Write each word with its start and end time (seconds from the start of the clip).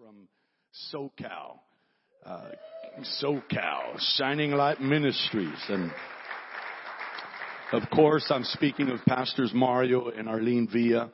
from 0.00 0.28
SoCal, 0.94 1.58
uh, 2.24 2.48
SoCal, 3.22 3.98
Shining 4.16 4.52
Light 4.52 4.80
Ministries. 4.80 5.62
And 5.68 5.90
of 7.72 7.82
course, 7.90 8.24
I'm 8.30 8.44
speaking 8.44 8.88
of 8.88 9.00
Pastors 9.06 9.50
Mario 9.52 10.08
and 10.08 10.26
Arlene 10.26 10.68
Villa, 10.72 11.10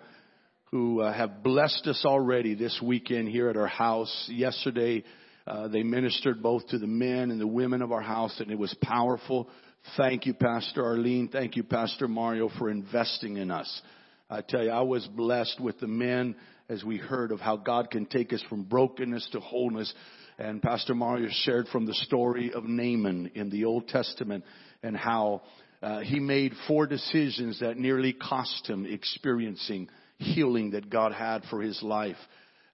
who 0.71 1.01
uh, 1.01 1.13
have 1.13 1.43
blessed 1.43 1.85
us 1.89 2.05
already 2.05 2.55
this 2.55 2.81
weekend 2.81 3.29
here 3.29 3.49
at 3.49 3.57
our 3.57 3.67
house. 3.67 4.29
Yesterday, 4.33 5.03
uh, 5.49 5.67
they 5.67 5.83
ministered 5.83 6.41
both 6.41 6.69
to 6.69 6.79
the 6.79 6.87
men 6.87 7.33
and 7.33 7.41
the 7.41 7.47
women 7.47 7.83
of 7.83 7.91
our 7.91 8.03
house, 8.03 8.39
and 8.39 8.53
it 8.53 8.59
was 8.59 8.75
powerful. 8.83 9.49
Thank 9.97 10.27
you, 10.27 10.35
Pastor 10.35 10.85
Arlene. 10.85 11.29
Thank 11.29 11.57
you, 11.57 11.65
Pastor 11.65 12.07
Mario, 12.07 12.51
for 12.57 12.71
investing 12.71 13.37
in 13.37 13.51
us. 13.51 13.83
I 14.31 14.43
tell 14.43 14.63
you, 14.63 14.71
I 14.71 14.83
was 14.83 15.07
blessed 15.09 15.61
with 15.61 15.81
the 15.81 15.89
men 15.89 16.37
as 16.69 16.85
we 16.85 16.97
heard 16.97 17.33
of 17.33 17.41
how 17.41 17.57
God 17.57 17.91
can 17.91 18.07
take 18.07 18.33
us 18.33 18.43
from 18.49 18.65
brokenness 18.65 19.29
to 19.33 19.41
wholeness. 19.41 19.93
And 20.39 20.61
Pastor 20.61 20.95
Mario 20.95 21.29
shared 21.31 21.69
from 21.69 21.87
the 21.87 21.95
story 21.95 22.53
of 22.53 22.65
Naaman 22.65 23.33
in 23.35 23.51
the 23.51 23.65
Old 23.65 23.89
Testament 23.89 24.45
and 24.83 24.97
how 24.97 25.43
uh, 25.83 26.01
he 26.01 26.21
made 26.21 26.53
four 26.67 26.87
decisions 26.87 27.61
that 27.61 27.77
nearly 27.77 28.13
cost 28.13 28.67
him 28.67 28.87
experiencing 28.87 29.89
healing 30.19 30.71
that 30.71 30.91
God 30.91 31.13
had 31.13 31.43
for 31.51 31.61
his 31.61 31.83
life. 31.83 32.17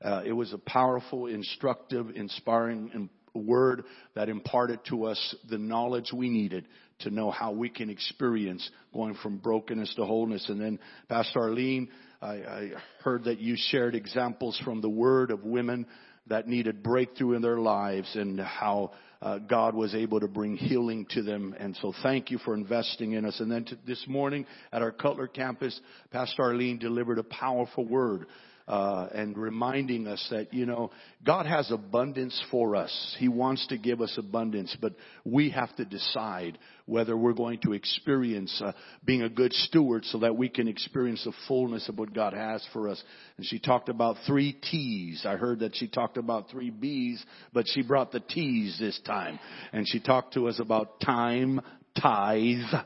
Uh, 0.00 0.22
it 0.24 0.32
was 0.32 0.52
a 0.52 0.58
powerful, 0.58 1.26
instructive, 1.26 2.10
inspiring 2.14 3.08
word 3.34 3.84
that 4.14 4.28
imparted 4.28 4.80
to 4.88 5.04
us 5.04 5.34
the 5.48 5.58
knowledge 5.58 6.12
we 6.12 6.28
needed 6.28 6.66
to 7.00 7.10
know 7.10 7.30
how 7.30 7.52
we 7.52 7.68
can 7.68 7.90
experience 7.90 8.68
going 8.92 9.14
from 9.22 9.38
brokenness 9.38 9.94
to 9.94 10.04
wholeness. 10.04 10.48
And 10.48 10.60
then 10.60 10.78
Pastor 11.08 11.40
Arlene, 11.40 11.88
I, 12.22 12.34
I 12.34 12.70
heard 13.02 13.24
that 13.24 13.40
you 13.40 13.56
shared 13.56 13.96
examples 13.96 14.60
from 14.64 14.80
the 14.80 14.88
word 14.88 15.32
of 15.32 15.44
women 15.44 15.86
that 16.28 16.46
needed 16.46 16.82
breakthrough 16.82 17.34
in 17.34 17.42
their 17.42 17.58
lives 17.58 18.14
and 18.14 18.38
how 18.38 18.92
uh, 19.20 19.38
God 19.38 19.74
was 19.74 19.92
able 19.92 20.20
to 20.20 20.28
bring 20.28 20.56
healing 20.56 21.06
to 21.10 21.22
them. 21.22 21.54
And 21.58 21.76
so 21.82 21.92
thank 22.02 22.30
you 22.30 22.38
for 22.38 22.54
investing 22.54 23.12
in 23.12 23.24
us. 23.24 23.40
And 23.40 23.50
then 23.50 23.64
to, 23.66 23.78
this 23.86 24.04
morning 24.06 24.46
at 24.72 24.82
our 24.82 24.92
Cutler 24.92 25.26
campus, 25.26 25.78
Pastor 26.12 26.44
Arlene 26.44 26.78
delivered 26.78 27.18
a 27.18 27.24
powerful 27.24 27.84
word 27.84 28.26
uh, 28.68 29.08
and 29.14 29.36
reminding 29.36 30.06
us 30.06 30.24
that 30.30 30.52
you 30.52 30.66
know 30.66 30.90
God 31.24 31.46
has 31.46 31.70
abundance 31.70 32.40
for 32.50 32.76
us. 32.76 33.16
He 33.18 33.28
wants 33.28 33.66
to 33.68 33.78
give 33.78 34.00
us 34.00 34.14
abundance, 34.18 34.76
but 34.80 34.94
we 35.24 35.50
have 35.50 35.74
to 35.76 35.84
decide 35.84 36.58
whether 36.86 37.16
we're 37.16 37.32
going 37.32 37.60
to 37.60 37.72
experience 37.72 38.60
uh, 38.64 38.72
being 39.04 39.22
a 39.22 39.28
good 39.28 39.52
steward 39.52 40.04
so 40.06 40.18
that 40.18 40.36
we 40.36 40.48
can 40.48 40.68
experience 40.68 41.22
the 41.24 41.32
fullness 41.48 41.88
of 41.88 41.98
what 41.98 42.14
God 42.14 42.32
has 42.32 42.66
for 42.72 42.88
us. 42.88 43.02
And 43.36 43.46
she 43.46 43.58
talked 43.58 43.88
about 43.88 44.16
three 44.26 44.52
T's. 44.52 45.24
I 45.26 45.36
heard 45.36 45.60
that 45.60 45.76
she 45.76 45.88
talked 45.88 46.16
about 46.16 46.50
three 46.50 46.70
B's, 46.70 47.24
but 47.52 47.66
she 47.68 47.82
brought 47.82 48.12
the 48.12 48.20
T's 48.20 48.78
this 48.78 49.00
time, 49.06 49.38
and 49.72 49.86
she 49.88 50.00
talked 50.00 50.34
to 50.34 50.48
us 50.48 50.58
about 50.60 51.00
time, 51.00 51.60
tithe. 52.00 52.82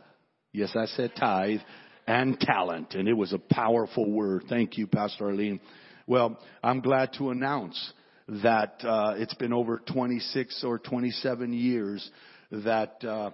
Yes, 0.53 0.75
I 0.75 0.87
said 0.87 1.13
tithe 1.19 1.61
and 2.07 2.39
talent. 2.39 2.95
And 2.95 3.09
it 3.09 3.15
was 3.15 3.33
a 3.33 3.39
powerful 3.39 4.11
word. 4.11 4.45
Thank 4.49 4.79
you, 4.79 4.87
Pastor 4.87 5.27
Arlene. 5.27 5.61
Well, 6.07 6.39
I'm 6.63 6.81
glad 6.81 7.13
to 7.19 7.31
announce 7.31 7.93
that 8.29 8.81
uh, 8.85 9.15
it's 9.17 9.35
been 9.35 9.53
over 9.53 9.81
26 9.93 10.65
or 10.65 10.79
27 10.79 11.53
years 11.53 12.09
that 12.51 13.05
uh, 13.05 13.31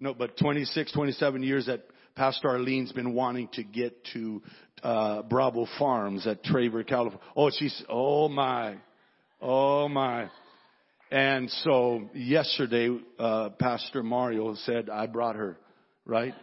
no, 0.00 0.14
but 0.14 0.36
26, 0.38 0.92
27 0.92 1.42
years 1.42 1.66
that 1.66 1.82
Pastor 2.14 2.48
Arlene's 2.48 2.92
been 2.92 3.14
wanting 3.14 3.48
to 3.54 3.64
get 3.64 3.96
to 4.12 4.42
uh, 4.82 5.22
Bravo 5.22 5.66
Farms 5.78 6.26
at 6.26 6.44
Traver, 6.44 6.86
California. 6.86 7.20
Oh, 7.36 7.50
she's 7.50 7.82
oh 7.88 8.28
my, 8.28 8.76
oh 9.40 9.88
my. 9.88 10.28
And 11.10 11.50
so 11.50 12.08
yesterday, 12.14 12.96
uh, 13.18 13.50
Pastor 13.50 14.02
Mario 14.02 14.54
said 14.56 14.90
I 14.90 15.06
brought 15.06 15.36
her, 15.36 15.58
right? 16.04 16.34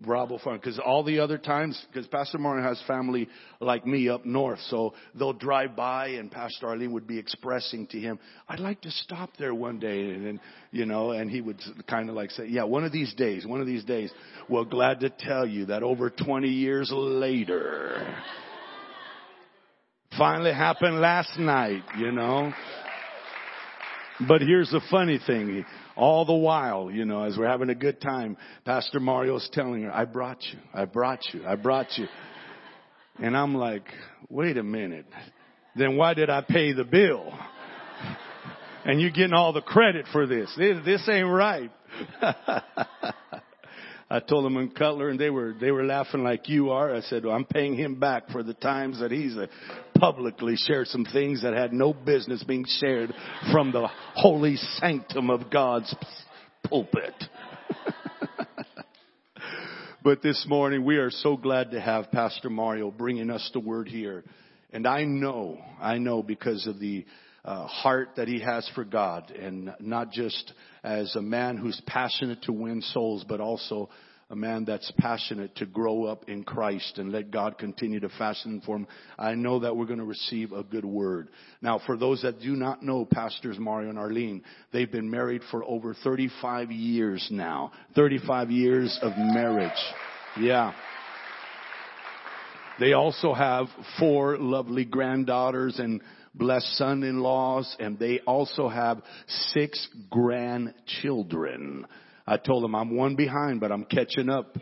Bravo 0.00 0.38
Farm 0.38 0.56
because 0.56 0.78
all 0.78 1.02
the 1.02 1.20
other 1.20 1.36
times, 1.36 1.80
because 1.92 2.06
Pastor 2.06 2.38
Mario 2.38 2.62
has 2.62 2.82
family 2.86 3.28
like 3.60 3.86
me 3.86 4.08
up 4.08 4.24
north, 4.24 4.60
so 4.68 4.94
they'll 5.14 5.34
drive 5.34 5.76
by 5.76 6.08
and 6.08 6.30
Pastor 6.30 6.68
Arlene 6.68 6.92
would 6.92 7.06
be 7.06 7.18
expressing 7.18 7.86
to 7.88 8.00
him, 8.00 8.18
"I'd 8.48 8.60
like 8.60 8.80
to 8.82 8.90
stop 8.90 9.30
there 9.38 9.54
one 9.54 9.78
day," 9.78 10.10
and, 10.10 10.26
and 10.26 10.40
you 10.70 10.86
know, 10.86 11.10
and 11.10 11.30
he 11.30 11.40
would 11.40 11.60
kind 11.86 12.08
of 12.08 12.14
like 12.14 12.30
say, 12.30 12.46
"Yeah, 12.46 12.64
one 12.64 12.84
of 12.84 12.92
these 12.92 13.12
days, 13.14 13.46
one 13.46 13.60
of 13.60 13.66
these 13.66 13.84
days." 13.84 14.10
Well, 14.48 14.64
glad 14.64 15.00
to 15.00 15.10
tell 15.10 15.46
you 15.46 15.66
that 15.66 15.82
over 15.82 16.08
20 16.08 16.48
years 16.48 16.90
later, 16.92 18.14
finally 20.16 20.52
happened 20.52 21.00
last 21.00 21.38
night, 21.38 21.82
you 21.98 22.12
know. 22.12 22.52
But 24.26 24.42
here's 24.42 24.70
the 24.70 24.82
funny 24.90 25.18
thing. 25.26 25.64
All 26.00 26.24
the 26.24 26.32
while, 26.32 26.90
you 26.90 27.04
know, 27.04 27.24
as 27.24 27.36
we're 27.36 27.46
having 27.46 27.68
a 27.68 27.74
good 27.74 28.00
time, 28.00 28.38
Pastor 28.64 29.00
Mario's 29.00 29.46
telling 29.52 29.82
her, 29.82 29.92
I 29.92 30.06
brought 30.06 30.42
you, 30.50 30.58
I 30.72 30.86
brought 30.86 31.20
you, 31.34 31.46
I 31.46 31.56
brought 31.56 31.88
you. 31.98 32.06
And 33.18 33.36
I'm 33.36 33.54
like, 33.54 33.84
wait 34.30 34.56
a 34.56 34.62
minute. 34.62 35.04
Then 35.76 35.98
why 35.98 36.14
did 36.14 36.30
I 36.30 36.40
pay 36.40 36.72
the 36.72 36.84
bill? 36.84 37.30
And 38.86 38.98
you're 38.98 39.10
getting 39.10 39.34
all 39.34 39.52
the 39.52 39.60
credit 39.60 40.06
for 40.10 40.26
this. 40.26 40.50
This, 40.56 40.78
this 40.86 41.06
ain't 41.06 41.28
right. 41.28 41.70
I 44.12 44.18
told 44.18 44.44
them 44.44 44.56
in 44.56 44.70
Cutler 44.70 45.08
and 45.08 45.20
they 45.20 45.30
were, 45.30 45.54
they 45.60 45.70
were 45.70 45.84
laughing 45.84 46.24
like 46.24 46.48
you 46.48 46.70
are. 46.70 46.92
I 46.92 47.00
said, 47.00 47.24
well, 47.24 47.36
I'm 47.36 47.44
paying 47.44 47.76
him 47.76 48.00
back 48.00 48.28
for 48.30 48.42
the 48.42 48.54
times 48.54 48.98
that 48.98 49.12
he's 49.12 49.36
uh, 49.36 49.46
publicly 49.94 50.56
shared 50.56 50.88
some 50.88 51.04
things 51.04 51.42
that 51.42 51.54
had 51.54 51.72
no 51.72 51.94
business 51.94 52.42
being 52.42 52.64
shared 52.80 53.14
from 53.52 53.70
the 53.70 53.86
holy 54.14 54.56
sanctum 54.56 55.30
of 55.30 55.48
God's 55.48 55.94
pulpit. 56.64 57.14
but 60.02 60.22
this 60.22 60.44
morning 60.48 60.84
we 60.84 60.96
are 60.96 61.10
so 61.10 61.36
glad 61.36 61.70
to 61.70 61.80
have 61.80 62.10
Pastor 62.10 62.50
Mario 62.50 62.90
bringing 62.90 63.30
us 63.30 63.48
the 63.52 63.60
word 63.60 63.86
here. 63.86 64.24
And 64.72 64.88
I 64.88 65.04
know, 65.04 65.58
I 65.80 65.98
know 65.98 66.24
because 66.24 66.66
of 66.66 66.80
the 66.80 67.06
uh, 67.44 67.66
heart 67.66 68.10
that 68.16 68.28
he 68.28 68.40
has 68.40 68.68
for 68.74 68.84
God, 68.84 69.30
and 69.30 69.74
not 69.80 70.10
just 70.12 70.52
as 70.82 71.14
a 71.16 71.22
man 71.22 71.56
who's 71.56 71.80
passionate 71.86 72.42
to 72.42 72.52
win 72.52 72.82
souls, 72.82 73.24
but 73.28 73.40
also 73.40 73.88
a 74.30 74.36
man 74.36 74.64
that's 74.64 74.90
passionate 74.96 75.56
to 75.56 75.66
grow 75.66 76.04
up 76.04 76.28
in 76.28 76.44
Christ 76.44 76.98
and 76.98 77.10
let 77.10 77.32
God 77.32 77.58
continue 77.58 77.98
to 77.98 78.08
fashion 78.10 78.62
for 78.64 78.76
him. 78.76 78.86
I 79.18 79.34
know 79.34 79.58
that 79.58 79.76
we're 79.76 79.86
going 79.86 79.98
to 79.98 80.04
receive 80.04 80.52
a 80.52 80.62
good 80.62 80.84
word. 80.84 81.28
Now, 81.60 81.80
for 81.84 81.96
those 81.96 82.22
that 82.22 82.40
do 82.40 82.54
not 82.54 82.80
know 82.82 83.04
Pastors 83.04 83.58
Mario 83.58 83.90
and 83.90 83.98
Arlene, 83.98 84.44
they've 84.72 84.90
been 84.90 85.10
married 85.10 85.42
for 85.50 85.64
over 85.64 85.94
35 85.94 86.70
years 86.70 87.26
now. 87.30 87.72
35 87.96 88.52
years 88.52 88.96
of 89.02 89.12
marriage. 89.16 89.72
Yeah. 90.38 90.74
They 92.78 92.92
also 92.92 93.34
have 93.34 93.66
four 93.98 94.38
lovely 94.38 94.84
granddaughters 94.84 95.80
and 95.80 96.00
blessed 96.34 96.76
son-in-laws, 96.76 97.76
and 97.78 97.98
they 97.98 98.20
also 98.20 98.68
have 98.68 99.02
six 99.26 99.88
grandchildren. 100.10 101.86
I 102.26 102.36
told 102.36 102.62
them 102.62 102.74
I'm 102.74 102.96
one 102.96 103.16
behind, 103.16 103.60
but 103.60 103.72
I'm 103.72 103.84
catching 103.84 104.28
up. 104.28 104.56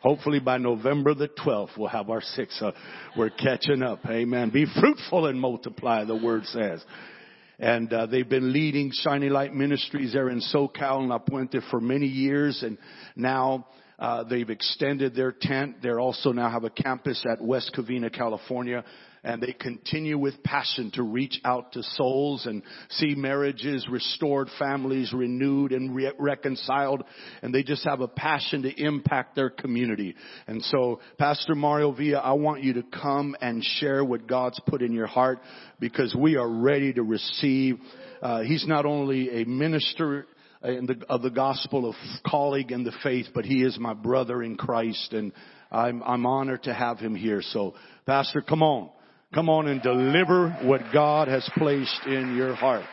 Hopefully 0.00 0.40
by 0.40 0.58
November 0.58 1.14
the 1.14 1.28
12th, 1.28 1.70
we'll 1.76 1.88
have 1.88 2.10
our 2.10 2.20
six. 2.20 2.60
Uh, 2.60 2.72
we're 3.16 3.30
catching 3.30 3.82
up. 3.82 4.00
Amen. 4.06 4.50
Be 4.50 4.66
fruitful 4.80 5.26
and 5.26 5.40
multiply, 5.40 6.04
the 6.04 6.16
word 6.16 6.44
says. 6.46 6.84
And 7.58 7.90
uh, 7.92 8.06
they've 8.06 8.28
been 8.28 8.52
leading 8.52 8.90
Shining 8.92 9.30
Light 9.30 9.54
Ministries 9.54 10.12
there 10.12 10.28
in 10.28 10.40
SoCal 10.40 10.98
and 10.98 11.08
La 11.08 11.18
Puente 11.18 11.60
for 11.70 11.80
many 11.80 12.06
years. 12.06 12.62
And 12.62 12.76
now 13.16 13.66
uh, 13.98 14.24
they've 14.24 14.50
extended 14.50 15.14
their 15.14 15.32
tent. 15.32 15.76
They 15.82 15.90
also 15.90 16.32
now 16.32 16.50
have 16.50 16.64
a 16.64 16.70
campus 16.70 17.24
at 17.28 17.42
West 17.42 17.74
Covina, 17.76 18.12
California 18.12 18.84
and 19.26 19.42
they 19.42 19.52
continue 19.52 20.16
with 20.16 20.40
passion 20.44 20.92
to 20.92 21.02
reach 21.02 21.40
out 21.44 21.72
to 21.72 21.82
souls 21.82 22.46
and 22.46 22.62
see 22.90 23.16
marriages 23.16 23.84
restored, 23.90 24.48
families 24.56 25.12
renewed 25.12 25.72
and 25.72 25.96
re- 25.96 26.12
reconciled, 26.16 27.02
and 27.42 27.52
they 27.52 27.64
just 27.64 27.84
have 27.84 28.00
a 28.00 28.06
passion 28.06 28.62
to 28.62 28.70
impact 28.80 29.34
their 29.34 29.50
community. 29.50 30.14
And 30.46 30.62
so, 30.62 31.00
Pastor 31.18 31.56
Mario 31.56 31.90
Villa, 31.90 32.20
I 32.20 32.34
want 32.34 32.62
you 32.62 32.74
to 32.74 32.84
come 32.84 33.34
and 33.40 33.64
share 33.64 34.04
what 34.04 34.28
God's 34.28 34.60
put 34.68 34.80
in 34.80 34.92
your 34.92 35.08
heart 35.08 35.40
because 35.80 36.14
we 36.14 36.36
are 36.36 36.48
ready 36.48 36.92
to 36.92 37.02
receive. 37.02 37.80
Uh, 38.22 38.42
he's 38.42 38.64
not 38.68 38.86
only 38.86 39.42
a 39.42 39.44
minister 39.44 40.26
the, 40.62 41.04
of 41.08 41.22
the 41.22 41.30
gospel 41.30 41.88
of 41.88 41.96
calling 42.24 42.72
and 42.72 42.86
the 42.86 42.94
faith, 43.02 43.26
but 43.34 43.44
he 43.44 43.64
is 43.64 43.76
my 43.76 43.92
brother 43.92 44.40
in 44.40 44.56
Christ, 44.56 45.12
and 45.12 45.32
I'm, 45.72 46.00
I'm 46.04 46.26
honored 46.26 46.62
to 46.62 46.72
have 46.72 47.00
him 47.00 47.16
here. 47.16 47.42
So, 47.42 47.74
Pastor, 48.06 48.40
come 48.40 48.62
on. 48.62 48.90
Come 49.36 49.50
on 49.50 49.68
and 49.68 49.82
deliver 49.82 50.48
what 50.62 50.80
God 50.94 51.28
has 51.28 51.46
placed 51.58 52.06
in 52.06 52.34
your 52.36 52.54
heart. 52.54 52.86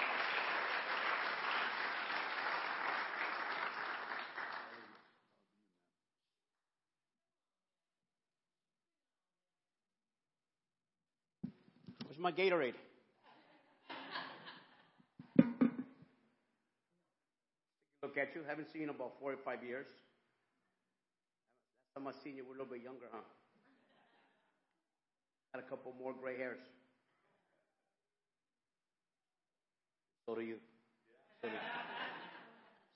Where's 12.05 12.19
my 12.19 12.33
Gatorade? 12.33 12.73
Look 18.01 18.17
at 18.17 18.35
you. 18.35 18.41
Haven't 18.45 18.67
seen 18.73 18.81
you 18.81 18.89
in 18.89 18.89
about 18.89 19.13
four 19.21 19.31
or 19.31 19.37
five 19.45 19.63
years. 19.63 19.85
Last 21.95 22.03
time 22.03 22.13
I 22.13 22.21
seen 22.21 22.35
you, 22.35 22.43
were 22.43 22.49
a 22.49 22.57
little 22.57 22.65
bit 22.65 22.83
younger, 22.83 23.05
huh? 23.13 23.21
Got 25.53 25.63
a 25.65 25.69
couple 25.69 25.93
more 25.99 26.13
gray 26.13 26.35
hairs. 26.35 26.59
So 30.27 30.35
do 30.35 30.41
you. 30.41 30.55
So 31.41 31.49
do 31.49 31.53
you, 31.53 31.59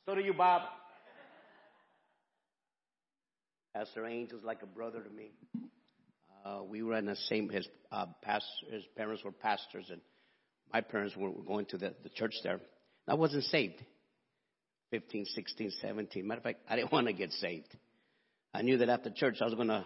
so 0.08 0.16
do 0.16 0.22
you 0.22 0.34
Bob. 0.34 0.64
Pastor 3.76 4.06
Angel's 4.06 4.44
like 4.44 4.64
a 4.64 4.66
brother 4.66 5.04
to 5.04 5.10
me. 5.10 5.32
Uh, 6.44 6.64
we 6.64 6.82
were 6.82 6.98
in 6.98 7.06
the 7.06 7.16
same. 7.16 7.50
His 7.50 7.68
uh, 7.92 8.08
past, 8.24 8.46
his 8.72 8.84
parents 8.96 9.24
were 9.24 9.32
pastors, 9.32 9.86
and 9.92 10.02
my 10.74 10.82
parents 10.82 11.16
were, 11.16 11.30
were 11.30 11.44
going 11.44 11.66
to 11.68 11.78
the, 11.78 11.94
the 12.02 12.10
church 12.10 12.34
there. 12.44 12.60
I 13.08 13.14
wasn't 13.14 13.44
saved. 13.44 13.84
15, 14.90 15.26
16, 15.26 15.74
17. 15.82 16.28
Matter 16.28 16.40
of 16.40 16.44
fact, 16.44 16.62
I 16.68 16.78
didn't 16.78 16.92
want 16.94 17.06
to 17.06 17.14
get 17.14 17.32
saved. 17.34 17.76
I 18.52 18.64
knew 18.64 18.78
that 18.78 18.90
after 18.90 19.12
church 19.12 19.36
I 19.42 19.46
was 19.46 19.54
going 19.54 19.68
to 19.68 19.86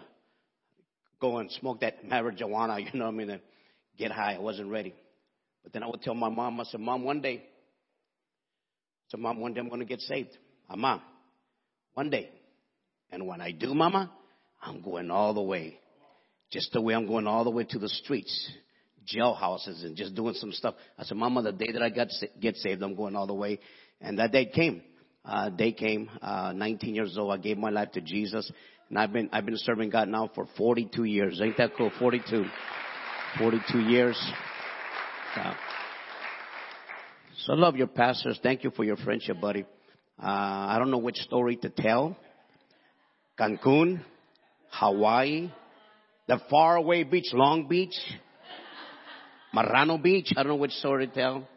go 1.22 1.38
and 1.38 1.50
smoke 1.52 1.80
that 1.80 2.04
marijuana, 2.06 2.84
you 2.84 2.98
know 2.98 3.06
what 3.06 3.14
I 3.14 3.16
mean, 3.16 3.30
and 3.30 3.40
get 3.96 4.10
high. 4.10 4.34
I 4.34 4.40
wasn't 4.40 4.70
ready. 4.70 4.94
But 5.62 5.72
then 5.72 5.82
I 5.82 5.86
would 5.86 6.02
tell 6.02 6.14
my 6.14 6.28
mom, 6.28 6.60
I 6.60 6.64
said, 6.64 6.80
Mom, 6.80 7.04
one 7.04 7.22
day, 7.22 7.44
said, 9.08 9.20
Mom, 9.20 9.40
one 9.40 9.54
day 9.54 9.60
I'm 9.60 9.68
going 9.68 9.80
to 9.80 9.86
get 9.86 10.00
saved. 10.00 10.36
Mom, 10.76 11.00
one 11.94 12.10
day. 12.10 12.30
And 13.10 13.26
when 13.26 13.40
I 13.40 13.52
do, 13.52 13.74
Mama, 13.74 14.10
I'm 14.60 14.82
going 14.82 15.10
all 15.10 15.34
the 15.34 15.42
way. 15.42 15.78
Just 16.50 16.72
the 16.72 16.80
way 16.80 16.94
I'm 16.94 17.06
going 17.06 17.26
all 17.26 17.44
the 17.44 17.50
way 17.50 17.64
to 17.64 17.78
the 17.78 17.88
streets, 17.88 18.50
jailhouses, 19.14 19.84
and 19.84 19.96
just 19.96 20.14
doing 20.14 20.34
some 20.34 20.52
stuff. 20.52 20.74
I 20.98 21.04
said, 21.04 21.16
Mama, 21.16 21.42
the 21.42 21.52
day 21.52 21.72
that 21.72 21.82
I 21.82 21.90
got 21.90 22.08
get 22.40 22.56
saved, 22.56 22.82
I'm 22.82 22.96
going 22.96 23.14
all 23.14 23.26
the 23.26 23.34
way. 23.34 23.60
And 24.00 24.18
that 24.18 24.32
day 24.32 24.46
came. 24.46 24.82
Uh, 25.24 25.50
day 25.50 25.72
came. 25.72 26.10
Uh, 26.20 26.52
19 26.52 26.94
years 26.94 27.16
old. 27.16 27.32
I 27.32 27.36
gave 27.36 27.56
my 27.56 27.70
life 27.70 27.92
to 27.92 28.00
Jesus, 28.00 28.50
and 28.92 28.98
I've 28.98 29.10
been 29.10 29.30
I've 29.32 29.46
been 29.46 29.56
serving 29.56 29.88
God 29.88 30.08
now 30.08 30.30
for 30.34 30.46
42 30.58 31.04
years. 31.04 31.40
Ain't 31.42 31.56
that 31.56 31.70
cool? 31.78 31.90
42. 31.98 32.44
42 33.38 33.80
years. 33.80 34.32
Uh, 35.34 35.54
so 37.38 37.54
I 37.54 37.56
love 37.56 37.76
your 37.76 37.86
pastors. 37.86 38.38
Thank 38.42 38.64
you 38.64 38.70
for 38.70 38.84
your 38.84 38.98
friendship, 38.98 39.40
buddy. 39.40 39.64
Uh, 40.22 40.26
I 40.26 40.76
don't 40.78 40.90
know 40.90 40.98
which 40.98 41.16
story 41.16 41.56
to 41.56 41.70
tell. 41.70 42.18
Cancun, 43.40 44.02
Hawaii, 44.68 45.50
the 46.28 46.38
faraway 46.50 47.04
beach, 47.04 47.30
Long 47.32 47.68
Beach, 47.68 47.96
Marrano 49.56 50.02
Beach. 50.02 50.34
I 50.36 50.42
don't 50.42 50.48
know 50.48 50.56
which 50.56 50.72
story 50.72 51.06
to 51.06 51.14
tell. 51.14 51.48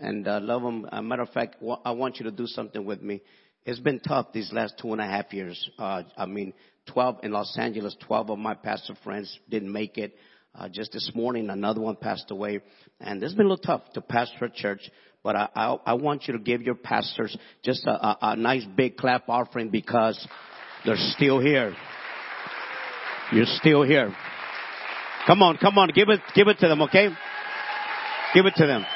And 0.00 0.26
uh, 0.26 0.40
love 0.40 0.62
them. 0.62 0.86
As 0.90 0.98
a 0.98 1.02
matter 1.02 1.22
of 1.22 1.28
fact, 1.28 1.56
I 1.84 1.90
want 1.90 2.16
you 2.16 2.24
to 2.24 2.30
do 2.30 2.46
something 2.46 2.86
with 2.86 3.02
me. 3.02 3.20
It's 3.68 3.80
been 3.80 4.00
tough 4.00 4.32
these 4.32 4.50
last 4.50 4.78
two 4.80 4.92
and 4.92 5.00
a 5.02 5.04
half 5.04 5.30
years. 5.30 5.70
Uh, 5.78 6.02
I 6.16 6.24
mean, 6.24 6.54
12 6.86 7.18
in 7.22 7.32
Los 7.32 7.54
Angeles, 7.58 7.94
12 8.06 8.30
of 8.30 8.38
my 8.38 8.54
pastor 8.54 8.94
friends 9.04 9.38
didn't 9.50 9.70
make 9.70 9.98
it. 9.98 10.16
Uh, 10.54 10.70
just 10.70 10.92
this 10.92 11.10
morning, 11.14 11.50
another 11.50 11.82
one 11.82 11.94
passed 11.94 12.30
away. 12.30 12.62
And 12.98 13.22
it's 13.22 13.34
been 13.34 13.44
a 13.44 13.48
little 13.50 13.62
tough 13.62 13.82
to 13.92 14.00
pastor 14.00 14.46
a 14.46 14.50
church. 14.50 14.80
But 15.22 15.36
I, 15.36 15.48
I, 15.54 15.76
I 15.84 15.92
want 15.94 16.26
you 16.26 16.32
to 16.32 16.38
give 16.38 16.62
your 16.62 16.76
pastors 16.76 17.36
just 17.62 17.86
a, 17.86 17.90
a, 17.90 18.18
a 18.22 18.36
nice 18.36 18.64
big 18.74 18.96
clap 18.96 19.28
offering 19.28 19.68
because 19.68 20.26
they're 20.86 20.96
still 20.96 21.38
here. 21.38 21.76
You're 23.32 23.44
still 23.44 23.82
here. 23.82 24.16
Come 25.26 25.42
on, 25.42 25.58
come 25.58 25.76
on, 25.76 25.90
give 25.94 26.08
it, 26.08 26.20
give 26.34 26.48
it 26.48 26.58
to 26.60 26.68
them, 26.68 26.80
okay? 26.80 27.08
Give 28.32 28.46
it 28.46 28.54
to 28.56 28.66
them. 28.66 28.86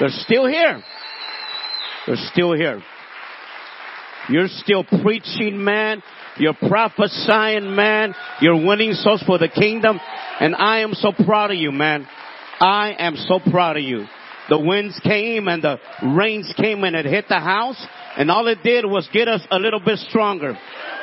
They're 0.00 0.08
still 0.08 0.46
here. 0.46 0.82
They're 2.06 2.16
still 2.32 2.54
here. 2.54 2.80
You're 4.28 4.48
still 4.48 4.84
preaching, 4.84 5.62
man. 5.62 6.02
You're 6.36 6.54
prophesying, 6.54 7.74
man. 7.74 8.14
You're 8.40 8.64
winning 8.64 8.94
souls 8.94 9.22
for 9.26 9.38
the 9.38 9.48
kingdom. 9.48 10.00
And 10.40 10.54
I 10.54 10.80
am 10.80 10.94
so 10.94 11.12
proud 11.12 11.50
of 11.50 11.56
you, 11.56 11.70
man. 11.70 12.06
I 12.60 12.94
am 12.98 13.16
so 13.16 13.38
proud 13.50 13.76
of 13.76 13.82
you. 13.82 14.06
The 14.48 14.58
winds 14.58 14.98
came 15.02 15.48
and 15.48 15.62
the 15.62 15.78
rains 16.02 16.52
came 16.56 16.84
and 16.84 16.94
it 16.94 17.06
hit 17.06 17.26
the 17.28 17.40
house 17.40 17.82
and 18.16 18.30
all 18.30 18.46
it 18.46 18.62
did 18.62 18.84
was 18.84 19.08
get 19.12 19.28
us 19.28 19.40
a 19.50 19.58
little 19.58 19.80
bit 19.80 19.98
stronger. 19.98 20.56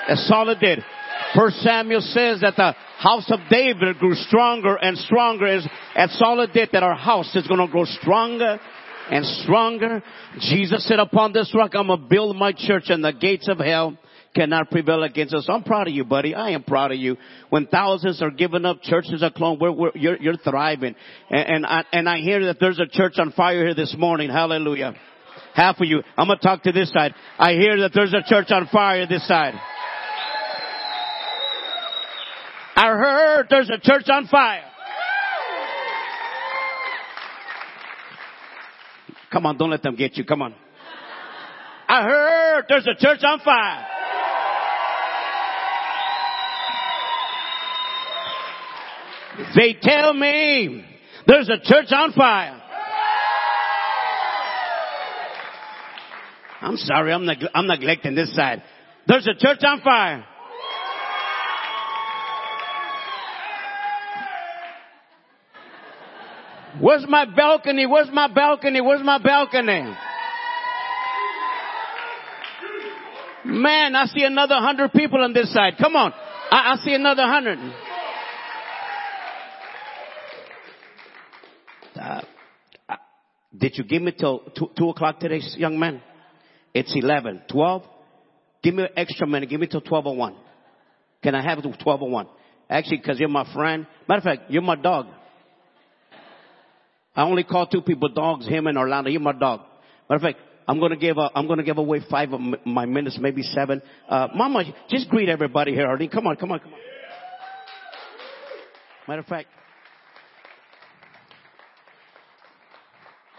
That's 0.07 0.29
all 0.33 0.49
it 0.49 0.59
did. 0.59 0.79
First 1.35 1.57
Samuel 1.57 2.01
says 2.01 2.41
that 2.41 2.55
the 2.55 2.73
house 2.97 3.31
of 3.31 3.39
David 3.49 3.97
grew 3.99 4.15
stronger 4.15 4.75
and 4.75 4.97
stronger 4.97 5.47
as, 5.47 5.67
that's 5.95 6.21
all 6.23 6.39
it 6.41 6.53
did 6.53 6.69
that 6.73 6.83
our 6.83 6.95
house 6.95 7.35
is 7.35 7.47
going 7.47 7.65
to 7.65 7.71
grow 7.71 7.85
stronger 7.85 8.59
and 9.09 9.25
stronger. 9.25 10.03
Jesus 10.39 10.87
said 10.87 10.99
upon 10.99 11.33
this 11.33 11.53
rock 11.55 11.71
I'm 11.75 11.87
going 11.87 12.01
to 12.01 12.07
build 12.07 12.35
my 12.35 12.53
church 12.55 12.85
and 12.87 13.03
the 13.03 13.13
gates 13.13 13.47
of 13.47 13.59
hell 13.59 13.97
cannot 14.33 14.71
prevail 14.71 15.03
against 15.03 15.33
us. 15.33 15.45
I'm 15.49 15.63
proud 15.63 15.87
of 15.87 15.93
you, 15.93 16.05
buddy. 16.05 16.33
I 16.33 16.51
am 16.51 16.63
proud 16.63 16.91
of 16.91 16.97
you. 16.97 17.17
When 17.49 17.67
thousands 17.67 18.21
are 18.21 18.31
giving 18.31 18.65
up, 18.65 18.81
churches 18.81 19.21
are 19.23 19.31
closed, 19.31 19.61
we're, 19.61 19.71
we're, 19.71 19.91
you're, 19.95 20.17
you're 20.21 20.37
thriving. 20.37 20.95
And, 21.29 21.49
and, 21.49 21.65
I, 21.65 21.83
and 21.91 22.09
I 22.09 22.19
hear 22.19 22.45
that 22.45 22.57
there's 22.59 22.79
a 22.79 22.87
church 22.87 23.13
on 23.17 23.33
fire 23.33 23.65
here 23.65 23.75
this 23.75 23.95
morning. 23.97 24.29
Hallelujah. 24.29 24.93
Half 25.53 25.81
of 25.81 25.87
you. 25.87 26.01
I'm 26.17 26.27
going 26.27 26.39
to 26.39 26.43
talk 26.43 26.63
to 26.63 26.71
this 26.71 26.91
side. 26.91 27.13
I 27.37 27.53
hear 27.53 27.81
that 27.81 27.91
there's 27.93 28.13
a 28.13 28.23
church 28.25 28.51
on 28.51 28.69
fire 28.71 29.05
this 29.05 29.27
side. 29.27 29.53
I 32.73 32.87
heard 32.87 33.47
there's 33.49 33.69
a 33.69 33.79
church 33.79 34.07
on 34.09 34.27
fire. 34.27 34.63
Come 39.31 39.45
on, 39.45 39.57
don't 39.57 39.69
let 39.69 39.81
them 39.81 39.95
get 39.95 40.17
you. 40.17 40.25
Come 40.25 40.41
on. 40.41 40.53
I 41.87 42.03
heard 42.03 42.65
there's 42.69 42.87
a 42.87 42.95
church 42.95 43.19
on 43.23 43.39
fire. 43.39 43.87
They 49.55 49.75
tell 49.81 50.13
me 50.13 50.85
there's 51.27 51.49
a 51.49 51.59
church 51.63 51.91
on 51.91 52.11
fire. 52.13 52.61
I'm 56.61 56.77
sorry, 56.77 57.11
I'm, 57.11 57.25
neg- 57.25 57.43
I'm 57.55 57.67
neglecting 57.67 58.13
this 58.15 58.35
side. 58.35 58.61
There's 59.07 59.27
a 59.27 59.33
church 59.33 59.59
on 59.63 59.81
fire. 59.81 60.25
Where's 66.81 67.05
my 67.07 67.25
balcony? 67.25 67.85
Where's 67.85 68.09
my 68.11 68.27
balcony? 68.27 68.81
Where's 68.81 69.03
my 69.03 69.19
balcony? 69.19 69.95
Man, 73.45 73.95
I 73.95 74.05
see 74.05 74.23
another 74.23 74.55
hundred 74.55 74.91
people 74.91 75.23
on 75.23 75.33
this 75.33 75.53
side. 75.53 75.73
Come 75.79 75.95
on. 75.95 76.11
I, 76.51 76.73
I 76.73 76.75
see 76.83 76.93
another 76.93 77.23
hundred. 77.23 77.59
Uh, 81.99 82.21
did 83.55 83.73
you 83.75 83.83
give 83.83 84.01
me 84.01 84.13
till 84.17 84.39
two, 84.57 84.71
two 84.77 84.89
o'clock 84.89 85.19
today, 85.19 85.39
young 85.57 85.77
man? 85.77 86.01
It's 86.73 86.93
11. 86.95 87.43
12? 87.51 87.83
Give 88.63 88.73
me 88.73 88.83
an 88.83 88.89
extra 88.95 89.27
minute. 89.27 89.49
Give 89.49 89.59
me 89.59 89.67
till 89.67 89.81
1201. 89.81 90.35
Can 91.21 91.35
I 91.35 91.43
have 91.43 91.59
it 91.59 91.63
to 91.63 91.67
1201? 91.67 92.27
Actually, 92.69 92.97
because 92.97 93.19
you're 93.19 93.29
my 93.29 93.51
friend. 93.53 93.85
Matter 94.07 94.17
of 94.17 94.23
fact, 94.23 94.49
you're 94.49 94.61
my 94.61 94.75
dog. 94.75 95.07
I 97.15 97.23
only 97.23 97.43
call 97.43 97.67
two 97.67 97.81
people 97.81 98.09
dogs, 98.09 98.47
him 98.47 98.67
and 98.67 98.77
Orlando. 98.77 99.09
You're 99.09 99.21
my 99.21 99.33
dog. 99.33 99.61
Matter 100.09 100.15
of 100.15 100.21
fact, 100.21 100.39
I'm 100.67 100.79
gonna 100.79 100.95
give 100.95 101.17
a, 101.17 101.29
I'm 101.35 101.47
gonna 101.47 101.63
give 101.63 101.77
away 101.77 102.01
five 102.09 102.31
of 102.31 102.39
my 102.65 102.85
minutes, 102.85 103.17
maybe 103.19 103.43
seven. 103.43 103.81
Uh, 104.07 104.29
Mama, 104.33 104.63
just 104.89 105.09
greet 105.09 105.27
everybody 105.27 105.73
here, 105.73 105.87
Arlene. 105.87 106.09
Come 106.09 106.27
on, 106.27 106.35
come 106.37 106.51
on, 106.51 106.59
come 106.59 106.73
on. 106.73 106.79
Matter 109.07 109.21
of 109.21 109.25
fact, 109.25 109.47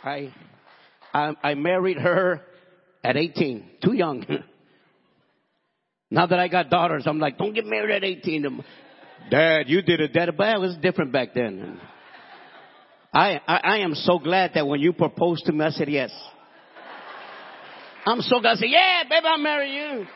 I, 0.03 0.35
I, 1.15 1.35
I 1.43 1.55
married 1.55 1.97
her 1.99 2.43
at 3.05 3.17
18. 3.17 3.71
Too 3.83 3.95
young. 3.95 4.27
now 6.11 6.27
that 6.27 6.39
I 6.39 6.49
got 6.49 6.71
daughters, 6.71 7.05
I'm 7.07 7.19
like, 7.19 7.39
don't 7.39 7.55
get 7.55 7.65
married 7.65 7.95
at 7.95 8.05
18. 8.05 8.65
Dad, 9.31 9.69
you 9.69 9.83
did 9.83 10.01
it. 10.01 10.13
Dad, 10.13 10.31
but 10.37 10.49
it 10.49 10.61
was 10.61 10.77
different 10.83 11.13
back 11.13 11.35
then. 11.35 11.81
I, 13.13 13.41
I, 13.47 13.61
I 13.63 13.79
am 13.79 13.95
so 13.95 14.19
glad 14.19 14.53
that 14.55 14.67
when 14.67 14.81
you 14.81 14.93
proposed 14.93 15.45
to 15.47 15.53
me, 15.53 15.65
I 15.65 15.71
said 15.71 15.89
yes. 15.89 16.11
I'm 18.07 18.21
so 18.23 18.41
glad. 18.41 18.53
I 18.53 18.55
said, 18.57 18.69
yeah, 18.71 19.03
baby, 19.09 19.27
I'll 19.27 19.39
marry 19.39 19.75
you. 19.75 20.07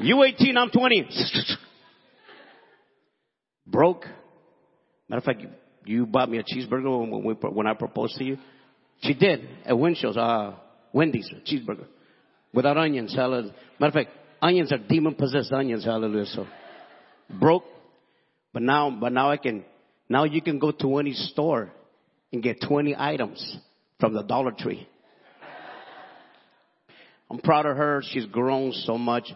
You 0.00 0.22
18, 0.22 0.56
I'm 0.56 0.70
20. 0.70 1.08
Broke. 3.66 4.04
Matter 5.08 5.18
of 5.18 5.24
fact, 5.24 5.42
you 5.84 6.06
bought 6.06 6.30
me 6.30 6.38
a 6.38 6.42
cheeseburger 6.42 7.10
when, 7.10 7.24
we, 7.24 7.34
when 7.34 7.66
I 7.66 7.74
proposed 7.74 8.14
to 8.16 8.24
you. 8.24 8.38
She 9.02 9.14
did 9.14 9.48
at 9.64 9.76
Winchell's, 9.76 10.16
uh, 10.16 10.54
Wendy's, 10.92 11.30
cheeseburger 11.50 11.86
without 12.52 12.76
onions. 12.76 13.14
Hallelujah. 13.14 13.54
Matter 13.80 13.98
of 13.98 14.06
fact, 14.06 14.16
onions 14.40 14.72
are 14.72 14.78
demon 14.78 15.14
possessed 15.14 15.52
onions. 15.52 15.84
Hallelujah. 15.84 16.26
So 16.26 16.46
broke, 17.40 17.64
but 18.52 18.62
now, 18.62 18.90
but 18.90 19.12
now 19.12 19.30
I 19.30 19.36
can. 19.36 19.64
Now 20.08 20.24
you 20.24 20.40
can 20.40 20.58
go 20.58 20.72
to 20.72 20.96
any 20.96 21.12
store 21.12 21.70
and 22.32 22.42
get 22.42 22.60
20 22.66 22.94
items 22.96 23.58
from 24.00 24.14
the 24.14 24.22
Dollar 24.22 24.52
Tree. 24.52 24.86
I'm 27.30 27.38
proud 27.38 27.66
of 27.66 27.76
her. 27.76 28.02
She's 28.10 28.26
grown 28.26 28.72
so 28.72 28.96
much. 28.96 29.30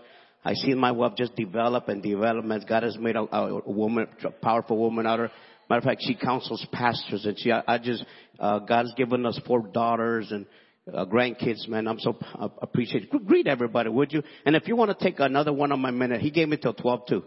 I 0.44 0.54
see 0.54 0.74
my 0.74 0.92
wife 0.92 1.12
just 1.16 1.36
develop 1.36 1.88
and 1.88 2.02
develop 2.02 2.44
God 2.68 2.82
has 2.82 2.96
made 2.98 3.16
a, 3.16 3.20
a 3.20 3.70
woman, 3.70 4.08
a 4.24 4.30
powerful 4.30 4.78
woman 4.78 5.06
out 5.06 5.20
of 5.20 5.30
her. 5.30 5.36
Matter 5.68 5.78
of 5.78 5.84
fact, 5.84 6.02
she 6.04 6.14
counsels 6.14 6.66
pastors 6.72 7.24
and 7.24 7.38
she, 7.38 7.52
I, 7.52 7.78
just, 7.78 8.04
uh, 8.38 8.58
God's 8.60 8.92
given 8.94 9.24
us 9.24 9.40
four 9.46 9.60
daughters 9.60 10.32
and 10.32 10.46
uh, 10.92 11.04
grandkids, 11.06 11.68
man. 11.68 11.86
I'm 11.86 12.00
so 12.00 12.16
uh, 12.34 12.48
appreciative. 12.60 13.08
Greet 13.26 13.46
everybody, 13.46 13.88
would 13.88 14.12
you? 14.12 14.22
And 14.44 14.56
if 14.56 14.66
you 14.66 14.74
want 14.74 14.96
to 14.96 15.04
take 15.04 15.20
another 15.20 15.52
one 15.52 15.70
on 15.70 15.80
my 15.80 15.92
minute, 15.92 16.20
he 16.20 16.30
gave 16.30 16.48
me 16.48 16.56
till 16.56 16.74
12 16.74 17.06
too. 17.06 17.24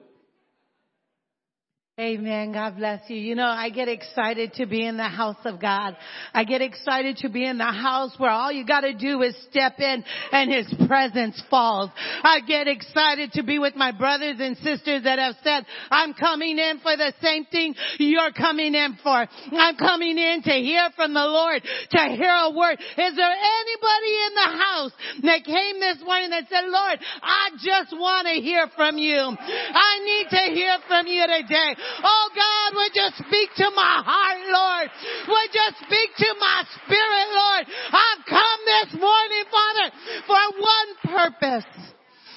Amen. 1.98 2.52
God 2.52 2.76
bless 2.76 3.10
you. 3.10 3.16
You 3.16 3.36
know, 3.36 3.48
I 3.48 3.70
get 3.70 3.88
excited 3.88 4.52
to 4.56 4.66
be 4.66 4.86
in 4.86 4.98
the 4.98 5.08
house 5.08 5.40
of 5.46 5.62
God. 5.62 5.96
I 6.34 6.44
get 6.44 6.62
excited 6.62 7.16
to 7.20 7.30
be 7.30 7.48
in 7.48 7.58
the 7.58 7.72
house 7.72 8.14
where 8.18 8.32
all 8.32 8.52
you 8.52 8.66
gotta 8.66 8.94
do 8.94 9.22
is 9.22 9.34
step 9.50 9.80
in 9.80 10.04
and 10.34 10.52
His 10.52 10.88
presence 10.90 11.42
falls. 11.50 11.90
I 11.96 12.42
get 12.46 12.68
excited 12.68 13.32
to 13.40 13.44
be 13.44 13.60
with 13.60 13.78
my 13.78 13.94
brothers 13.94 14.36
and 14.42 14.58
sisters 14.58 15.04
that 15.04 15.20
have 15.20 15.36
said, 15.42 15.66
I'm 15.90 16.14
coming 16.14 16.60
in 16.60 16.80
for 16.80 16.98
the 16.98 17.14
same 17.22 17.46
thing 17.46 17.76
you're 17.98 18.34
coming 18.34 18.76
in 18.76 19.00
for. 19.02 19.26
I'm 19.54 19.78
coming 19.78 20.18
in 20.18 20.42
to 20.44 20.52
hear 20.52 20.90
from 20.98 21.14
the 21.14 21.24
Lord, 21.24 21.64
to 21.64 22.02
hear 22.12 22.36
a 22.44 22.52
word. 22.52 22.76
Is 22.78 23.16
there 23.16 23.36
anybody 23.40 24.14
in 24.28 24.34
the 24.36 24.52
house 24.52 24.92
that 25.24 25.46
came 25.46 25.80
this 25.80 26.04
morning 26.04 26.32
that 26.32 26.44
said, 26.50 26.66
Lord, 26.68 27.00
I 27.24 27.52
just 27.64 27.98
want 27.98 28.28
to 28.28 28.34
hear 28.34 28.68
from 28.76 28.98
you. 28.98 29.16
I 29.16 30.00
need 30.04 30.28
to 30.32 30.44
hear 30.60 30.76
from 30.90 31.08
you 31.08 31.24
today. 31.24 31.85
Oh 32.04 32.30
God, 32.36 32.76
would 32.76 32.94
you 32.94 33.10
speak 33.28 33.50
to 33.58 33.72
my 33.76 34.02
heart, 34.06 34.42
Lord? 34.50 34.90
Would 35.28 35.52
you 35.54 35.68
speak 35.86 36.10
to 36.18 36.36
my 36.40 36.64
spirit, 36.84 37.28
Lord? 37.34 37.66
I've 37.92 38.26
come 38.26 38.60
this 38.66 39.00
morning, 39.00 39.44
Father, 39.52 39.88
for 40.28 40.44
one 40.60 40.90
purpose. 41.04 41.94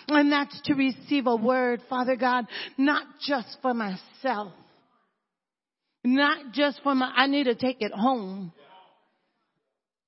And 0.08 0.32
that's 0.32 0.60
to 0.64 0.74
receive 0.74 1.26
a 1.26 1.36
word, 1.36 1.82
Father 1.88 2.16
God, 2.16 2.46
not 2.78 3.04
just 3.26 3.58
for 3.60 3.74
myself. 3.74 4.52
Not 6.04 6.52
just 6.52 6.80
for 6.82 6.94
my, 6.94 7.12
I 7.14 7.26
need 7.26 7.44
to 7.44 7.54
take 7.54 7.78
it 7.80 7.92
home. 7.92 8.52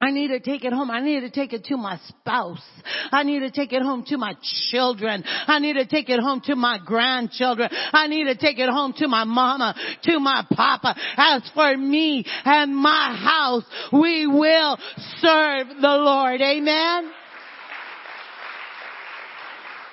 I 0.02 0.12
need 0.12 0.28
to 0.28 0.40
take 0.40 0.64
it 0.64 0.72
home. 0.72 0.90
I 0.90 1.00
need 1.00 1.20
to 1.20 1.30
take 1.30 1.52
it 1.52 1.64
to 1.64 1.76
my 1.76 1.98
spouse. 2.08 2.64
I 3.12 3.22
need 3.22 3.40
to 3.40 3.50
take 3.50 3.72
it 3.72 3.82
home 3.82 4.04
to 4.06 4.16
my 4.16 4.34
children. 4.70 5.22
I 5.26 5.58
need 5.58 5.74
to 5.74 5.86
take 5.86 6.08
it 6.08 6.20
home 6.20 6.40
to 6.46 6.56
my 6.56 6.78
grandchildren. 6.84 7.68
I 7.92 8.06
need 8.06 8.24
to 8.24 8.34
take 8.34 8.58
it 8.58 8.70
home 8.70 8.94
to 8.96 9.08
my 9.08 9.24
mama, 9.24 9.74
to 10.04 10.18
my 10.18 10.46
papa. 10.50 10.94
As 11.18 11.42
for 11.54 11.76
me 11.76 12.24
and 12.44 12.74
my 12.74 13.14
house, 13.22 13.64
we 13.92 14.26
will 14.26 14.78
serve 15.20 15.68
the 15.68 15.96
Lord. 15.98 16.40
Amen. 16.40 17.12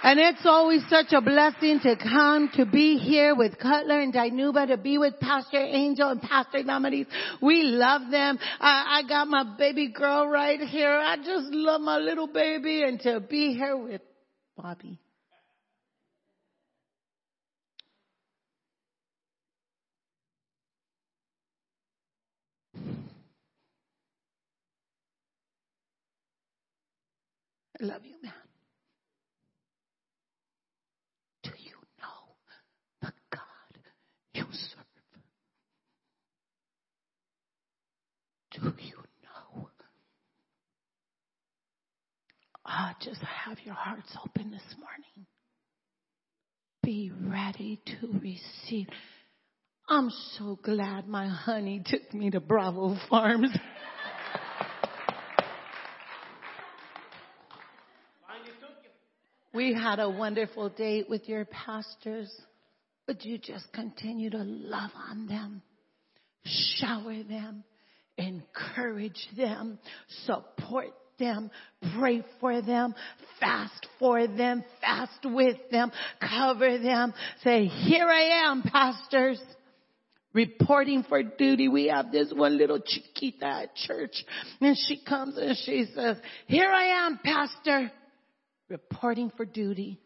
And 0.03 0.19
it's 0.19 0.45
always 0.45 0.83
such 0.89 1.07
a 1.11 1.21
blessing 1.21 1.79
to 1.81 1.95
come 1.95 2.49
to 2.53 2.65
be 2.65 2.97
here 2.97 3.33
with 3.35 3.57
Cutler 3.57 3.99
and 3.99 4.13
Dinuba, 4.13 4.67
to 4.67 4.77
be 4.77 4.97
with 4.99 5.19
Pastor 5.19 5.57
Angel 5.57 6.09
and 6.09 6.21
Pastor 6.21 6.61
Damaris. 6.61 7.07
We 7.41 7.63
love 7.63 8.11
them. 8.11 8.37
I, 8.59 8.99
I 8.99 9.07
got 9.07 9.27
my 9.27 9.55
baby 9.57 9.87
girl 9.89 10.27
right 10.27 10.59
here. 10.59 10.91
I 10.91 11.17
just 11.17 11.51
love 11.51 11.81
my 11.81 11.97
little 11.97 12.27
baby 12.27 12.83
and 12.83 12.99
to 13.01 13.19
be 13.19 13.53
here 13.53 13.75
with 13.75 14.01
Bobby. 14.55 14.99
I 27.79 27.85
love 27.85 28.05
you, 28.05 28.15
man. 28.23 28.33
you 34.37 34.43
serve? 34.51 34.83
Do 38.59 38.73
you 38.79 38.95
know? 39.23 39.69
Ah, 42.65 42.95
just 43.01 43.21
have 43.21 43.59
your 43.63 43.75
hearts 43.75 44.17
open 44.25 44.49
this 44.49 44.75
morning. 44.79 45.27
Be 46.81 47.11
ready 47.11 47.79
to 47.85 48.19
receive. 48.19 48.87
I'm 49.87 50.09
so 50.37 50.57
glad 50.63 51.07
my 51.07 51.27
honey 51.27 51.83
took 51.85 52.11
me 52.15 52.31
to 52.31 52.39
Bravo 52.39 52.97
Farms. 53.09 53.51
we 59.53 59.75
had 59.75 59.99
a 59.99 60.09
wonderful 60.09 60.69
date 60.69 61.07
with 61.07 61.29
your 61.29 61.45
pastors. 61.45 62.35
Would 63.07 63.23
you 63.23 63.37
just 63.37 63.71
continue 63.71 64.31
to 64.31 64.43
love 64.43 64.89
on 65.09 65.27
them, 65.27 65.61
shower 66.43 67.21
them, 67.23 67.63
encourage 68.17 69.27
them, 69.35 69.79
support 70.25 70.93
them, 71.19 71.49
pray 71.97 72.23
for 72.39 72.61
them, 72.61 72.93
fast 73.39 73.87
for 73.99 74.27
them, 74.27 74.63
fast 74.81 75.19
with 75.23 75.57
them, 75.71 75.91
cover 76.19 76.77
them. 76.77 77.13
Say, 77.43 77.65
here 77.65 78.07
I 78.07 78.47
am, 78.47 78.63
pastors. 78.63 79.41
Reporting 80.33 81.03
for 81.07 81.23
duty. 81.23 81.67
We 81.67 81.87
have 81.87 82.11
this 82.11 82.31
one 82.35 82.57
little 82.57 82.79
chiquita 82.79 83.45
at 83.45 83.75
church 83.75 84.23
and 84.61 84.77
she 84.77 85.01
comes 85.03 85.35
and 85.37 85.57
she 85.65 85.85
says, 85.95 86.17
here 86.45 86.69
I 86.69 87.07
am, 87.07 87.19
pastor. 87.23 87.91
Reporting 88.69 89.31
for 89.35 89.45
duty. 89.45 89.99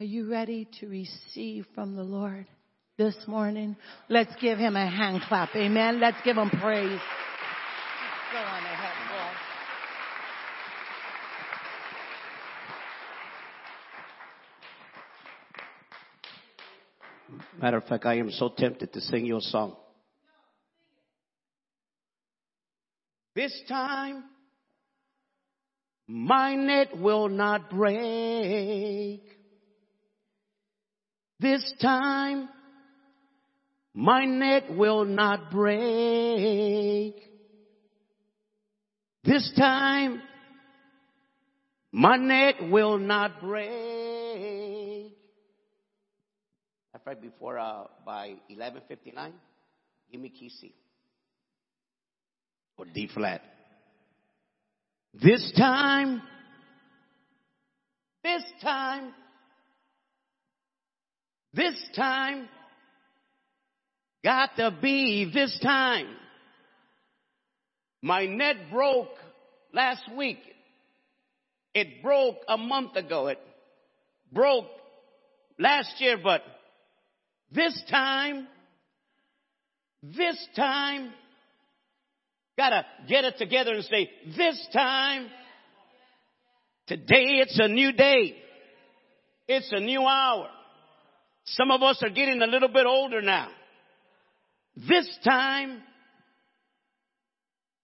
Are 0.00 0.06
you 0.06 0.30
ready 0.30 0.68
to 0.80 0.88
receive 0.88 1.66
from 1.74 1.96
the 1.96 2.04
Lord 2.04 2.46
this 2.98 3.16
morning? 3.26 3.76
Let's 4.08 4.34
give 4.40 4.58
him 4.58 4.74
a 4.76 4.88
hand 4.88 5.22
clap. 5.28 5.54
Amen. 5.54 6.00
Let's 6.00 6.16
give 6.24 6.36
him 6.36 6.50
praise. 6.50 7.00
Go 8.32 8.38
on 8.38 8.64
ahead, 8.64 8.92
Matter 17.60 17.78
of 17.78 17.84
fact, 17.84 18.04
I 18.04 18.18
am 18.18 18.30
so 18.30 18.50
tempted 18.50 18.92
to 18.92 19.00
sing 19.00 19.26
you 19.26 19.38
a 19.38 19.40
song. 19.40 19.76
This 23.34 23.52
time, 23.68 24.24
my 26.06 26.54
net 26.54 26.96
will 26.96 27.28
not 27.28 27.70
break. 27.70 29.22
This 31.40 31.74
time, 31.80 32.48
my 33.98 34.26
net 34.26 34.76
will 34.76 35.06
not 35.06 35.50
break. 35.50 37.14
This 39.24 39.50
time, 39.56 40.20
my 41.92 42.18
net 42.18 42.56
will 42.70 42.98
not 42.98 43.40
break. 43.40 45.16
That's 46.92 47.06
right 47.06 47.20
before, 47.20 47.58
uh, 47.58 47.84
by 48.04 48.34
1159. 48.48 49.32
Give 50.12 50.20
me 50.20 50.28
key 50.28 50.50
C. 50.50 50.74
Or 52.76 52.84
D 52.84 53.08
flat. 53.14 53.40
This 55.14 55.54
time, 55.56 56.20
this 58.22 58.42
time, 58.62 59.14
this 61.54 61.82
time, 61.96 62.46
got 64.26 64.56
to 64.56 64.76
be 64.82 65.30
this 65.32 65.56
time. 65.62 66.08
My 68.02 68.26
net 68.26 68.56
broke 68.72 69.14
last 69.72 70.02
week. 70.16 70.40
It 71.72 72.02
broke 72.02 72.38
a 72.48 72.56
month 72.56 72.96
ago. 72.96 73.28
It 73.28 73.38
broke 74.32 74.66
last 75.60 76.00
year, 76.00 76.18
but 76.20 76.42
this 77.52 77.80
time, 77.88 78.48
this 80.02 80.44
time, 80.56 81.12
gotta 82.58 82.84
get 83.08 83.24
it 83.24 83.38
together 83.38 83.74
and 83.74 83.84
say, 83.84 84.10
this 84.36 84.66
time, 84.72 85.28
today 86.88 87.42
it's 87.44 87.60
a 87.60 87.68
new 87.68 87.92
day. 87.92 88.34
It's 89.46 89.70
a 89.70 89.78
new 89.78 90.00
hour. 90.00 90.48
Some 91.44 91.70
of 91.70 91.80
us 91.84 92.02
are 92.02 92.10
getting 92.10 92.42
a 92.42 92.46
little 92.46 92.70
bit 92.70 92.86
older 92.86 93.22
now. 93.22 93.50
This 94.76 95.08
time, 95.24 95.82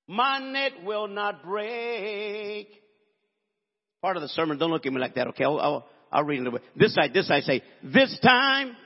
my 0.07 0.39
net 0.39 0.85
will 0.85 1.09
not 1.09 1.43
break. 1.43 2.69
Part 4.03 4.17
of 4.17 4.23
the 4.23 4.29
sermon, 4.29 4.59
don't 4.59 4.71
look 4.71 4.85
at 4.85 4.93
me 4.93 5.01
like 5.01 5.15
that, 5.15 5.29
okay? 5.29 5.45
I'll, 5.45 5.59
I'll, 5.59 5.89
I'll 6.11 6.25
read 6.25 6.37
it 6.37 6.41
a 6.41 6.45
little 6.45 6.59
bit. 6.59 6.69
This 6.77 6.95
side, 6.95 7.15
this 7.15 7.29
side, 7.29 7.45
say, 7.45 7.63
this 7.83 8.19
time, 8.23 8.77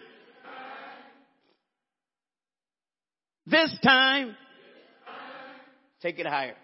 this 3.44 3.76
time, 3.82 4.28
this 4.28 4.34
time. 4.34 4.34
Take 6.00 6.18
it 6.20 6.26
higher. 6.26 6.54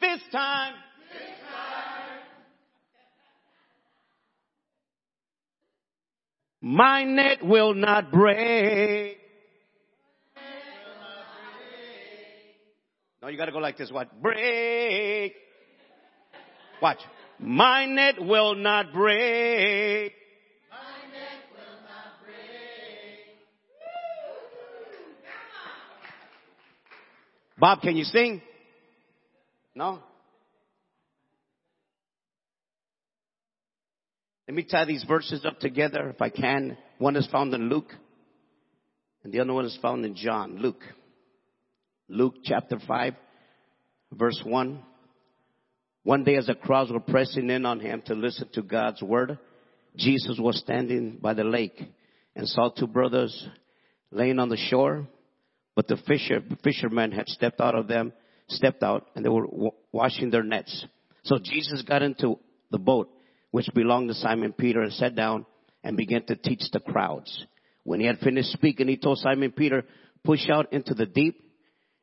This 0.00 0.20
time. 0.30 0.74
this 1.10 1.22
time, 1.50 2.20
my 6.60 7.02
net 7.02 7.44
will 7.44 7.74
not 7.74 8.12
break. 8.12 9.23
No, 13.24 13.30
you 13.30 13.38
gotta 13.38 13.52
go 13.52 13.58
like 13.58 13.78
this. 13.78 13.90
What? 13.90 14.20
Break. 14.20 15.32
Watch. 16.82 16.98
My 17.38 17.86
net 17.86 18.22
will 18.22 18.54
not 18.54 18.92
break. 18.92 20.12
Bob, 27.58 27.80
can 27.80 27.96
you 27.96 28.04
sing? 28.04 28.42
No? 29.74 30.00
Let 34.46 34.54
me 34.54 34.64
tie 34.64 34.84
these 34.84 35.04
verses 35.04 35.46
up 35.46 35.60
together 35.60 36.10
if 36.10 36.20
I 36.20 36.28
can. 36.28 36.76
One 36.98 37.16
is 37.16 37.26
found 37.28 37.54
in 37.54 37.70
Luke, 37.70 37.90
and 39.22 39.32
the 39.32 39.40
other 39.40 39.54
one 39.54 39.64
is 39.64 39.78
found 39.80 40.04
in 40.04 40.14
John. 40.14 40.58
Luke. 40.58 40.82
Luke 42.08 42.34
chapter 42.44 42.78
5, 42.86 43.14
verse 44.12 44.38
1. 44.44 44.82
One 46.02 46.22
day 46.22 46.36
as 46.36 46.46
the 46.46 46.54
crowds 46.54 46.92
were 46.92 47.00
pressing 47.00 47.48
in 47.48 47.64
on 47.64 47.80
him 47.80 48.02
to 48.06 48.14
listen 48.14 48.46
to 48.52 48.62
God's 48.62 49.00
word, 49.00 49.38
Jesus 49.96 50.38
was 50.38 50.58
standing 50.58 51.18
by 51.22 51.32
the 51.32 51.44
lake 51.44 51.80
and 52.36 52.46
saw 52.46 52.68
two 52.68 52.86
brothers 52.86 53.48
laying 54.10 54.38
on 54.38 54.50
the 54.50 54.58
shore, 54.58 55.08
but 55.74 55.88
the 55.88 55.96
fisher, 56.06 56.42
fishermen 56.62 57.10
had 57.10 57.26
stepped 57.26 57.60
out 57.60 57.74
of 57.74 57.88
them, 57.88 58.12
stepped 58.48 58.82
out, 58.82 59.06
and 59.16 59.24
they 59.24 59.30
were 59.30 59.46
w- 59.46 59.70
washing 59.90 60.28
their 60.28 60.42
nets. 60.42 60.84
So 61.22 61.38
Jesus 61.42 61.80
got 61.88 62.02
into 62.02 62.38
the 62.70 62.78
boat, 62.78 63.08
which 63.50 63.68
belonged 63.74 64.08
to 64.08 64.14
Simon 64.14 64.52
Peter, 64.52 64.82
and 64.82 64.92
sat 64.92 65.14
down 65.14 65.46
and 65.82 65.96
began 65.96 66.26
to 66.26 66.36
teach 66.36 66.64
the 66.70 66.80
crowds. 66.80 67.46
When 67.82 67.98
he 67.98 68.06
had 68.06 68.18
finished 68.18 68.52
speaking, 68.52 68.88
he 68.88 68.98
told 68.98 69.18
Simon 69.18 69.52
Peter, 69.52 69.84
push 70.22 70.50
out 70.50 70.70
into 70.74 70.92
the 70.92 71.06
deep 71.06 71.43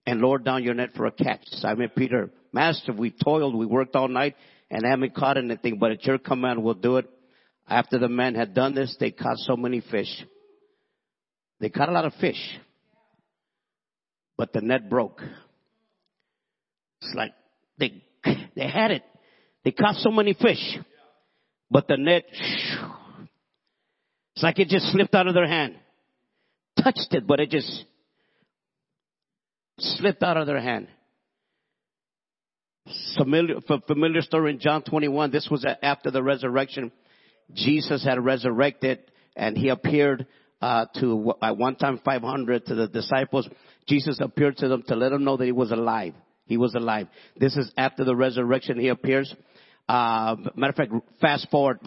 and 0.05 0.19
lower 0.19 0.39
down 0.39 0.63
your 0.63 0.73
net 0.73 0.89
for 0.95 1.05
a 1.05 1.11
catch. 1.11 1.41
Simon 1.45 1.89
Peter, 1.95 2.29
Master, 2.51 2.93
we 2.93 3.11
toiled, 3.11 3.55
we 3.55 3.65
worked 3.65 3.95
all 3.95 4.07
night 4.07 4.35
and 4.69 4.85
haven't 4.85 5.15
caught 5.15 5.37
anything, 5.37 5.77
but 5.77 5.91
at 5.91 6.05
your 6.05 6.17
command 6.17 6.63
we'll 6.63 6.73
do 6.73 6.97
it. 6.97 7.09
After 7.67 7.97
the 7.99 8.09
men 8.09 8.35
had 8.35 8.53
done 8.53 8.75
this, 8.75 8.95
they 8.99 9.11
caught 9.11 9.37
so 9.37 9.55
many 9.55 9.81
fish. 9.81 10.23
They 11.59 11.69
caught 11.69 11.89
a 11.89 11.93
lot 11.93 12.05
of 12.05 12.13
fish. 12.15 12.59
But 14.37 14.51
the 14.51 14.61
net 14.61 14.89
broke. 14.89 15.21
It's 17.01 17.13
like 17.15 17.33
they, 17.77 18.03
they 18.55 18.67
had 18.67 18.91
it. 18.91 19.03
They 19.63 19.71
caught 19.71 19.95
so 19.95 20.11
many 20.11 20.33
fish. 20.33 20.77
But 21.69 21.87
the 21.87 21.97
net, 21.97 22.23
it's 24.35 24.43
like 24.43 24.59
it 24.59 24.67
just 24.67 24.91
slipped 24.91 25.13
out 25.13 25.27
of 25.27 25.33
their 25.33 25.47
hand. 25.47 25.75
Touched 26.81 27.09
it, 27.11 27.27
but 27.27 27.39
it 27.39 27.49
just 27.49 27.85
slipped 29.81 30.23
out 30.23 30.37
of 30.37 30.47
their 30.47 30.61
hand. 30.61 30.87
Familiar, 33.17 33.55
familiar 33.87 34.21
story 34.21 34.51
in 34.53 34.59
John 34.59 34.83
21. 34.83 35.31
This 35.31 35.47
was 35.49 35.65
after 35.81 36.11
the 36.11 36.23
resurrection. 36.23 36.91
Jesus 37.53 38.03
had 38.03 38.23
resurrected 38.23 38.99
and 39.35 39.57
he 39.57 39.69
appeared 39.69 40.25
uh, 40.61 40.85
to 40.99 41.33
at 41.41 41.57
one 41.57 41.75
time 41.75 41.99
500 42.03 42.65
to 42.65 42.75
the 42.75 42.87
disciples. 42.87 43.47
Jesus 43.87 44.19
appeared 44.21 44.57
to 44.57 44.67
them 44.67 44.83
to 44.87 44.95
let 44.95 45.09
them 45.09 45.23
know 45.23 45.37
that 45.37 45.45
he 45.45 45.51
was 45.51 45.71
alive. 45.71 46.13
He 46.45 46.57
was 46.57 46.75
alive. 46.75 47.07
This 47.37 47.55
is 47.55 47.71
after 47.77 48.03
the 48.03 48.15
resurrection. 48.15 48.79
He 48.79 48.89
appears. 48.89 49.33
Uh, 49.87 50.35
matter 50.55 50.71
of 50.71 50.75
fact, 50.75 50.91
fast 51.19 51.47
forward. 51.49 51.79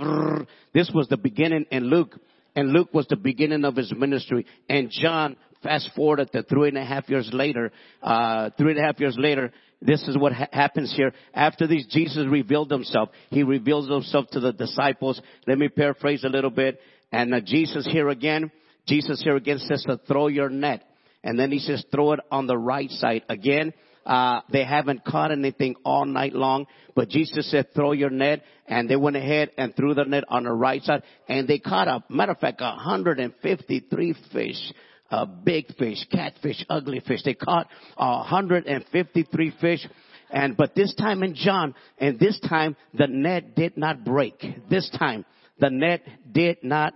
This 0.72 0.90
was 0.94 1.08
the 1.08 1.16
beginning 1.16 1.66
in 1.70 1.84
Luke, 1.84 2.18
and 2.56 2.72
Luke 2.72 2.92
was 2.92 3.06
the 3.08 3.16
beginning 3.16 3.64
of 3.64 3.76
his 3.76 3.92
ministry. 3.96 4.46
And 4.68 4.90
John, 4.90 5.36
fast 5.64 5.90
forward 5.96 6.28
to 6.32 6.42
three 6.44 6.68
and 6.68 6.78
a 6.78 6.84
half 6.84 7.08
years 7.08 7.28
later. 7.32 7.72
Uh, 8.00 8.50
three 8.56 8.70
and 8.70 8.78
a 8.78 8.82
half 8.82 9.00
years 9.00 9.16
later, 9.18 9.50
this 9.82 10.06
is 10.06 10.16
what 10.16 10.32
ha- 10.32 10.46
happens 10.52 10.94
here. 10.94 11.12
After 11.34 11.66
these, 11.66 11.86
Jesus 11.86 12.26
revealed 12.28 12.70
himself. 12.70 13.08
He 13.30 13.42
reveals 13.42 13.88
himself 13.88 14.26
to 14.32 14.40
the 14.40 14.52
disciples. 14.52 15.20
Let 15.48 15.58
me 15.58 15.68
paraphrase 15.68 16.22
a 16.22 16.28
little 16.28 16.50
bit. 16.50 16.80
And 17.10 17.34
uh, 17.34 17.40
Jesus 17.44 17.88
here 17.90 18.08
again, 18.10 18.52
Jesus 18.86 19.20
here 19.22 19.36
again 19.36 19.58
says 19.58 19.82
to 19.88 19.98
throw 20.06 20.28
your 20.28 20.50
net. 20.50 20.84
And 21.24 21.38
then 21.38 21.50
he 21.50 21.58
says 21.58 21.84
throw 21.90 22.12
it 22.12 22.20
on 22.30 22.46
the 22.46 22.56
right 22.56 22.90
side. 22.90 23.22
Again, 23.28 23.72
uh, 24.06 24.40
they 24.52 24.64
haven't 24.64 25.04
caught 25.04 25.32
anything 25.32 25.76
all 25.84 26.04
night 26.04 26.34
long, 26.34 26.66
but 26.94 27.08
Jesus 27.08 27.50
said 27.50 27.72
throw 27.74 27.92
your 27.92 28.10
net 28.10 28.42
and 28.66 28.88
they 28.88 28.96
went 28.96 29.16
ahead 29.16 29.50
and 29.56 29.74
threw 29.74 29.94
the 29.94 30.04
net 30.04 30.24
on 30.28 30.44
the 30.44 30.52
right 30.52 30.82
side 30.82 31.02
and 31.28 31.48
they 31.48 31.58
caught 31.58 31.88
a 31.88 32.04
matter 32.10 32.32
of 32.32 32.38
fact 32.38 32.60
153 32.60 34.14
fish 34.32 34.72
uh, 35.14 35.24
big 35.26 35.74
fish, 35.76 36.04
catfish, 36.10 36.64
ugly 36.68 37.00
fish. 37.00 37.22
They 37.24 37.34
caught 37.34 37.68
uh, 37.96 38.18
153 38.18 39.52
fish. 39.60 39.86
And, 40.30 40.56
but 40.56 40.74
this 40.74 40.94
time 40.94 41.22
in 41.22 41.34
John, 41.34 41.74
and 41.98 42.18
this 42.18 42.38
time 42.40 42.76
the 42.92 43.06
net 43.06 43.54
did 43.54 43.76
not 43.76 44.04
break. 44.04 44.44
This 44.68 44.90
time 44.98 45.24
the 45.60 45.70
net 45.70 46.02
did 46.32 46.58
not 46.64 46.94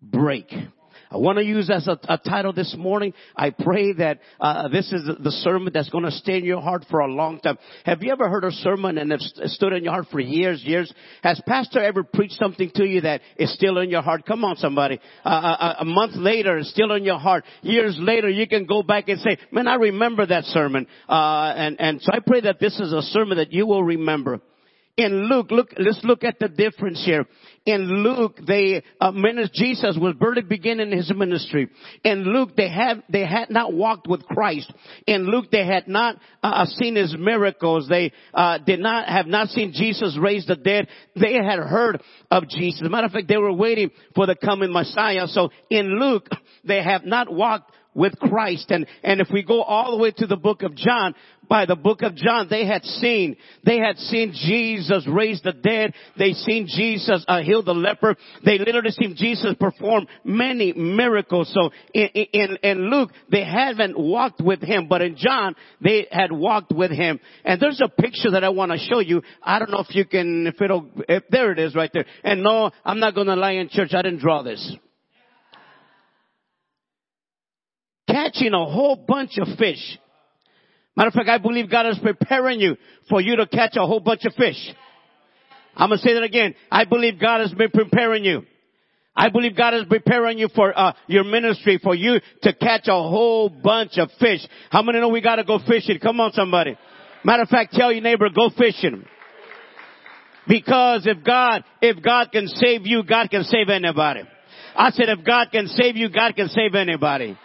break. 0.00 0.50
I 1.10 1.18
want 1.18 1.38
to 1.38 1.44
use 1.44 1.70
as 1.70 1.86
a, 1.86 1.98
a, 2.08 2.18
title 2.18 2.52
this 2.52 2.74
morning. 2.76 3.14
I 3.36 3.50
pray 3.50 3.92
that 3.94 4.20
uh, 4.40 4.68
this 4.68 4.92
is 4.92 5.08
the 5.22 5.30
sermon 5.30 5.72
that's 5.72 5.88
going 5.90 6.04
to 6.04 6.10
stay 6.10 6.38
in 6.38 6.44
your 6.44 6.60
heart 6.60 6.84
for 6.90 7.00
a 7.00 7.06
long 7.06 7.38
time. 7.40 7.58
Have 7.84 8.02
you 8.02 8.12
ever 8.12 8.28
heard 8.28 8.44
a 8.44 8.50
sermon 8.50 8.98
and 8.98 9.12
it's 9.12 9.40
stood 9.54 9.72
in 9.72 9.84
your 9.84 9.92
heart 9.92 10.06
for 10.10 10.20
years, 10.20 10.62
years? 10.64 10.92
Has 11.22 11.40
pastor 11.46 11.80
ever 11.80 12.02
preached 12.02 12.34
something 12.34 12.70
to 12.74 12.84
you 12.84 13.02
that 13.02 13.20
is 13.36 13.52
still 13.54 13.78
in 13.78 13.90
your 13.90 14.02
heart? 14.02 14.26
Come 14.26 14.44
on, 14.44 14.56
somebody. 14.56 15.00
Uh, 15.24 15.30
a, 15.30 15.76
a 15.80 15.84
month 15.84 16.16
later, 16.16 16.58
it's 16.58 16.70
still 16.70 16.92
in 16.92 17.04
your 17.04 17.18
heart. 17.18 17.44
Years 17.62 17.96
later, 18.00 18.28
you 18.28 18.48
can 18.48 18.66
go 18.66 18.82
back 18.82 19.08
and 19.08 19.20
say, 19.20 19.38
"Man, 19.52 19.68
I 19.68 19.76
remember 19.76 20.26
that 20.26 20.44
sermon." 20.44 20.86
Uh, 21.08 21.52
and 21.56 21.80
and 21.80 22.02
so 22.02 22.12
I 22.12 22.18
pray 22.20 22.40
that 22.42 22.58
this 22.58 22.78
is 22.80 22.92
a 22.92 23.02
sermon 23.02 23.38
that 23.38 23.52
you 23.52 23.66
will 23.66 23.84
remember 23.84 24.40
in 24.96 25.28
Luke, 25.28 25.50
look, 25.50 25.74
let's 25.78 26.00
look 26.04 26.24
at 26.24 26.38
the 26.38 26.48
difference 26.48 27.04
here. 27.04 27.26
In 27.66 28.02
Luke, 28.02 28.40
they, 28.46 28.82
uh, 29.00 29.12
Jesus 29.52 29.98
was 30.00 30.14
barely 30.18 30.40
beginning 30.40 30.90
his 30.90 31.12
ministry. 31.14 31.68
In 32.02 32.24
Luke, 32.24 32.56
they 32.56 32.70
had, 32.70 33.02
they 33.10 33.26
had 33.26 33.50
not 33.50 33.74
walked 33.74 34.06
with 34.06 34.24
Christ. 34.24 34.72
In 35.06 35.26
Luke, 35.26 35.50
they 35.50 35.66
had 35.66 35.86
not, 35.86 36.16
uh, 36.42 36.64
seen 36.64 36.96
his 36.96 37.14
miracles. 37.18 37.88
They, 37.88 38.12
uh, 38.32 38.58
did 38.58 38.80
not, 38.80 39.08
have 39.08 39.26
not 39.26 39.48
seen 39.48 39.72
Jesus 39.74 40.16
raise 40.18 40.46
the 40.46 40.56
dead. 40.56 40.88
They 41.14 41.34
had 41.34 41.58
heard 41.58 42.00
of 42.30 42.48
Jesus. 42.48 42.80
As 42.80 42.86
a 42.86 42.90
matter 42.90 43.06
of 43.06 43.12
fact, 43.12 43.28
they 43.28 43.36
were 43.36 43.52
waiting 43.52 43.90
for 44.14 44.26
the 44.26 44.36
coming 44.36 44.72
Messiah. 44.72 45.26
So 45.26 45.50
in 45.68 45.98
Luke, 46.00 46.28
they 46.64 46.82
have 46.82 47.04
not 47.04 47.30
walked 47.30 47.72
with 47.96 48.18
Christ. 48.20 48.70
And, 48.70 48.86
and 49.02 49.20
if 49.20 49.28
we 49.32 49.42
go 49.42 49.62
all 49.62 49.96
the 49.96 50.02
way 50.02 50.12
to 50.12 50.26
the 50.26 50.36
book 50.36 50.62
of 50.62 50.76
John, 50.76 51.14
by 51.48 51.64
the 51.64 51.76
book 51.76 52.02
of 52.02 52.14
John, 52.14 52.48
they 52.50 52.66
had 52.66 52.84
seen, 52.84 53.36
they 53.64 53.78
had 53.78 53.96
seen 53.98 54.32
Jesus 54.32 55.06
raise 55.08 55.40
the 55.42 55.52
dead. 55.52 55.94
They 56.18 56.32
seen 56.32 56.66
Jesus 56.68 57.24
uh, 57.26 57.40
heal 57.42 57.62
the 57.62 57.72
leper. 57.72 58.16
They 58.44 58.58
literally 58.58 58.90
seen 58.90 59.14
Jesus 59.16 59.54
perform 59.58 60.06
many 60.24 60.72
miracles. 60.72 61.52
So 61.54 61.70
in, 61.94 62.08
in, 62.32 62.58
in 62.62 62.90
Luke, 62.90 63.10
they 63.30 63.44
haven't 63.44 63.98
walked 63.98 64.40
with 64.40 64.60
him, 64.60 64.88
but 64.88 65.02
in 65.02 65.16
John, 65.16 65.54
they 65.80 66.06
had 66.10 66.32
walked 66.32 66.72
with 66.72 66.90
him. 66.90 67.20
And 67.44 67.60
there's 67.60 67.80
a 67.80 67.88
picture 67.88 68.32
that 68.32 68.44
I 68.44 68.48
want 68.50 68.72
to 68.72 68.78
show 68.78 68.98
you. 68.98 69.22
I 69.42 69.58
don't 69.58 69.70
know 69.70 69.84
if 69.88 69.94
you 69.94 70.04
can, 70.04 70.46
if 70.46 70.60
it'll, 70.60 70.86
if 71.08 71.24
there 71.30 71.52
it 71.52 71.58
is 71.58 71.74
right 71.74 71.90
there. 71.92 72.06
And 72.24 72.42
no, 72.42 72.70
I'm 72.84 73.00
not 73.00 73.14
going 73.14 73.28
to 73.28 73.36
lie 73.36 73.52
in 73.52 73.68
church. 73.68 73.94
I 73.94 74.02
didn't 74.02 74.20
draw 74.20 74.42
this. 74.42 74.76
Catching 78.08 78.52
a 78.52 78.64
whole 78.64 78.96
bunch 78.96 79.38
of 79.38 79.48
fish. 79.58 79.98
Matter 80.96 81.08
of 81.08 81.14
fact, 81.14 81.28
I 81.28 81.38
believe 81.38 81.70
God 81.70 81.86
is 81.88 81.98
preparing 81.98 82.60
you 82.60 82.76
for 83.08 83.20
you 83.20 83.36
to 83.36 83.46
catch 83.46 83.76
a 83.76 83.86
whole 83.86 84.00
bunch 84.00 84.24
of 84.24 84.34
fish. 84.34 84.56
I'm 85.76 85.90
gonna 85.90 85.98
say 85.98 86.14
that 86.14 86.22
again. 86.22 86.54
I 86.70 86.84
believe 86.84 87.20
God 87.20 87.40
has 87.40 87.52
been 87.52 87.70
preparing 87.70 88.24
you. 88.24 88.42
I 89.14 89.30
believe 89.30 89.56
God 89.56 89.74
is 89.74 89.84
preparing 89.88 90.38
you 90.38 90.48
for 90.54 90.78
uh, 90.78 90.92
your 91.06 91.24
ministry, 91.24 91.78
for 91.82 91.94
you 91.94 92.20
to 92.42 92.52
catch 92.54 92.86
a 92.86 92.92
whole 92.92 93.48
bunch 93.48 93.98
of 93.98 94.10
fish. 94.18 94.46
How 94.70 94.82
many 94.82 95.00
know 95.00 95.08
we 95.08 95.20
gotta 95.20 95.44
go 95.44 95.58
fishing? 95.66 95.98
Come 95.98 96.20
on, 96.20 96.32
somebody. 96.32 96.76
Matter 97.24 97.42
of 97.42 97.48
fact, 97.48 97.72
tell 97.72 97.92
your 97.92 98.02
neighbor, 98.02 98.28
go 98.34 98.50
fishing. 98.56 99.04
Because 100.46 101.06
if 101.06 101.24
God, 101.24 101.64
if 101.82 102.02
God 102.02 102.30
can 102.30 102.46
save 102.46 102.86
you, 102.86 103.02
God 103.02 103.30
can 103.30 103.42
save 103.44 103.68
anybody. 103.68 104.20
I 104.76 104.90
said, 104.90 105.08
if 105.08 105.24
God 105.24 105.48
can 105.50 105.66
save 105.66 105.96
you, 105.96 106.08
God 106.08 106.36
can 106.36 106.48
save 106.48 106.74
anybody. 106.74 107.36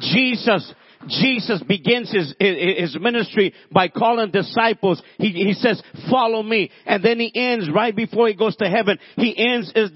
Jesus, 0.00 0.72
Jesus 1.08 1.62
begins 1.66 2.12
his, 2.12 2.34
his 2.38 2.96
ministry 3.00 3.54
by 3.72 3.88
calling 3.88 4.30
disciples. 4.30 5.02
He, 5.18 5.30
he 5.30 5.52
says, 5.54 5.82
follow 6.10 6.42
me. 6.42 6.70
And 6.86 7.02
then 7.02 7.18
he 7.18 7.32
ends 7.34 7.68
right 7.74 7.94
before 7.94 8.28
he 8.28 8.34
goes 8.34 8.56
to 8.56 8.68
heaven. 8.68 8.98
He 9.16 9.34
ends 9.36 9.72
his, 9.74 9.90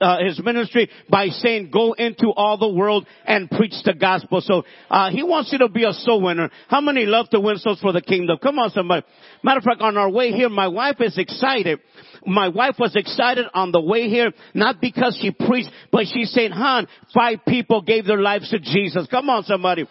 uh, 0.00 0.18
his 0.24 0.40
ministry 0.42 0.90
by 1.08 1.28
saying, 1.28 1.70
go 1.70 1.92
into 1.92 2.28
all 2.28 2.58
the 2.58 2.68
world 2.68 3.06
and 3.26 3.50
preach 3.50 3.74
the 3.84 3.94
gospel. 3.94 4.40
So, 4.40 4.64
uh, 4.90 5.10
he 5.10 5.22
wants 5.22 5.52
you 5.52 5.58
to 5.58 5.68
be 5.68 5.84
a 5.84 5.92
soul 5.92 6.22
winner. 6.22 6.50
How 6.68 6.80
many 6.80 7.06
love 7.06 7.28
to 7.30 7.40
win 7.40 7.58
souls 7.58 7.80
for 7.80 7.92
the 7.92 8.02
kingdom? 8.02 8.38
Come 8.42 8.58
on 8.58 8.70
somebody. 8.70 9.04
Matter 9.42 9.58
of 9.58 9.64
fact, 9.64 9.80
on 9.80 9.96
our 9.96 10.10
way 10.10 10.32
here, 10.32 10.48
my 10.48 10.68
wife 10.68 10.96
is 11.00 11.16
excited. 11.18 11.80
My 12.26 12.48
wife 12.48 12.76
was 12.78 12.96
excited 12.96 13.46
on 13.54 13.70
the 13.70 13.80
way 13.80 14.08
here, 14.08 14.32
not 14.54 14.80
because 14.80 15.16
she 15.20 15.30
preached, 15.30 15.70
but 15.92 16.06
she's 16.12 16.32
saying, 16.32 16.50
hon, 16.50 16.88
five 17.14 17.38
people 17.46 17.82
gave 17.82 18.06
their 18.06 18.20
lives 18.20 18.50
to 18.50 18.58
Jesus. 18.58 19.06
Come 19.10 19.30
on 19.30 19.44
somebody 19.44 19.86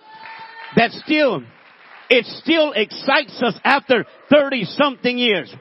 that 0.76 0.92
still, 0.92 1.44
it 2.10 2.26
still 2.26 2.74
excites 2.74 3.42
us 3.42 3.56
after 3.64 4.06
30 4.30 4.66
something 4.66 5.18
years. 5.18 5.54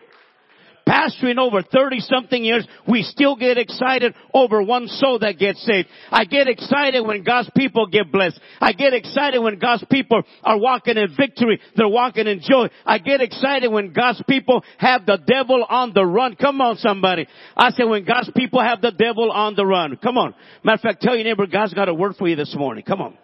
Pastoring 0.87 1.38
over 1.38 1.62
30 1.62 2.00
something 2.00 2.44
years, 2.44 2.66
we 2.87 3.03
still 3.03 3.37
get 3.37 3.57
excited 3.57 4.14
over 4.35 4.62
one 4.62 4.87
soul 4.87 5.18
that 5.20 5.38
gets 5.38 5.64
saved. 5.64 5.88
I 6.11 6.27
get 6.27 6.46
excited 6.46 7.00
when 7.00 7.22
God's 7.24 7.50
people 7.57 7.87
get 7.87 8.12
blessed. 8.12 8.38
I 8.61 8.72
get 8.72 8.92
excited 8.92 9.38
when 9.38 9.59
God's 9.59 9.85
people 9.90 10.22
are 10.42 10.59
walking 10.59 10.98
in 10.98 11.16
victory. 11.16 11.59
They're 11.74 11.88
walking 11.88 12.27
in 12.27 12.40
joy. 12.46 12.68
I 12.85 12.98
get 12.98 13.22
excited 13.22 13.72
when 13.72 13.94
God's 13.94 14.22
people 14.29 14.62
have 14.77 15.07
the 15.07 15.18
devil 15.27 15.64
on 15.66 15.94
the 15.94 16.05
run. 16.05 16.37
Come 16.37 16.61
on 16.61 16.77
somebody. 16.77 17.27
I 17.57 17.70
say 17.70 17.85
when 17.85 18.05
God's 18.05 18.31
people 18.37 18.61
have 18.61 18.83
the 18.83 18.92
devil 18.92 19.33
on 19.33 19.55
the 19.55 19.64
run. 19.64 19.96
Come 20.03 20.18
on. 20.18 20.35
Matter 20.62 20.74
of 20.74 20.81
fact, 20.81 21.00
tell 21.00 21.14
your 21.14 21.24
neighbor 21.24 21.46
God's 21.46 21.72
got 21.72 21.88
a 21.88 21.94
word 21.94 22.16
for 22.18 22.29
you 22.29 22.37
this 22.37 22.55
morning. 22.55 22.85
Come 22.87 23.00
on. 23.00 23.16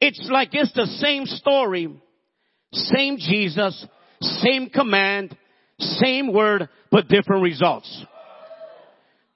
It's 0.00 0.28
like 0.30 0.50
it's 0.52 0.72
the 0.72 0.86
same 0.86 1.26
story, 1.26 1.88
same 2.72 3.18
Jesus, 3.18 3.86
same 4.20 4.70
command, 4.70 5.36
same 5.78 6.32
word, 6.32 6.68
but 6.90 7.08
different 7.08 7.42
results. 7.42 8.04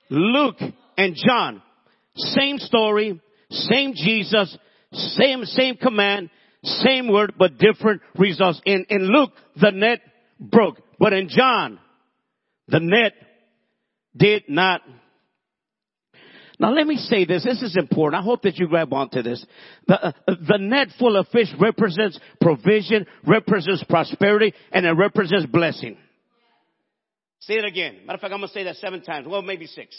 Luke 0.09 0.59
and 0.97 1.17
John, 1.17 1.63
same 2.17 2.59
story, 2.59 3.21
same 3.51 3.95
Jesus, 3.95 4.57
same, 4.93 5.45
same 5.45 5.77
command, 5.77 6.31
same 6.63 7.09
word, 7.09 7.35
but 7.39 7.59
different 7.59 8.01
results. 8.17 8.61
In, 8.65 8.87
in 8.89 9.03
Luke, 9.03 9.33
the 9.61 9.71
net 9.71 10.01
broke, 10.41 10.81
but 10.99 11.13
in 11.13 11.29
John, 11.29 11.79
the 12.69 12.81
net 12.81 13.13
did 14.17 14.45
not 14.49 14.81
now 16.61 16.73
let 16.73 16.87
me 16.87 16.97
say 16.97 17.25
this. 17.25 17.45
This 17.45 17.63
is 17.63 17.77
important. 17.77 18.21
I 18.21 18.25
hope 18.25 18.43
that 18.43 18.57
you 18.59 18.69
grab 18.69 18.93
onto 18.93 19.23
this. 19.23 19.45
The, 19.89 20.07
uh, 20.07 20.13
the 20.27 20.59
net 20.59 20.89
full 20.99 21.17
of 21.17 21.27
fish 21.29 21.49
represents 21.59 22.19
provision, 22.41 23.07
represents 23.27 23.83
prosperity, 23.85 24.55
and 24.71 24.87
it 24.87 24.93
represents 24.93 25.47
blessing. 25.47 25.97
Say 27.41 27.55
it 27.55 27.65
again. 27.65 27.99
Matter 28.07 28.15
of 28.15 28.21
fact, 28.21 28.33
I'm 28.33 28.39
going 28.41 28.49
to 28.49 28.55
say 28.55 28.65
that 28.65 28.77
seven 28.77 29.03
times. 29.03 29.27
Well, 29.29 29.43
maybe 29.43 29.67
six. 29.67 29.97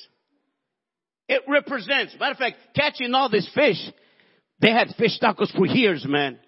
It 1.27 1.41
represents. 1.47 2.15
Matter 2.19 2.31
of 2.31 2.37
fact, 2.37 2.57
catching 2.75 3.13
all 3.13 3.29
this 3.29 3.49
fish, 3.53 3.77
they 4.61 4.71
had 4.71 4.89
fish 4.97 5.19
tacos 5.21 5.55
for 5.55 5.65
years, 5.65 6.05
man. 6.07 6.39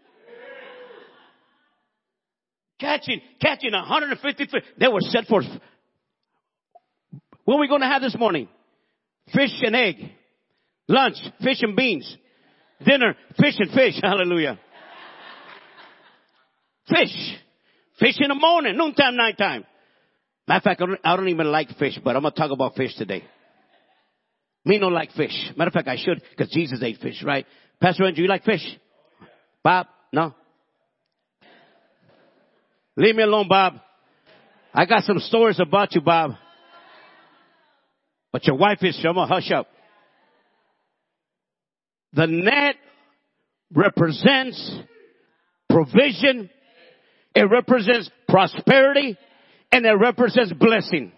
Catching, 2.80 3.22
catching 3.42 3.74
150 3.74 4.46
fish. 4.46 4.64
They 4.80 4.88
were 4.88 5.02
set 5.02 5.26
for. 5.26 5.42
What 7.44 7.56
are 7.56 7.60
we 7.60 7.68
going 7.68 7.82
to 7.82 7.88
have 7.88 8.02
this 8.02 8.16
morning? 8.18 8.48
Fish 9.34 9.52
and 9.62 9.76
egg. 9.76 9.96
Lunch, 10.88 11.18
fish 11.44 11.62
and 11.62 11.76
beans. 11.76 12.18
Dinner, 12.86 13.16
fish 13.40 13.56
and 13.60 13.72
fish. 13.72 13.96
Hallelujah. 14.02 14.60
Fish. 16.88 17.36
Fish 18.00 18.16
in 18.20 18.30
the 18.30 18.36
morning, 18.36 18.78
noontime, 18.78 19.16
nighttime. 19.16 19.66
Matter 20.48 20.58
of 20.58 20.64
fact, 20.64 20.82
I 20.82 20.86
don't, 20.86 21.00
I 21.04 21.16
don't 21.16 21.30
even 21.30 21.52
like 21.52 21.70
fish, 21.78 22.00
but 22.04 22.16
I'm 22.16 22.22
going 22.22 22.34
to 22.34 22.40
talk 22.40 22.52
about 22.52 22.76
fish 22.76 22.96
today. 22.96 23.24
Me 24.64 24.80
don't 24.80 24.94
like 24.94 25.12
fish. 25.12 25.34
Matter 25.58 25.70
of 25.70 25.74
fact, 25.74 25.88
I 25.88 25.98
should, 25.98 26.22
because 26.30 26.52
Jesus 26.52 26.82
ate 26.82 27.00
fish, 27.00 27.24
right? 27.26 27.46
Pastor 27.82 28.06
Andrew, 28.06 28.24
you 28.24 28.30
like 28.30 28.44
fish? 28.44 28.64
Bob? 29.64 29.88
No? 30.14 30.34
Leave 32.96 33.16
me 33.16 33.24
alone, 33.24 33.48
Bob. 33.48 33.74
I 34.74 34.86
got 34.86 35.04
some 35.04 35.20
stories 35.20 35.60
about 35.60 35.94
you, 35.96 36.02
Bob. 36.02 36.32
But 38.32 38.46
your 38.46 38.58
wife 38.58 38.80
is 38.82 38.98
Shema, 39.02 39.26
hush 39.26 39.52
up. 39.52 39.68
The 42.14 42.28
net 42.28 42.76
represents 43.74 44.80
provision. 45.70 46.50
It 47.36 47.50
represents 47.50 48.10
prosperity 48.28 49.18
and 49.72 49.86
it 49.86 49.94
represents 49.94 50.54
blessing. 50.54 51.12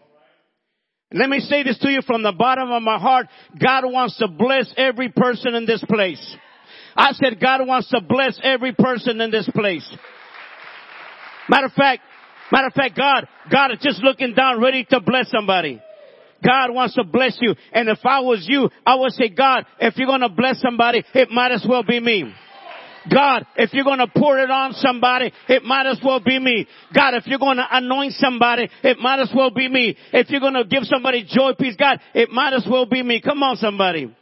Let 1.12 1.30
me 1.30 1.40
say 1.40 1.64
this 1.64 1.80
to 1.80 1.90
you 1.90 2.02
from 2.06 2.22
the 2.22 2.32
bottom 2.32 2.72
of 2.72 2.84
my 2.84 3.00
heart. 3.00 3.28
God 3.60 3.84
wants 3.86 4.18
to 4.18 4.28
bless 4.28 4.72
every 4.78 5.10
person 5.10 5.56
in 5.56 5.66
this 5.66 5.84
place. 5.88 6.36
I 6.96 7.14
said 7.14 7.40
God 7.40 7.66
wants 7.66 7.90
to 7.90 8.02
bless 8.02 8.40
every 8.44 8.74
person 8.74 9.20
in 9.22 9.32
this 9.32 9.50
place. 9.56 9.90
Matter 11.48 11.68
of 11.68 11.74
fact, 11.74 12.04
matter 12.52 12.68
of 12.68 12.74
fact, 12.74 12.96
God, 12.96 13.28
God 13.52 13.72
is 13.72 13.80
just 13.82 14.04
looking 14.04 14.34
down 14.36 14.62
ready 14.62 14.86
to 14.92 15.00
bless 15.00 15.32
somebody. 15.32 15.82
God 16.44 16.72
wants 16.72 16.96
to 16.96 17.04
bless 17.04 17.38
you. 17.42 17.56
And 17.74 17.90
if 17.90 18.00
I 18.06 18.22
was 18.22 18.46
you, 18.48 18.70
I 18.86 18.96
would 18.96 19.12
say, 19.14 19.30
God, 19.30 19.66
if 19.80 19.98
you're 19.98 20.08
going 20.08 20.22
to 20.22 20.30
bless 20.30 20.62
somebody, 20.62 21.04
it 21.14 21.30
might 21.32 21.52
as 21.52 21.66
well 21.68 21.84
be 21.84 22.00
me. 22.00 22.34
God, 23.12 23.46
if 23.56 23.74
you're 23.74 23.86
going 23.86 24.00
to 24.00 24.08
pour 24.08 24.38
it 24.40 24.52
on 24.52 24.74
somebody, 24.74 25.32
it 25.48 25.64
might 25.64 25.88
as 25.88 26.00
well 26.04 26.20
be 26.20 26.38
me. 26.38 26.68
God, 26.94 27.14
if 27.16 27.28
you're 27.28 27.40
going 27.40 27.58
to 27.58 27.66
anoint 27.70 28.14
somebody, 28.14 28.70
it 28.84 29.00
might 29.00 29.20
as 29.20 29.32
well 29.34 29.52
be 29.52 29.68
me. 29.68 29.98
If 30.12 30.30
you're 30.30 30.42
going 30.42 30.54
to 30.54 30.66
give 30.66 30.84
somebody 30.84 31.26
joy, 31.28 31.54
peace, 31.58 31.76
God, 31.78 32.00
it 32.14 32.30
might 32.30 32.54
as 32.54 32.68
well 32.70 32.86
be 32.86 33.02
me. 33.02 33.22
Come 33.22 33.42
on, 33.42 33.56
somebody. 33.56 34.14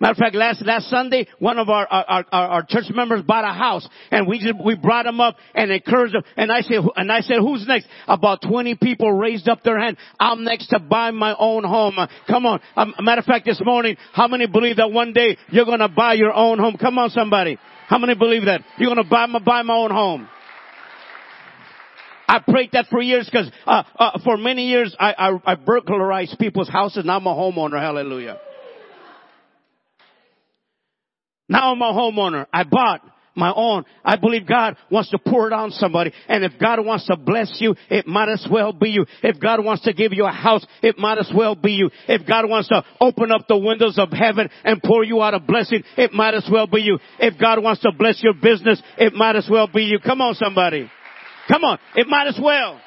Matter 0.00 0.12
of 0.12 0.16
fact, 0.16 0.34
last 0.34 0.64
last 0.64 0.88
Sunday, 0.88 1.26
one 1.40 1.58
of 1.58 1.68
our 1.68 1.86
our, 1.86 2.24
our, 2.32 2.48
our 2.48 2.66
church 2.66 2.86
members 2.88 3.20
bought 3.20 3.44
a 3.44 3.52
house, 3.52 3.86
and 4.10 4.26
we 4.26 4.38
just 4.38 4.54
we 4.64 4.74
brought 4.74 5.04
him 5.04 5.20
up 5.20 5.36
and 5.54 5.70
encouraged 5.70 6.14
him. 6.14 6.22
And 6.38 6.50
I 6.50 6.62
said, 6.62 6.80
and 6.96 7.12
I 7.12 7.20
said, 7.20 7.36
who's 7.40 7.66
next? 7.68 7.86
About 8.08 8.40
twenty 8.40 8.74
people 8.74 9.12
raised 9.12 9.46
up 9.46 9.62
their 9.62 9.78
hand. 9.78 9.98
I'm 10.18 10.42
next 10.42 10.68
to 10.68 10.78
buy 10.78 11.10
my 11.10 11.36
own 11.38 11.64
home. 11.64 11.96
Come 12.26 12.46
on. 12.46 12.60
Um, 12.76 12.94
matter 13.00 13.18
of 13.18 13.26
fact, 13.26 13.44
this 13.44 13.60
morning, 13.62 13.98
how 14.14 14.26
many 14.26 14.46
believe 14.46 14.76
that 14.76 14.90
one 14.90 15.12
day 15.12 15.36
you're 15.50 15.66
going 15.66 15.80
to 15.80 15.88
buy 15.88 16.14
your 16.14 16.32
own 16.32 16.58
home? 16.58 16.78
Come 16.80 16.96
on, 16.96 17.10
somebody. 17.10 17.58
How 17.86 17.98
many 17.98 18.14
believe 18.14 18.46
that 18.46 18.62
you're 18.78 18.88
going 18.88 19.04
to 19.04 19.10
buy 19.10 19.26
my 19.26 19.38
buy 19.38 19.60
my 19.60 19.74
own 19.74 19.90
home? 19.90 20.28
I 22.26 22.38
prayed 22.38 22.70
that 22.72 22.86
for 22.90 23.02
years 23.02 23.28
because 23.30 23.50
uh, 23.66 23.82
uh, 23.98 24.18
for 24.24 24.38
many 24.38 24.68
years 24.68 24.96
I, 24.98 25.12
I, 25.12 25.52
I 25.52 25.54
burglarized 25.56 26.38
people's 26.38 26.70
houses. 26.70 27.04
Now 27.04 27.18
I'm 27.18 27.26
a 27.26 27.34
homeowner. 27.34 27.78
Hallelujah. 27.78 28.40
Now 31.50 31.72
I'm 31.72 31.82
a 31.82 31.92
homeowner. 31.92 32.46
I 32.52 32.62
bought 32.62 33.02
my 33.34 33.52
own. 33.54 33.84
I 34.04 34.16
believe 34.16 34.46
God 34.46 34.76
wants 34.88 35.10
to 35.10 35.18
pour 35.18 35.48
it 35.48 35.52
on 35.52 35.72
somebody. 35.72 36.12
And 36.28 36.44
if 36.44 36.52
God 36.60 36.84
wants 36.84 37.06
to 37.08 37.16
bless 37.16 37.56
you, 37.58 37.74
it 37.90 38.06
might 38.06 38.28
as 38.28 38.46
well 38.48 38.72
be 38.72 38.90
you. 38.90 39.04
If 39.24 39.40
God 39.40 39.64
wants 39.64 39.82
to 39.82 39.92
give 39.92 40.12
you 40.12 40.26
a 40.26 40.30
house, 40.30 40.64
it 40.80 40.96
might 40.96 41.18
as 41.18 41.30
well 41.34 41.56
be 41.56 41.72
you. 41.72 41.90
If 42.06 42.24
God 42.24 42.48
wants 42.48 42.68
to 42.68 42.84
open 43.00 43.32
up 43.32 43.48
the 43.48 43.58
windows 43.58 43.98
of 43.98 44.10
heaven 44.12 44.48
and 44.62 44.80
pour 44.80 45.04
you 45.04 45.20
out 45.22 45.34
a 45.34 45.40
blessing, 45.40 45.82
it 45.96 46.12
might 46.12 46.34
as 46.34 46.48
well 46.50 46.68
be 46.68 46.82
you. 46.82 46.98
If 47.18 47.36
God 47.36 47.60
wants 47.60 47.82
to 47.82 47.90
bless 47.98 48.22
your 48.22 48.34
business, 48.34 48.80
it 48.96 49.12
might 49.14 49.34
as 49.34 49.48
well 49.50 49.66
be 49.66 49.82
you. 49.82 49.98
Come 49.98 50.20
on 50.20 50.34
somebody. 50.34 50.88
Come 51.48 51.64
on. 51.64 51.78
It 51.96 52.06
might 52.06 52.28
as 52.28 52.38
well. 52.40 52.80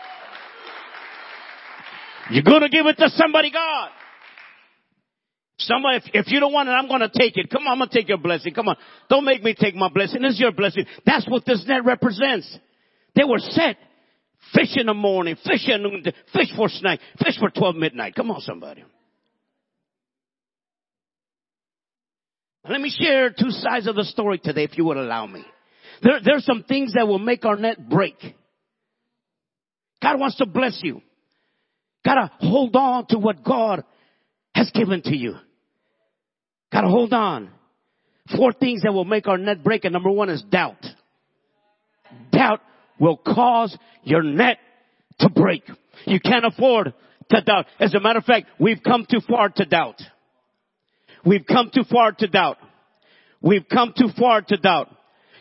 You're 2.31 2.43
gonna 2.43 2.69
give 2.69 2.85
it 2.85 2.97
to 2.97 3.09
somebody, 3.09 3.51
God. 3.51 3.89
Somebody, 5.65 5.97
if, 5.97 6.25
if 6.25 6.31
you 6.31 6.39
don't 6.39 6.53
want 6.53 6.69
it, 6.69 6.73
I'm 6.73 6.87
going 6.87 7.01
to 7.01 7.09
take 7.09 7.37
it. 7.37 7.49
Come 7.49 7.63
on, 7.63 7.73
I'm 7.73 7.77
going 7.79 7.89
to 7.89 7.95
take 7.95 8.09
your 8.09 8.17
blessing. 8.17 8.53
Come 8.53 8.67
on. 8.67 8.77
Don't 9.09 9.25
make 9.25 9.43
me 9.43 9.55
take 9.57 9.75
my 9.75 9.89
blessing. 9.89 10.21
This 10.21 10.33
is 10.33 10.39
your 10.39 10.51
blessing. 10.51 10.85
That's 11.05 11.27
what 11.27 11.45
this 11.45 11.63
net 11.67 11.85
represents. 11.85 12.57
They 13.15 13.23
were 13.23 13.39
set. 13.39 13.77
Fish 14.53 14.75
in 14.75 14.87
the 14.87 14.93
morning, 14.93 15.35
fish 15.35 15.67
in 15.67 15.81
noon, 15.81 16.03
fish 16.33 16.51
for 16.55 16.67
snack, 16.67 16.99
fish 17.23 17.39
for 17.39 17.49
12 17.49 17.75
midnight. 17.75 18.13
Come 18.13 18.29
on, 18.29 18.41
somebody. 18.41 18.83
Let 22.67 22.79
me 22.79 22.93
share 22.95 23.29
two 23.29 23.49
sides 23.49 23.87
of 23.87 23.95
the 23.95 24.03
story 24.03 24.39
today, 24.39 24.63
if 24.63 24.77
you 24.77 24.85
would 24.85 24.97
allow 24.97 25.25
me. 25.25 25.43
There, 26.01 26.19
there's 26.23 26.45
some 26.45 26.63
things 26.63 26.93
that 26.93 27.07
will 27.07 27.19
make 27.19 27.45
our 27.45 27.55
net 27.55 27.89
break. 27.89 28.15
God 30.01 30.19
wants 30.19 30.37
to 30.37 30.45
bless 30.45 30.79
you. 30.83 31.01
Gotta 32.05 32.31
hold 32.39 32.75
on 32.75 33.07
to 33.07 33.17
what 33.17 33.43
God 33.43 33.83
has 34.53 34.69
given 34.71 35.01
to 35.03 35.15
you. 35.15 35.35
Gotta 36.73 36.87
hold 36.87 37.13
on. 37.13 37.51
Four 38.35 38.51
things 38.51 38.81
that 38.81 38.93
will 38.93 39.05
make 39.05 39.27
our 39.27 39.37
net 39.37 39.63
break. 39.63 39.85
And 39.85 39.93
number 39.93 40.09
one 40.09 40.29
is 40.29 40.41
doubt. 40.41 40.83
Doubt 42.31 42.61
will 42.99 43.17
cause 43.17 43.77
your 44.03 44.23
net 44.23 44.57
to 45.19 45.29
break. 45.29 45.63
You 46.05 46.19
can't 46.19 46.45
afford 46.45 46.93
to 47.29 47.41
doubt. 47.41 47.67
As 47.79 47.93
a 47.93 47.99
matter 47.99 48.19
of 48.19 48.25
fact, 48.25 48.47
we've 48.59 48.81
come 48.83 49.05
too 49.09 49.19
far 49.29 49.49
to 49.49 49.65
doubt. 49.65 50.01
We've 51.23 51.45
come 51.45 51.69
too 51.73 51.83
far 51.89 52.11
to 52.11 52.27
doubt. 52.27 52.57
We've 53.41 53.67
come 53.71 53.93
too 53.95 54.09
far 54.17 54.41
to 54.41 54.57
doubt. 54.57 54.89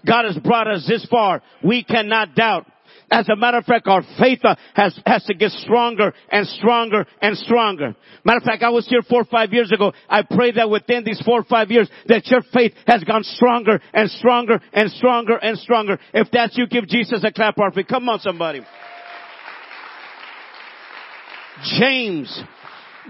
God 0.06 0.26
has 0.26 0.36
brought 0.38 0.68
us 0.68 0.84
this 0.86 1.06
far. 1.10 1.40
We 1.64 1.82
cannot 1.82 2.34
doubt. 2.34 2.66
As 3.10 3.28
a 3.28 3.36
matter 3.36 3.58
of 3.58 3.64
fact, 3.64 3.86
our 3.86 4.02
faith 4.18 4.40
uh, 4.44 4.54
has, 4.74 4.98
has 5.04 5.24
to 5.24 5.34
get 5.34 5.50
stronger 5.50 6.14
and 6.30 6.46
stronger 6.46 7.06
and 7.20 7.36
stronger. 7.36 7.94
Matter 8.24 8.38
of 8.38 8.44
fact, 8.44 8.62
I 8.62 8.70
was 8.70 8.86
here 8.88 9.02
four 9.02 9.22
or 9.22 9.24
five 9.24 9.52
years 9.52 9.70
ago. 9.70 9.92
I 10.08 10.22
pray 10.22 10.52
that 10.52 10.70
within 10.70 11.04
these 11.04 11.20
four 11.24 11.40
or 11.40 11.44
five 11.44 11.70
years 11.70 11.90
that 12.06 12.26
your 12.28 12.42
faith 12.52 12.72
has 12.86 13.04
gone 13.04 13.24
stronger 13.24 13.80
and 13.92 14.10
stronger 14.10 14.60
and 14.72 14.90
stronger 14.92 15.36
and 15.36 15.58
stronger. 15.58 15.98
If 16.14 16.30
that's 16.30 16.56
you, 16.56 16.66
give 16.66 16.88
Jesus 16.88 17.22
a 17.24 17.32
clap 17.32 17.58
offering. 17.58 17.86
Come 17.86 18.08
on 18.08 18.20
somebody. 18.20 18.62
James, 21.78 22.42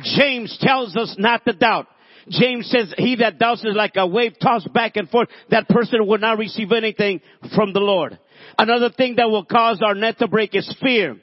James 0.03 0.59
tells 0.61 0.97
us 0.97 1.15
not 1.19 1.45
to 1.47 1.53
doubt. 1.53 1.87
James 2.29 2.71
says, 2.71 2.95
he 2.97 3.17
that 3.17 3.39
doubts 3.39 3.65
is 3.65 3.75
like 3.75 3.93
a 3.97 4.07
wave 4.07 4.35
tossed 4.41 4.73
back 4.73 4.97
and 4.97 5.09
forth. 5.09 5.29
That 5.51 5.69
person 5.69 6.07
will 6.07 6.19
not 6.19 6.39
receive 6.39 6.71
anything 6.71 7.21
from 7.55 7.73
the 7.73 7.81
Lord. 7.81 8.19
Another 8.59 8.91
thing 8.91 9.17
that 9.17 9.31
will 9.31 9.45
cause 9.45 9.81
our 9.85 9.95
net 9.95 10.19
to 10.19 10.29
break 10.29 10.55
is 10.55 10.75
fear. 10.81 11.17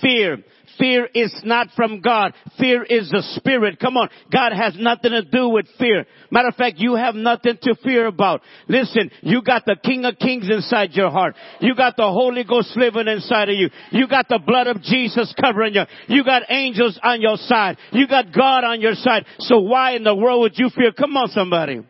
Fear. 0.00 0.38
Fear 0.78 1.08
is 1.14 1.32
not 1.44 1.68
from 1.76 2.00
God. 2.00 2.32
Fear 2.58 2.84
is 2.84 3.10
the 3.10 3.22
spirit. 3.36 3.78
Come 3.78 3.96
on. 3.96 4.08
God 4.32 4.52
has 4.52 4.74
nothing 4.78 5.12
to 5.12 5.22
do 5.22 5.48
with 5.48 5.66
fear. 5.78 6.06
Matter 6.30 6.48
of 6.48 6.54
fact, 6.54 6.78
you 6.78 6.94
have 6.94 7.14
nothing 7.14 7.58
to 7.62 7.74
fear 7.82 8.06
about. 8.06 8.40
Listen, 8.66 9.10
you 9.20 9.42
got 9.42 9.64
the 9.66 9.76
King 9.84 10.04
of 10.04 10.18
Kings 10.18 10.48
inside 10.50 10.90
your 10.92 11.10
heart. 11.10 11.36
You 11.60 11.74
got 11.74 11.96
the 11.96 12.08
Holy 12.08 12.44
Ghost 12.44 12.76
living 12.76 13.08
inside 13.08 13.50
of 13.50 13.56
you. 13.56 13.68
You 13.92 14.08
got 14.08 14.28
the 14.28 14.40
blood 14.44 14.66
of 14.66 14.82
Jesus 14.82 15.32
covering 15.40 15.74
you. 15.74 15.82
You 16.08 16.24
got 16.24 16.42
angels 16.48 16.98
on 17.02 17.20
your 17.20 17.36
side. 17.36 17.76
You 17.92 18.08
got 18.08 18.32
God 18.32 18.64
on 18.64 18.80
your 18.80 18.94
side. 18.94 19.26
So 19.40 19.60
why 19.60 19.92
in 19.92 20.02
the 20.02 20.14
world 20.14 20.40
would 20.40 20.58
you 20.58 20.70
fear? 20.74 20.92
Come 20.92 21.16
on 21.16 21.28
somebody. 21.28 21.82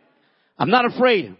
I'm 0.59 0.69
not 0.69 0.85
afraid. 0.85 1.35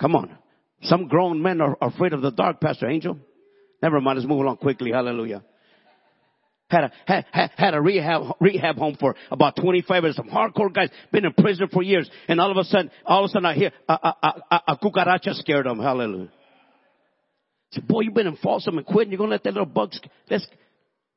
Come 0.00 0.16
on. 0.16 0.36
Some 0.82 1.08
grown 1.08 1.42
men 1.42 1.60
are 1.60 1.76
afraid 1.80 2.12
of 2.12 2.22
the 2.22 2.30
dark, 2.30 2.60
Pastor 2.60 2.88
Angel. 2.88 3.18
Never 3.82 4.00
mind, 4.00 4.18
let's 4.18 4.28
move 4.28 4.40
along 4.40 4.58
quickly. 4.58 4.92
Hallelujah. 4.92 5.42
Had 6.68 6.84
a, 6.84 6.92
had, 7.06 7.50
had, 7.56 7.74
a 7.74 7.80
rehab, 7.80 8.22
rehab 8.40 8.76
home 8.76 8.96
for 8.98 9.14
about 9.30 9.54
25 9.56 10.02
years. 10.02 10.16
Some 10.16 10.28
hardcore 10.28 10.72
guys, 10.72 10.90
been 11.12 11.24
in 11.24 11.32
prison 11.32 11.68
for 11.72 11.82
years. 11.82 12.10
And 12.26 12.40
all 12.40 12.50
of 12.50 12.56
a 12.56 12.64
sudden, 12.64 12.90
all 13.04 13.24
of 13.24 13.28
a 13.28 13.32
sudden 13.32 13.46
I 13.46 13.54
hear 13.54 13.72
a, 13.88 13.92
a, 13.92 14.42
a, 14.50 14.62
a 14.68 14.76
cucaracha 14.76 15.34
scared 15.34 15.66
them. 15.66 15.78
Hallelujah. 15.78 16.32
I 17.72 17.74
said, 17.76 17.86
boy, 17.86 18.00
you've 18.00 18.14
been 18.14 18.26
in 18.26 18.36
Folsom 18.36 18.78
and 18.78 18.86
Quentin. 18.86 19.12
You're 19.12 19.18
going 19.18 19.30
to 19.30 19.34
let 19.34 19.44
that 19.44 19.52
little 19.52 19.66
bug, 19.66 19.92
let's, 20.28 20.46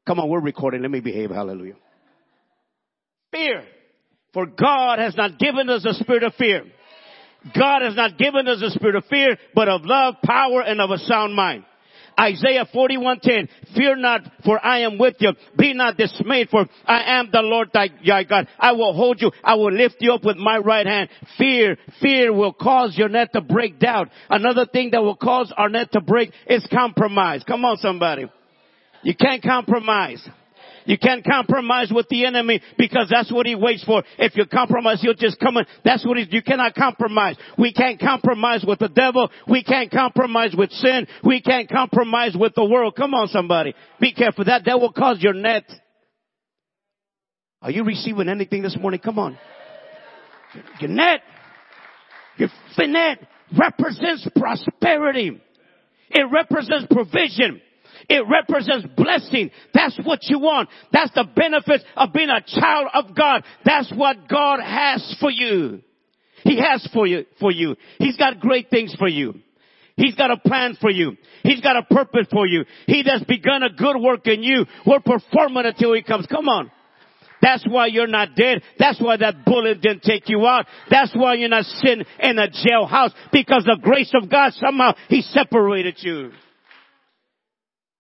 come 0.06 0.20
on, 0.20 0.30
we're 0.30 0.40
recording. 0.40 0.84
Let 0.84 0.92
me 0.92 1.00
behave. 1.00 1.32
Hallelujah. 1.32 1.76
Fear. 3.32 3.64
For 4.34 4.46
God 4.46 5.00
has 5.00 5.16
not 5.16 5.40
given 5.40 5.70
us 5.70 5.84
a 5.84 5.96
spirit 5.96 6.24
of 6.24 6.36
fear. 6.36 6.66
God 7.58 7.82
has 7.82 7.96
not 7.96 8.18
given 8.18 8.48
us 8.48 8.62
a 8.62 8.72
spirit 8.72 8.96
of 8.96 9.06
fear, 9.06 9.38
but 9.56 9.70
of 9.70 9.82
love, 9.86 10.16
power, 10.24 10.62
and 10.62 10.82
of 10.82 10.92
a 10.92 10.98
sound 10.98 11.36
mind. 11.36 11.66
Isaiah 12.20 12.66
41:10, 12.74 13.48
fear 13.76 13.96
not, 13.96 14.22
for 14.44 14.64
I 14.64 14.80
am 14.80 14.98
with 14.98 15.16
you. 15.20 15.32
Be 15.58 15.74
not 15.74 15.96
dismayed, 15.96 16.50
for 16.50 16.66
I 16.86 17.18
am 17.18 17.30
the 17.32 17.42
Lord 17.42 17.70
thy, 17.74 17.90
thy 18.06 18.24
God. 18.26 18.48
I 18.60 18.74
will 18.74 18.94
hold 18.94 19.22
you. 19.22 19.32
I 19.42 19.56
will 19.56 19.72
lift 19.72 19.98
you 20.00 20.14
up 20.14 20.26
with 20.26 20.36
my 20.36 20.58
right 20.58 20.86
hand. 20.86 21.10
Fear, 21.38 21.78
fear 22.02 22.34
will 22.34 22.52
cause 22.52 22.98
your 22.98 23.08
net 23.08 23.32
to 23.34 23.42
break 23.42 23.80
down. 23.80 24.10
Another 24.30 24.66
thing 24.66 24.92
that 24.92 25.02
will 25.02 25.16
cause 25.16 25.54
our 25.56 25.70
net 25.70 25.94
to 25.94 26.02
break 26.02 26.32
is 26.48 26.68
compromise. 26.72 27.44
Come 27.48 27.64
on 27.64 27.78
somebody. 27.78 28.26
You 29.02 29.16
can't 29.16 29.42
compromise. 29.42 30.28
You 30.86 30.98
can't 30.98 31.24
compromise 31.24 31.92
with 31.94 32.08
the 32.10 32.26
enemy 32.26 32.62
because 32.78 33.08
that's 33.10 33.32
what 33.32 33.46
he 33.46 33.56
waits 33.56 33.84
for. 33.84 34.04
If 34.18 34.36
you 34.36 34.46
compromise, 34.46 35.02
he'll 35.02 35.14
just 35.14 35.40
come 35.40 35.58
in. 35.58 35.66
That's 35.84 36.06
what 36.06 36.18
he, 36.18 36.26
you 36.30 36.42
cannot 36.42 36.76
compromise. 36.76 37.36
We 37.58 37.74
can't 37.74 38.00
compromise 38.00 38.64
with 38.68 38.80
the 38.80 38.90
devil. 38.90 39.30
We 39.48 39.64
can't 39.64 39.92
compromise 39.92 40.54
with 40.58 40.72
sin. 40.72 41.08
We 41.24 41.42
can't 41.42 41.70
compromise 41.70 42.36
with 42.40 42.56
the 42.56 42.66
world. 42.66 42.96
Come 42.96 43.14
on 43.14 43.28
somebody. 43.28 43.74
Be 44.00 44.14
careful. 44.14 44.46
That, 44.46 44.66
that 44.66 44.80
will 44.80 44.94
cause 44.94 45.18
your 45.22 45.34
net. 45.34 45.66
Are 47.62 47.72
you 47.72 47.84
receiving 47.84 48.30
anything 48.30 48.62
this 48.62 48.78
morning? 48.80 49.02
Come 49.02 49.20
on. 49.20 49.38
Your 50.80 50.90
net. 50.90 51.22
Your 52.38 52.50
net 52.88 53.20
represents 53.58 54.28
prosperity. 54.36 55.42
It 56.10 56.26
represents 56.32 56.88
provision. 56.90 57.62
It 58.10 58.24
represents 58.28 58.88
blessing. 58.98 59.52
That's 59.74 59.98
what 60.04 60.20
you 60.24 60.40
want. 60.40 60.70
That's 60.92 61.14
the 61.14 61.26
benefit 61.36 61.82
of 61.96 62.12
being 62.12 62.30
a 62.30 62.42
child 62.42 62.88
of 62.94 63.16
God. 63.16 63.44
That's 63.64 63.92
what 63.96 64.28
God 64.28 64.60
has 64.62 65.16
for 65.20 65.30
you. 65.30 65.82
He 66.44 66.60
has 66.60 66.88
for 66.92 67.06
you, 67.06 67.26
for 67.40 67.52
you. 67.52 67.76
He's 68.00 68.18
got 68.18 68.40
great 68.40 68.70
things 68.70 68.96
for 68.98 69.08
you. 69.08 69.36
He's 69.96 70.16
got 70.16 70.32
a 70.32 70.38
plan 70.38 70.78
for 70.80 70.90
you. 70.90 71.18
He's 71.44 71.62
got 71.62 71.76
a 71.76 71.84
purpose 71.84 72.26
for 72.32 72.48
you. 72.48 72.64
He 72.88 73.04
that's 73.04 73.26
begun 73.26 73.64
a 73.64 73.70
good 73.70 73.98
work 74.00 74.26
in 74.28 74.42
you 74.42 74.66
will 74.86 75.02
perform 75.02 75.58
it 75.58 75.66
until 75.66 75.94
he 75.94 76.02
comes. 76.02 76.26
Come 76.26 76.48
on. 76.48 76.72
That's 77.42 77.66
why 77.68 77.88
you're 77.88 78.08
not 78.08 78.36
dead. 78.36 78.62
That's 78.78 79.00
why 79.00 79.18
that 79.18 79.46
bullet 79.46 79.82
didn't 79.82 80.04
take 80.04 80.28
you 80.28 80.46
out. 80.46 80.66
That's 80.90 81.14
why 81.14 81.36
you're 81.36 81.50
not 81.50 81.66
sitting 81.66 82.06
in 82.20 82.40
a 82.40 82.48
jailhouse 82.48 83.12
because 83.32 83.66
the 83.66 83.78
grace 83.82 84.12
of 84.20 84.30
God 84.30 84.54
somehow 84.54 84.94
He 85.10 85.22
separated 85.22 85.98
you. 86.00 86.32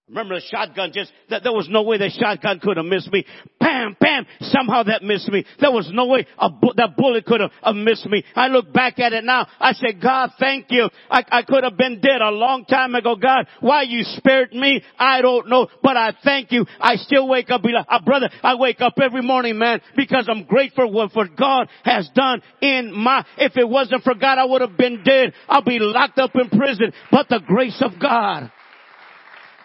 Remember 0.09 0.39
the 0.39 0.45
shotgun 0.49 0.91
just, 0.91 1.11
that 1.29 1.43
there 1.43 1.53
was 1.53 1.67
no 1.69 1.83
way 1.83 1.99
the 1.99 2.09
shotgun 2.09 2.59
could 2.59 2.77
have 2.77 2.85
missed 2.85 3.11
me. 3.11 3.23
Bam, 3.59 3.95
bam, 3.99 4.25
somehow 4.41 4.81
that 4.81 5.03
missed 5.03 5.29
me. 5.29 5.45
There 5.59 5.71
was 5.71 5.87
no 5.93 6.07
way 6.07 6.25
a 6.39 6.49
bu- 6.49 6.73
that 6.77 6.97
bullet 6.97 7.25
could 7.25 7.41
have, 7.41 7.75
missed 7.75 8.07
me. 8.07 8.23
I 8.35 8.47
look 8.47 8.73
back 8.73 8.97
at 8.97 9.13
it 9.13 9.23
now. 9.23 9.45
I 9.59 9.73
said, 9.73 10.01
God, 10.01 10.31
thank 10.39 10.65
you. 10.71 10.89
I, 11.11 11.23
I 11.29 11.43
could 11.43 11.63
have 11.63 11.77
been 11.77 12.01
dead 12.01 12.21
a 12.21 12.31
long 12.31 12.65
time 12.65 12.95
ago. 12.95 13.17
God, 13.17 13.45
why 13.59 13.83
you 13.83 14.01
spared 14.01 14.51
me? 14.51 14.81
I 14.97 15.21
don't 15.21 15.47
know, 15.47 15.67
but 15.83 15.95
I 15.95 16.13
thank 16.23 16.51
you. 16.51 16.65
I 16.79 16.95
still 16.95 17.27
wake 17.27 17.51
up, 17.51 17.61
be 17.61 17.69
like, 17.69 17.85
uh, 17.87 18.01
brother, 18.01 18.29
I 18.41 18.55
wake 18.55 18.81
up 18.81 18.93
every 18.99 19.21
morning, 19.21 19.59
man, 19.59 19.79
because 19.95 20.27
I'm 20.27 20.45
grateful 20.45 20.91
for 20.91 21.13
what 21.13 21.35
God 21.37 21.69
has 21.83 22.09
done 22.15 22.41
in 22.61 22.91
my, 22.91 23.23
if 23.37 23.55
it 23.57 23.69
wasn't 23.69 24.03
for 24.03 24.15
God, 24.15 24.39
I 24.39 24.45
would 24.45 24.61
have 24.61 24.75
been 24.75 25.03
dead. 25.03 25.33
I'll 25.47 25.63
be 25.63 25.77
locked 25.79 26.17
up 26.17 26.31
in 26.33 26.49
prison, 26.49 26.93
but 27.11 27.29
the 27.29 27.41
grace 27.45 27.79
of 27.85 27.99
God 28.01 28.51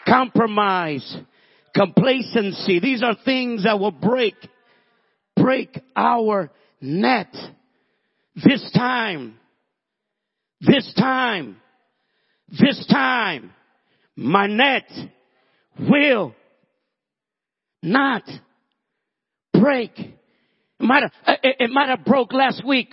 compromise, 0.07 1.17
complacency. 1.75 2.81
These 2.81 3.03
are 3.03 3.17
things 3.25 3.64
that 3.64 3.79
will 3.79 3.90
break, 3.90 4.35
break 5.37 5.79
our 5.97 6.51
net. 6.81 7.35
This 8.37 8.71
time, 8.75 9.37
this 10.61 10.93
time, 10.99 11.57
this 12.49 12.87
time, 12.90 13.53
my 14.17 14.47
net 14.47 14.88
will 15.79 16.35
not 17.83 18.23
break. 19.53 19.99
It 19.99 20.12
might 20.81 21.03
have, 21.03 21.38
it 21.43 21.71
might 21.71 21.88
have 21.88 22.05
broke 22.05 22.33
last 22.33 22.67
week. 22.67 22.93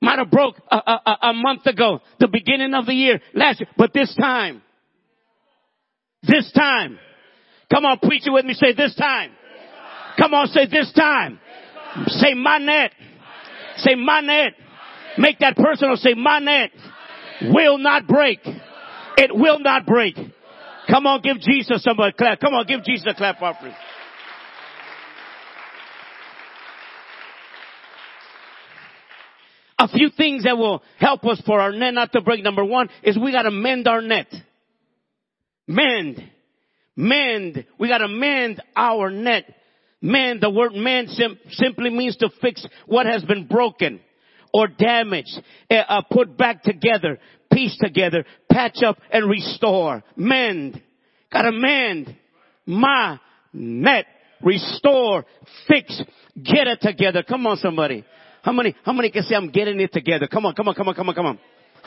Might 0.00 0.18
have 0.18 0.30
broke 0.30 0.56
a, 0.70 0.76
a, 0.76 1.18
a 1.22 1.32
month 1.34 1.66
ago, 1.66 2.00
the 2.20 2.28
beginning 2.28 2.72
of 2.72 2.86
the 2.86 2.94
year, 2.94 3.20
last 3.34 3.60
year, 3.60 3.68
but 3.76 3.92
this 3.92 4.14
time, 4.14 4.62
this 6.22 6.50
time. 6.52 6.98
Come 7.70 7.84
on, 7.84 7.98
preach 7.98 8.26
it 8.26 8.30
with 8.30 8.44
me. 8.44 8.54
Say 8.54 8.72
this 8.72 8.94
time. 8.94 9.30
Come 10.18 10.34
on, 10.34 10.46
say 10.48 10.66
this 10.66 10.92
time. 10.92 11.38
Say 12.06 12.34
my 12.34 12.58
net. 12.58 12.92
Say 13.76 13.94
my 13.94 14.20
net. 14.20 14.54
Make 15.16 15.38
that 15.40 15.56
personal. 15.56 15.96
Say 15.96 16.14
my 16.14 16.38
net 16.38 16.70
will 17.42 17.78
not 17.78 18.06
break. 18.06 18.40
It 19.16 19.34
will 19.34 19.58
not 19.58 19.86
break. 19.86 20.16
Come 20.88 21.06
on, 21.06 21.20
give 21.20 21.38
Jesus 21.40 21.82
somebody 21.82 22.12
clap. 22.12 22.40
Come 22.40 22.54
on, 22.54 22.66
give 22.66 22.82
Jesus 22.82 23.06
a 23.06 23.14
clap 23.14 23.42
offering. 23.42 23.74
A 29.78 29.86
few 29.88 30.10
things 30.10 30.44
that 30.44 30.56
will 30.56 30.82
help 30.98 31.24
us 31.24 31.40
for 31.46 31.60
our 31.60 31.72
net 31.72 31.94
not 31.94 32.12
to 32.12 32.20
break. 32.20 32.42
Number 32.42 32.64
one 32.64 32.88
is 33.02 33.16
we 33.16 33.30
gotta 33.30 33.50
mend 33.50 33.86
our 33.86 34.02
net. 34.02 34.26
Mend. 35.68 36.20
Mend. 36.96 37.64
We 37.78 37.88
gotta 37.88 38.08
mend 38.08 38.60
our 38.74 39.10
net. 39.10 39.44
Mend, 40.00 40.40
the 40.40 40.50
word 40.50 40.74
mend 40.74 41.10
sim- 41.10 41.38
simply 41.50 41.90
means 41.90 42.16
to 42.16 42.30
fix 42.40 42.66
what 42.86 43.06
has 43.06 43.22
been 43.24 43.46
broken 43.46 44.00
or 44.52 44.66
damaged, 44.66 45.40
uh, 45.70 45.74
uh, 45.74 46.02
put 46.10 46.36
back 46.36 46.62
together, 46.62 47.18
piece 47.52 47.76
together, 47.78 48.24
patch 48.50 48.82
up 48.84 48.98
and 49.12 49.28
restore. 49.28 50.02
Mend. 50.16 50.82
Gotta 51.30 51.52
mend. 51.52 52.16
My 52.64 53.20
net. 53.52 54.06
Restore. 54.42 55.26
Fix. 55.66 56.02
Get 56.42 56.66
it 56.66 56.80
together. 56.80 57.22
Come 57.22 57.46
on 57.46 57.56
somebody. 57.58 58.04
How 58.42 58.52
many, 58.52 58.74
how 58.84 58.92
many 58.92 59.10
can 59.10 59.24
say 59.24 59.34
I'm 59.34 59.50
getting 59.50 59.78
it 59.80 59.92
together? 59.92 60.26
Come 60.26 60.46
on, 60.46 60.54
come 60.54 60.68
on, 60.68 60.74
come 60.74 60.88
on, 60.88 60.94
come 60.94 61.08
on, 61.08 61.14
come 61.14 61.26
on. 61.26 61.38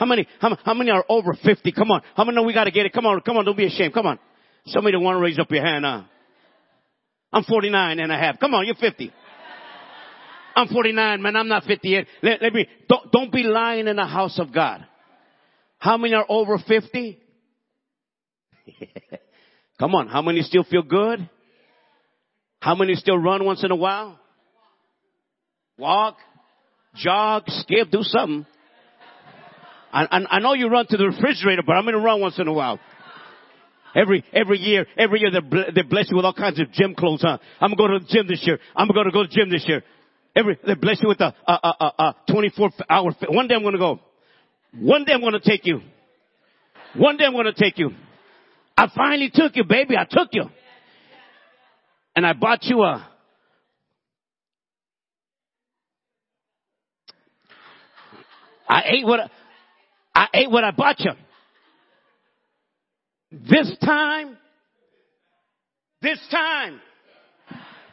How 0.02 0.06
many, 0.06 0.26
how, 0.40 0.58
how 0.64 0.74
many 0.74 0.90
are 0.90 1.04
over 1.08 1.32
50? 1.32 1.70
Come 1.70 1.92
on. 1.92 2.02
How 2.16 2.24
many 2.24 2.34
know 2.34 2.42
we 2.42 2.52
gotta 2.52 2.72
get 2.72 2.86
it? 2.86 2.92
Come 2.92 3.06
on, 3.06 3.20
come 3.20 3.36
on, 3.36 3.44
don't 3.44 3.56
be 3.56 3.66
ashamed. 3.66 3.94
Come 3.94 4.06
on. 4.06 4.18
Somebody 4.66 4.94
don't 4.94 5.04
want 5.04 5.14
to 5.14 5.20
raise 5.20 5.38
up 5.38 5.48
your 5.48 5.64
hand, 5.64 5.84
huh? 5.84 6.02
I'm 7.32 7.44
49 7.44 8.00
and 8.00 8.10
a 8.10 8.18
half. 8.18 8.40
Come 8.40 8.52
on, 8.52 8.66
you're 8.66 8.74
50. 8.74 9.12
I'm 10.56 10.66
49, 10.66 11.22
man. 11.22 11.36
I'm 11.36 11.46
not 11.46 11.62
58. 11.62 12.08
Let, 12.20 12.42
let 12.42 12.52
me, 12.52 12.66
don't, 12.88 13.12
don't 13.12 13.30
be 13.30 13.44
lying 13.44 13.86
in 13.86 13.94
the 13.94 14.04
house 14.04 14.40
of 14.40 14.52
God. 14.52 14.84
How 15.78 15.96
many 15.96 16.14
are 16.14 16.26
over 16.28 16.58
50? 16.58 17.20
Come 19.78 19.94
on. 19.94 20.08
How 20.08 20.20
many 20.20 20.42
still 20.42 20.64
feel 20.64 20.82
good? 20.82 21.30
How 22.58 22.74
many 22.74 22.96
still 22.96 23.18
run 23.18 23.44
once 23.44 23.62
in 23.62 23.70
a 23.70 23.76
while? 23.76 24.18
Walk, 25.78 26.16
jog, 26.96 27.44
skip, 27.46 27.92
do 27.92 28.02
something. 28.02 28.46
I, 29.92 30.04
I, 30.04 30.36
I 30.36 30.38
know 30.40 30.54
you 30.54 30.68
run 30.68 30.86
to 30.88 30.96
the 30.96 31.06
refrigerator, 31.06 31.62
but 31.66 31.74
I'm 31.74 31.84
going 31.84 31.94
to 31.94 32.00
run 32.00 32.20
once 32.20 32.38
in 32.38 32.48
a 32.48 32.52
while. 32.52 32.80
Every 33.94 34.24
every 34.32 34.58
year, 34.58 34.86
every 34.96 35.20
year 35.20 35.30
they 35.30 35.72
they 35.74 35.82
bless 35.82 36.10
you 36.10 36.16
with 36.16 36.24
all 36.24 36.32
kinds 36.32 36.58
of 36.58 36.72
gym 36.72 36.94
clothes. 36.94 37.20
Huh? 37.22 37.36
I'm 37.60 37.70
to 37.70 37.76
go 37.76 37.88
to 37.88 37.98
the 37.98 38.06
gym 38.08 38.26
this 38.26 38.42
year. 38.46 38.58
I'm 38.74 38.88
to 38.88 38.94
go 38.94 39.02
to 39.04 39.10
the 39.10 39.28
gym 39.28 39.50
this 39.50 39.64
year. 39.68 39.82
Every 40.34 40.58
they 40.66 40.74
bless 40.74 41.02
you 41.02 41.08
with 41.08 41.20
a 41.20 41.34
a 41.46 41.52
a, 41.52 41.92
a 41.98 42.16
24 42.30 42.70
hour. 42.88 43.12
One 43.28 43.48
day 43.48 43.54
I'm 43.54 43.70
to 43.70 43.78
go. 43.78 44.00
One 44.78 45.04
day 45.04 45.12
I'm 45.12 45.20
to 45.20 45.40
take 45.40 45.66
you. 45.66 45.80
One 46.96 47.18
day 47.18 47.24
I'm 47.26 47.34
to 47.34 47.52
take 47.52 47.78
you. 47.78 47.90
I 48.78 48.88
finally 48.96 49.30
took 49.32 49.56
you, 49.56 49.64
baby. 49.64 49.94
I 49.98 50.06
took 50.08 50.28
you, 50.32 50.44
and 52.16 52.26
I 52.26 52.32
bought 52.32 52.64
you 52.64 52.82
a. 52.82 53.08
I 58.66 58.82
ate 58.86 59.06
what 59.06 59.20
I, 60.14 60.26
ate 60.34 60.50
what 60.50 60.64
I 60.64 60.70
bought 60.70 61.00
you. 61.00 61.12
This 63.30 63.76
time, 63.82 64.36
this 66.02 66.18
time, 66.30 66.80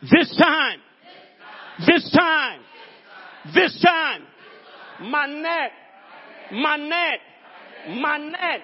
this 0.02 0.36
time, 0.38 0.80
this 1.88 2.12
time, 2.12 2.60
this 3.54 3.82
time, 3.86 4.22
my 5.10 5.28
net, 5.28 5.72
my 6.52 6.76
net, 6.76 7.20
my 8.02 8.18
net, 8.18 8.62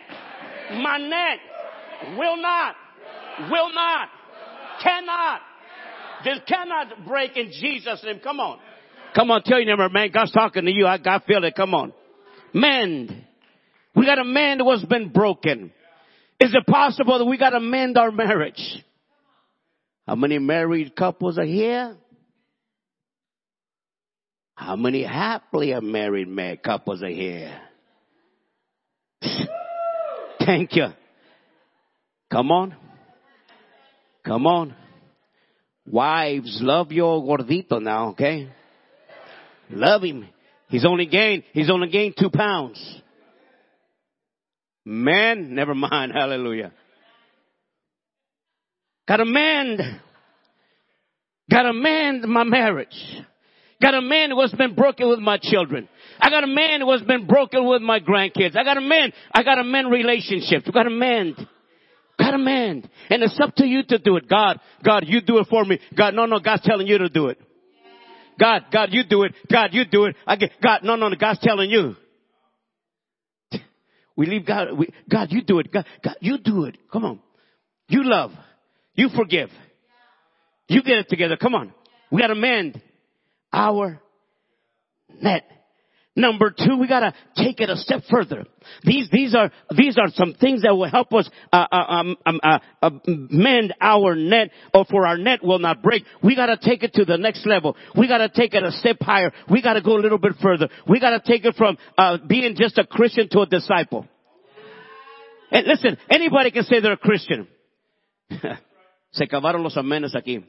my 0.82 0.98
net 0.98 2.18
will 2.18 2.38
not, 2.42 2.76
will 3.50 3.74
not, 3.74 4.10
cannot, 4.84 5.42
this 6.26 6.40
cannot 6.48 7.06
break 7.08 7.38
in 7.38 7.52
Jesus' 7.52 8.04
name. 8.04 8.20
Come 8.22 8.40
on. 8.40 8.60
Come 9.16 9.32
on, 9.32 9.44
tell 9.44 9.60
you 9.60 9.66
number, 9.66 9.88
man, 9.88 10.10
God's 10.14 10.34
talking 10.34 10.66
to 10.66 10.72
you. 10.72 10.86
I, 10.86 10.96
I 10.96 11.20
feel 11.26 11.44
it. 11.46 11.56
Come 11.56 11.74
on. 11.74 11.94
Mend. 12.54 13.25
We 13.96 14.06
got 14.06 14.16
to 14.16 14.24
mend 14.24 14.64
what's 14.64 14.86
been 14.86 15.10
broken. 15.10 15.72
Is 16.40 16.54
it 16.54 16.66
possible 16.68 17.18
that 17.18 17.26
we 17.26 17.38
got 17.38 17.52
to 17.52 17.60
mend 17.60 17.98
our 17.98 18.12
marriage? 18.12 18.84
How 20.06 20.16
many 20.16 20.38
married 20.38 20.96
couples 20.96 21.38
are 21.38 21.46
here? 21.46 21.96
How 24.54 24.76
many 24.76 25.04
happily 25.04 25.74
married 25.82 26.28
married 26.28 26.64
couples 26.64 27.02
are 27.04 27.10
here? 27.10 27.60
Thank 30.40 30.76
you. 30.76 30.88
Come 32.32 32.52
on. 32.52 32.76
Come 34.24 34.48
on. 34.48 34.76
Wives, 35.88 36.60
love 36.62 36.92
your 36.92 37.22
gordito 37.22 37.82
now, 37.82 38.10
okay? 38.10 38.50
Love 39.70 40.04
him. 40.04 40.28
He's 40.68 40.86
only 40.86 41.06
gained, 41.06 41.44
he's 41.54 41.70
only 41.70 41.90
gained 41.90 42.16
two 42.20 42.32
pounds. 42.32 43.02
Man, 44.86 45.56
never 45.56 45.76
mind. 45.76 46.12
Hallelujah. 46.14 46.72
Gotta 49.08 49.26
mend. 49.26 49.82
Gotta 51.50 51.74
mend 51.74 52.24
my 52.24 52.44
marriage. 52.44 52.96
Got 53.82 53.94
a 53.94 54.02
man 54.02 54.32
who 54.32 54.42
has 54.42 54.52
been 54.54 54.74
broken 54.74 55.10
with 55.10 55.20
my 55.20 55.38
children. 55.42 55.88
I 56.20 56.30
got 56.30 56.44
a 56.44 56.48
man 56.48 56.82
who 56.82 56.92
has 56.92 57.02
been 57.02 57.28
broken 57.28 57.68
with 57.68 57.82
my 57.82 58.00
grandkids. 58.00 58.56
I 58.56 58.64
got 58.64 58.78
a 58.78 58.82
man, 58.82 59.12
I 59.34 59.44
got 59.44 59.60
a 59.60 59.64
man 59.64 59.88
relationships. 59.88 60.64
We 60.66 60.72
got 60.72 60.84
to 60.84 60.90
mend. 60.90 61.36
Got 62.18 62.32
to 62.32 62.38
mend. 62.38 62.90
And 63.10 63.22
it's 63.22 63.38
up 63.40 63.54
to 63.56 63.66
you 63.66 63.84
to 63.84 64.00
do 64.00 64.16
it. 64.16 64.30
God, 64.30 64.60
God, 64.84 65.04
you 65.06 65.22
do 65.22 65.40
it 65.40 65.48
for 65.50 65.66
me. 65.66 65.80
God, 65.96 66.14
no, 66.14 66.26
no, 66.26 66.40
God's 66.40 66.64
telling 66.64 66.88
you 66.88 66.98
to 67.00 67.10
do 67.10 67.28
it. 67.28 67.38
God, 68.40 68.64
God, 68.72 68.90
you 68.92 69.04
do 69.04 69.24
it. 69.24 69.34
God, 69.52 69.74
you 69.74 69.84
do 69.86 70.06
it. 70.06 70.16
I 70.26 70.38
get, 70.38 70.52
God, 70.64 70.82
no, 70.84 70.96
no, 70.96 71.10
no, 71.10 71.16
God's 71.16 71.40
telling 71.40 71.70
you. 71.70 71.96
We 74.16 74.26
leave 74.28 74.46
God, 74.46 74.78
we, 74.78 74.90
God, 75.10 75.32
you 75.32 75.42
do 75.44 75.60
it. 75.60 75.72
God, 75.72 75.86
God, 76.04 76.16
you 76.22 76.38
do 76.38 76.66
it. 76.66 76.78
Come 76.92 77.06
on. 77.06 77.20
You 77.88 78.04
love. 78.04 78.32
You 78.94 79.10
forgive. 79.16 79.50
You 80.68 80.82
get 80.82 81.00
it 81.00 81.10
together. 81.10 81.38
Come 81.38 81.54
on. 81.54 81.74
We 82.12 82.22
gotta 82.22 82.36
mend 82.36 82.82
our 83.52 84.02
net. 85.22 85.44
Number 86.18 86.50
two, 86.50 86.78
we 86.78 86.88
gotta 86.88 87.14
take 87.36 87.60
it 87.60 87.70
a 87.70 87.76
step 87.76 88.04
further. 88.10 88.46
These, 88.84 89.10
these 89.12 89.36
are, 89.36 89.52
these 89.76 89.98
are 89.98 90.08
some 90.14 90.34
things 90.34 90.62
that 90.62 90.74
will 90.74 90.90
help 90.90 91.14
us, 91.14 91.30
uh, 91.52 91.66
uh, 91.70 91.76
um, 91.76 92.16
um, 92.26 92.40
uh, 92.42 92.60
uh, 92.82 92.90
mend 93.06 93.74
our 93.82 94.16
net 94.16 94.52
or 94.74 94.86
for 94.86 95.06
our 95.06 95.18
net 95.18 95.44
will 95.44 95.60
not 95.60 95.84
break. 95.84 96.04
We 96.24 96.38
gotta 96.38 96.58
take 96.58 96.84
it 96.84 96.94
to 96.94 97.04
the 97.04 97.18
next 97.18 97.46
level. 97.46 97.76
We 97.98 98.08
gotta 98.08 98.30
take 98.30 98.54
it 98.54 98.64
a 98.64 98.72
step 98.72 98.98
higher. 99.02 99.34
We 99.50 99.62
gotta 99.62 99.82
go 99.82 99.98
a 99.98 100.00
little 100.00 100.18
bit 100.18 100.34
further. 100.42 100.70
We 100.88 101.02
gotta 101.02 101.22
take 101.26 101.44
it 101.44 101.56
from, 101.58 101.78
uh, 101.98 102.18
being 102.26 102.56
just 102.56 102.78
a 102.78 102.86
Christian 102.86 103.28
to 103.32 103.42
a 103.42 103.46
disciple. 103.46 104.08
And 105.52 105.68
listen, 105.68 105.98
anybody 106.10 106.52
can 106.52 106.64
say 106.64 106.80
they're 106.80 106.94
a 106.94 106.98
Christian. 106.98 107.48
Se 109.12 109.26
acabaron 109.26 109.64
los 109.64 109.76
amenes 109.76 110.16
aquí. 110.16 110.44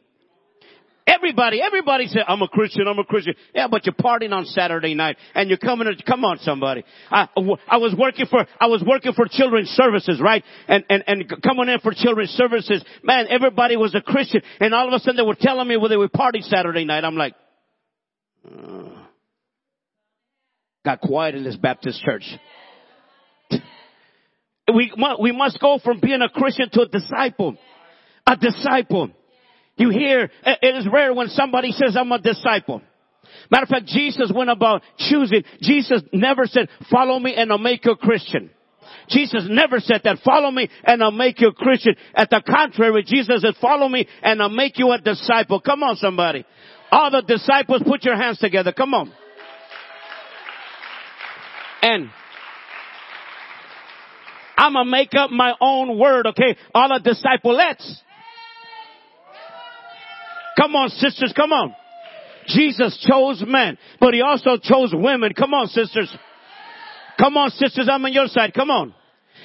Everybody, 1.07 1.63
everybody 1.63 2.09
said, 2.09 2.23
I'm 2.27 2.43
a 2.43 2.49
Christian, 2.49 2.89
I'm 2.89 2.99
a 2.99 3.05
Christian. 3.05 3.35
Yeah, 3.55 3.69
but 3.69 3.87
you're 3.87 3.95
partying 3.95 4.33
on 4.33 4.45
Saturday 4.45 4.95
night 4.95 5.17
and 5.37 5.49
you're 5.49 5.59
coming 5.59 5.87
to, 5.87 6.03
come 6.03 6.25
on 6.25 6.39
somebody. 6.41 6.83
I, 7.11 7.29
I 7.69 7.77
was 7.77 7.95
working 7.97 8.27
for, 8.27 8.45
I 8.61 8.67
was 8.67 8.83
working 8.85 9.13
for 9.13 9.27
children's 9.31 9.69
services, 9.69 10.21
right? 10.21 10.43
And, 10.67 10.85
and, 10.91 11.05
and 11.07 11.43
coming 11.43 11.69
in 11.69 11.79
for 11.79 11.93
children's 11.95 12.31
services, 12.31 12.85
man, 13.05 13.27
everybody 13.31 13.77
was 13.77 13.95
a 13.95 14.01
Christian 14.01 14.43
and 14.59 14.75
all 14.75 14.89
of 14.89 14.95
a 14.95 14.99
sudden 14.99 15.17
they 15.17 15.23
were 15.23 15.37
telling 15.39 15.69
me 15.69 15.77
where 15.77 15.89
they 15.89 15.97
were 15.97 16.09
partying 16.09 16.43
Saturday 16.43 16.85
night. 16.85 17.05
I'm 17.05 17.17
like, 17.17 17.35
uh, 18.45 18.89
got 20.85 21.01
quiet 21.01 21.37
in 21.37 21.45
this 21.45 21.57
Baptist 21.57 22.03
church. 22.03 22.25
We, 24.75 24.93
we 25.21 25.31
must 25.31 25.61
go 25.61 25.79
from 25.79 26.01
being 26.01 26.21
a 26.23 26.29
Christian 26.29 26.69
to 26.73 26.81
a 26.81 26.89
disciple. 26.89 27.57
A 28.27 28.37
disciple. 28.37 29.13
You 29.77 29.91
hear, 29.91 30.31
it 30.45 30.77
is 30.77 30.87
rare 30.91 31.13
when 31.13 31.29
somebody 31.29 31.73
says, 31.73 31.97
I'm 31.99 32.11
a 32.11 32.19
disciple. 32.19 32.81
Matter 33.51 33.65
of 33.65 33.69
fact, 33.69 33.87
Jesus 33.87 34.33
went 34.35 34.51
about 34.51 34.83
choosing. 34.99 35.45
Jesus 35.61 36.03
never 36.13 36.47
said, 36.47 36.69
follow 36.91 37.19
me 37.19 37.35
and 37.35 37.53
I'll 37.53 37.59
make 37.59 37.85
you 37.85 37.93
a 37.93 37.97
Christian. 37.97 38.51
Jesus 39.09 39.47
never 39.49 39.79
said 39.79 40.01
that, 40.05 40.19
follow 40.25 40.51
me 40.51 40.69
and 40.85 41.03
I'll 41.03 41.11
make 41.11 41.41
you 41.41 41.49
a 41.49 41.53
Christian. 41.53 41.95
At 42.15 42.31
the 42.31 42.43
contrary, 42.45 43.05
Jesus 43.07 43.43
said, 43.43 43.55
follow 43.61 43.89
me 43.89 44.09
and 44.23 44.43
I'll 44.43 44.49
make 44.49 44.79
you 44.79 44.91
a 44.91 44.99
disciple. 44.99 45.61
Come 45.61 45.83
on 45.83 45.97
somebody. 45.97 46.45
All 46.91 47.11
the 47.11 47.23
disciples, 47.23 47.83
put 47.87 48.05
your 48.05 48.17
hands 48.17 48.39
together. 48.39 48.73
Come 48.73 48.95
on. 48.95 49.13
And 51.83 52.11
I'm 54.57 54.73
gonna 54.73 54.91
make 54.91 55.11
up 55.15 55.31
my 55.31 55.53
own 55.61 55.99
word, 55.99 56.27
okay? 56.29 56.57
All 56.75 56.89
the 56.89 57.01
disciples. 57.01 58.03
Come 60.57 60.75
on, 60.75 60.89
sisters, 60.91 61.33
come 61.37 61.53
on. 61.53 61.75
Jesus 62.49 63.05
chose 63.09 63.43
men, 63.47 63.77
but 64.01 64.15
he 64.15 64.23
also 64.23 64.57
chose 64.63 64.93
women. 64.95 65.33
Come 65.35 65.53
on, 65.53 65.67
sisters. 65.67 66.15
Come 67.19 67.37
on, 67.37 67.51
sisters, 67.51 67.89
I'm 67.91 68.05
on 68.05 68.13
your 68.13 68.29
side. 68.29 68.55
Come 68.55 68.71
on. 68.71 68.95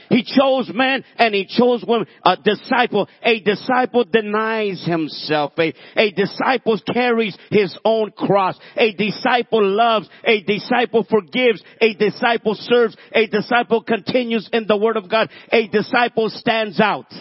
He 0.09 0.23
chose 0.23 0.69
men 0.73 1.05
and 1.15 1.33
he 1.33 1.45
chose 1.45 1.85
women. 1.87 2.05
A 2.25 2.35
disciple, 2.35 3.07
a 3.23 3.39
disciple 3.39 4.03
denies 4.03 4.85
himself. 4.85 5.53
A, 5.57 5.73
a 5.95 6.11
disciple 6.11 6.79
carries 6.93 7.37
his 7.49 7.77
own 7.85 8.11
cross. 8.11 8.59
A 8.75 8.91
disciple 8.91 9.65
loves. 9.65 10.09
A 10.25 10.43
disciple 10.43 11.07
forgives. 11.09 11.63
A 11.79 11.93
disciple 11.93 12.55
serves. 12.55 12.95
A 13.13 13.27
disciple 13.27 13.83
continues 13.83 14.49
in 14.51 14.67
the 14.67 14.75
word 14.75 14.97
of 14.97 15.09
God. 15.09 15.29
A 15.49 15.69
disciple 15.69 16.29
stands 16.29 16.81
out. 16.81 17.11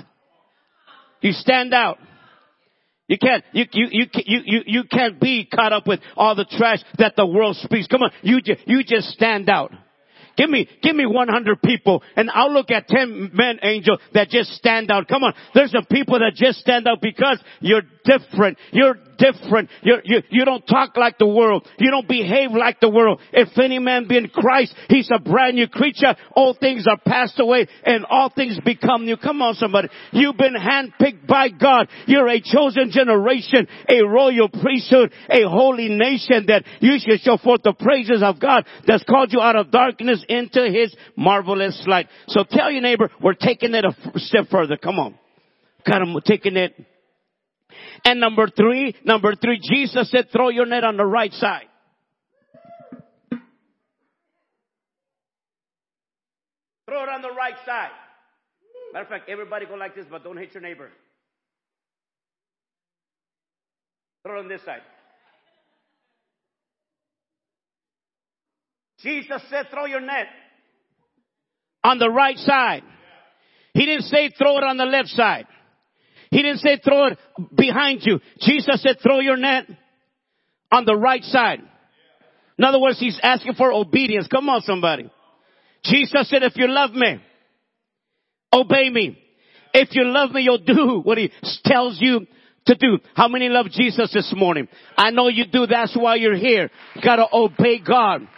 You 1.20 1.31
stand 1.31 1.72
out. 1.72 1.98
You 3.11 3.18
can't, 3.18 3.44
you, 3.51 3.64
you, 3.73 3.87
you, 3.90 4.07
you, 4.44 4.61
you, 4.66 4.83
can't 4.85 5.19
be 5.19 5.44
caught 5.44 5.73
up 5.73 5.85
with 5.85 5.98
all 6.17 6.37
the 6.37 6.44
trash 6.44 6.79
that 6.98 7.17
the 7.17 7.27
world 7.27 7.56
speaks. 7.56 7.88
Come 7.88 8.02
on, 8.02 8.13
you 8.23 8.38
you 8.67 8.85
just 8.85 9.08
stand 9.08 9.50
out. 9.50 9.73
Give 10.37 10.48
me, 10.48 10.69
give 10.81 10.94
me 10.94 11.06
100 11.06 11.61
people 11.61 12.04
and 12.15 12.31
I'll 12.33 12.52
look 12.52 12.71
at 12.71 12.87
10 12.87 13.33
men, 13.35 13.58
angel, 13.65 13.98
that 14.15 14.29
just 14.31 14.52
stand 14.52 14.92
out. 14.92 15.08
Come 15.08 15.25
on. 15.25 15.35
There's 15.54 15.73
some 15.73 15.87
people 15.87 16.21
that 16.21 16.35
just 16.37 16.61
stand 16.61 16.87
out 16.87 17.00
because 17.02 17.42
you're 17.58 17.83
different. 18.04 18.58
You're 18.71 18.94
different. 19.21 19.68
You're, 19.83 20.00
you, 20.04 20.23
you 20.31 20.44
don't 20.44 20.66
talk 20.66 20.96
like 20.96 21.18
the 21.18 21.27
world. 21.27 21.68
You 21.79 21.90
don't 21.90 22.08
behave 22.08 22.52
like 22.52 22.81
the 22.81 22.88
world. 22.88 23.21
If 23.33 23.56
any 23.58 23.79
man 23.79 24.08
be 24.08 24.16
in 24.16 24.29
Christ, 24.29 24.75
he's 24.88 25.10
a 25.14 25.21
brand 25.21 25.56
new 25.56 25.68
creature. 25.68 26.16
All 26.35 26.56
things 26.58 26.87
are 26.88 26.98
passed 26.98 27.38
away 27.38 27.68
and 27.85 28.04
all 28.06 28.33
things 28.35 28.58
become 28.64 29.04
new. 29.04 29.16
Come 29.16 29.42
on 29.42 29.54
somebody. 29.54 29.88
You've 30.12 30.37
been 30.37 30.54
handpicked 30.54 31.27
by 31.27 31.48
God. 31.50 31.88
You're 32.06 32.29
a 32.29 32.40
chosen 32.40 32.90
generation, 32.90 33.68
a 33.88 34.02
royal 34.02 34.48
priesthood, 34.48 35.12
a 35.29 35.42
holy 35.48 35.88
nation 35.88 36.46
that 36.46 36.64
you 36.81 36.98
should 36.98 37.21
show 37.21 37.37
forth 37.37 37.62
the 37.62 37.75
praises 37.75 38.23
of 38.23 38.40
God 38.40 38.64
that's 38.87 39.04
called 39.04 39.33
you 39.33 39.40
out 39.40 39.56
of 39.56 39.71
darkness 39.71 40.25
into 40.29 40.71
his 40.71 40.94
marvelous 41.16 41.83
light. 41.87 42.08
So 42.29 42.44
tell 42.48 42.71
your 42.71 42.83
neighbor, 42.83 43.10
we're 43.23 43.35
taking 43.35 43.75
it 43.75 43.85
a 43.85 43.94
step 44.16 44.46
further. 44.50 44.77
Come 44.77 44.98
on. 44.98 45.18
God, 45.87 46.02
I'm 46.02 46.16
taking 46.25 46.56
it. 46.56 46.75
And 48.04 48.20
number 48.20 48.48
three, 48.48 48.94
number 49.04 49.35
three, 49.35 49.60
Jesus 49.62 50.10
said, 50.10 50.28
throw 50.33 50.48
your 50.48 50.66
net 50.66 50.85
on 50.85 50.96
the 50.96 51.04
right 51.04 51.33
side. 51.33 51.66
Throw 56.88 57.02
it 57.04 57.08
on 57.08 57.22
the 57.22 57.31
right 57.31 57.54
side. 57.64 57.90
Matter 58.92 59.04
of 59.04 59.08
fact, 59.08 59.28
everybody 59.28 59.66
go 59.66 59.74
like 59.74 59.94
this, 59.94 60.06
but 60.10 60.24
don't 60.24 60.37
hit 60.37 60.52
your 60.52 60.62
neighbor. 60.62 60.90
Throw 64.24 64.38
it 64.38 64.40
on 64.40 64.48
this 64.48 64.64
side. 64.64 64.81
Jesus 69.00 69.40
said, 69.48 69.66
throw 69.70 69.87
your 69.87 70.00
net 70.00 70.26
on 71.83 71.98
the 71.98 72.10
right 72.10 72.37
side. 72.37 72.83
He 73.72 73.87
didn't 73.87 74.04
say 74.06 74.31
throw 74.37 74.58
it 74.58 74.64
on 74.64 74.76
the 74.76 74.85
left 74.85 75.08
side. 75.08 75.46
He 76.31 76.42
didn't 76.42 76.58
say 76.58 76.78
throw 76.83 77.06
it 77.06 77.18
behind 77.56 78.02
you. 78.04 78.20
Jesus 78.40 78.83
said 78.83 78.98
throw 79.02 79.20
your 79.20 79.37
net 79.37 79.66
on 80.72 80.85
the 80.85 80.94
right 80.94 81.22
side. 81.24 81.60
In 82.58 82.64
other 82.64 82.78
words, 82.78 83.00
he's 83.00 83.18
asking 83.22 83.54
for 83.54 83.72
obedience. 83.72 84.28
Come 84.28 84.48
on, 84.48 84.60
somebody. 84.60 85.10
Jesus 85.85 86.28
said, 86.28 86.42
if 86.42 86.56
you 86.56 86.68
love 86.68 86.92
me, 86.92 87.20
obey 88.52 88.90
me. 88.90 89.18
If 89.72 89.88
you 89.92 90.04
love 90.04 90.33
me, 90.33 90.42
you'll 90.42 90.58
do 90.58 91.00
what 91.02 91.16
he 91.16 91.33
tells 91.64 91.98
you 92.00 92.26
to 92.66 92.74
do. 92.74 92.98
How 93.14 93.28
many 93.28 93.48
love 93.48 93.66
Jesus 93.70 94.12
this 94.12 94.33
morning? 94.37 94.68
I 94.96 95.10
know 95.10 95.28
you 95.28 95.46
do. 95.46 95.66
That's 95.66 95.96
why 95.96 96.16
you're 96.16 96.37
here. 96.37 96.70
You 96.94 97.02
gotta 97.02 97.26
obey 97.33 97.81
God. 97.81 98.28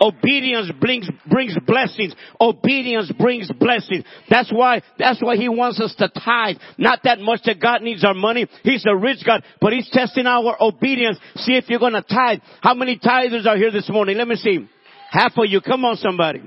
Obedience 0.00 0.70
brings, 0.80 1.08
brings 1.30 1.56
blessings. 1.66 2.14
Obedience 2.40 3.10
brings 3.18 3.50
blessings. 3.52 4.04
That's 4.28 4.52
why, 4.52 4.82
that's 4.98 5.22
why 5.22 5.36
He 5.36 5.48
wants 5.48 5.80
us 5.80 5.94
to 5.96 6.08
tithe. 6.08 6.56
Not 6.78 7.00
that 7.04 7.20
much 7.20 7.40
that 7.44 7.60
God 7.60 7.82
needs 7.82 8.04
our 8.04 8.14
money. 8.14 8.46
He's 8.62 8.84
a 8.86 8.96
rich 8.96 9.18
God, 9.24 9.42
but 9.60 9.72
He's 9.72 9.88
testing 9.90 10.26
our 10.26 10.56
obedience. 10.60 11.18
See 11.36 11.54
if 11.54 11.68
you're 11.68 11.80
gonna 11.80 12.02
tithe. 12.02 12.40
How 12.60 12.74
many 12.74 12.98
tithers 12.98 13.46
are 13.46 13.56
here 13.56 13.70
this 13.70 13.88
morning? 13.88 14.16
Let 14.16 14.28
me 14.28 14.36
see. 14.36 14.68
Half 15.10 15.32
of 15.36 15.44
you. 15.46 15.60
Come 15.60 15.84
on 15.84 15.96
somebody. 15.96 16.42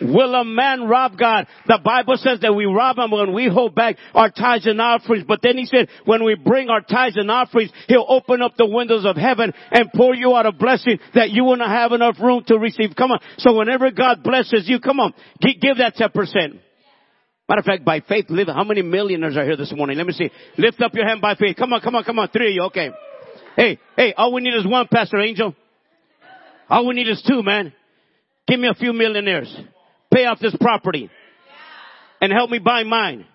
Will 0.00 0.34
a 0.34 0.44
man 0.44 0.84
rob 0.84 1.18
God? 1.18 1.46
The 1.66 1.78
Bible 1.82 2.16
says 2.16 2.40
that 2.40 2.54
we 2.54 2.64
rob 2.64 2.98
him 2.98 3.10
when 3.10 3.32
we 3.32 3.48
hold 3.48 3.74
back 3.74 3.96
our 4.14 4.30
tithes 4.30 4.66
and 4.66 4.80
offerings. 4.80 5.24
But 5.26 5.40
then 5.42 5.58
he 5.58 5.66
said, 5.66 5.88
when 6.04 6.24
we 6.24 6.34
bring 6.34 6.70
our 6.70 6.80
tithes 6.80 7.16
and 7.16 7.30
offerings, 7.30 7.70
he'll 7.88 8.06
open 8.08 8.42
up 8.42 8.56
the 8.56 8.66
windows 8.66 9.04
of 9.04 9.16
heaven 9.16 9.52
and 9.70 9.92
pour 9.94 10.14
you 10.14 10.34
out 10.34 10.46
a 10.46 10.52
blessing 10.52 10.98
that 11.14 11.30
you 11.30 11.44
will 11.44 11.56
not 11.56 11.70
have 11.70 11.92
enough 11.92 12.16
room 12.20 12.42
to 12.46 12.58
receive. 12.58 12.90
Come 12.96 13.12
on. 13.12 13.20
So 13.38 13.56
whenever 13.56 13.90
God 13.90 14.22
blesses 14.22 14.68
you, 14.68 14.80
come 14.80 15.00
on, 15.00 15.12
give 15.40 15.76
that 15.78 15.96
10%. 15.96 16.58
Matter 17.48 17.58
of 17.58 17.64
fact, 17.64 17.84
by 17.84 18.00
faith, 18.00 18.26
live. 18.28 18.46
How 18.46 18.64
many 18.64 18.82
millionaires 18.82 19.36
are 19.36 19.44
here 19.44 19.56
this 19.56 19.72
morning? 19.74 19.98
Let 19.98 20.06
me 20.06 20.12
see. 20.12 20.30
Lift 20.56 20.80
up 20.80 20.94
your 20.94 21.06
hand 21.06 21.20
by 21.20 21.34
faith. 21.34 21.56
Come 21.56 21.72
on, 21.72 21.80
come 21.80 21.96
on, 21.96 22.04
come 22.04 22.18
on. 22.20 22.28
Three 22.28 22.50
of 22.50 22.54
you. 22.54 22.62
Okay. 22.66 22.90
Hey, 23.56 23.78
hey, 23.96 24.14
all 24.16 24.32
we 24.32 24.40
need 24.40 24.54
is 24.54 24.64
one, 24.64 24.86
Pastor 24.90 25.18
Angel. 25.18 25.54
All 26.68 26.86
we 26.86 26.94
need 26.94 27.08
is 27.08 27.20
two, 27.26 27.42
man. 27.42 27.72
Give 28.46 28.60
me 28.60 28.68
a 28.68 28.74
few 28.74 28.92
millionaires 28.92 29.52
pay 30.12 30.26
off 30.26 30.38
this 30.40 30.56
property 30.60 31.10
and 32.20 32.32
help 32.32 32.50
me 32.50 32.58
buy 32.58 32.82
mine. 32.82 33.26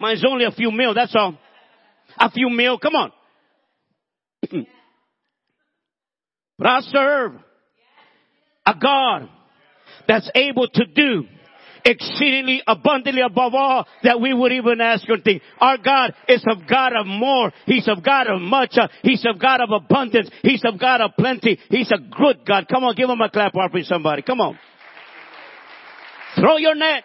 Mine's 0.00 0.24
only 0.28 0.44
a 0.44 0.52
few 0.52 0.70
mil, 0.70 0.94
that's 0.94 1.14
all. 1.16 1.36
A 2.16 2.30
few 2.30 2.50
mil, 2.50 2.78
come 2.78 2.94
on. 2.94 3.12
but 6.58 6.66
I 6.66 6.80
serve 6.80 7.32
a 8.64 8.74
God 8.80 9.28
that's 10.06 10.30
able 10.34 10.68
to 10.68 10.84
do 10.86 11.24
exceedingly 11.84 12.62
abundantly 12.66 13.22
above 13.22 13.54
all 13.54 13.86
that 14.02 14.20
we 14.20 14.32
would 14.32 14.52
even 14.52 14.80
ask 14.80 15.08
or 15.08 15.18
think. 15.18 15.42
Our 15.60 15.78
God 15.78 16.14
is 16.28 16.44
a 16.46 16.56
God 16.68 16.92
of 16.94 17.06
more. 17.06 17.52
He's 17.66 17.88
a 17.88 18.00
God 18.00 18.26
of 18.28 18.40
much. 18.40 18.76
He's 19.02 19.24
a 19.24 19.36
God 19.38 19.60
of 19.60 19.70
abundance. 19.70 20.30
He's 20.42 20.62
a 20.64 20.76
God 20.76 21.00
of 21.00 21.12
plenty. 21.18 21.58
He's 21.70 21.90
a 21.90 21.98
good 21.98 22.46
God. 22.46 22.66
Come 22.68 22.84
on, 22.84 22.94
give 22.94 23.08
him 23.08 23.20
a 23.20 23.30
clap 23.30 23.54
offering 23.54 23.84
somebody. 23.84 24.22
Come 24.22 24.40
on. 24.40 24.58
Throw 26.36 26.56
your 26.58 26.74
net. 26.74 27.04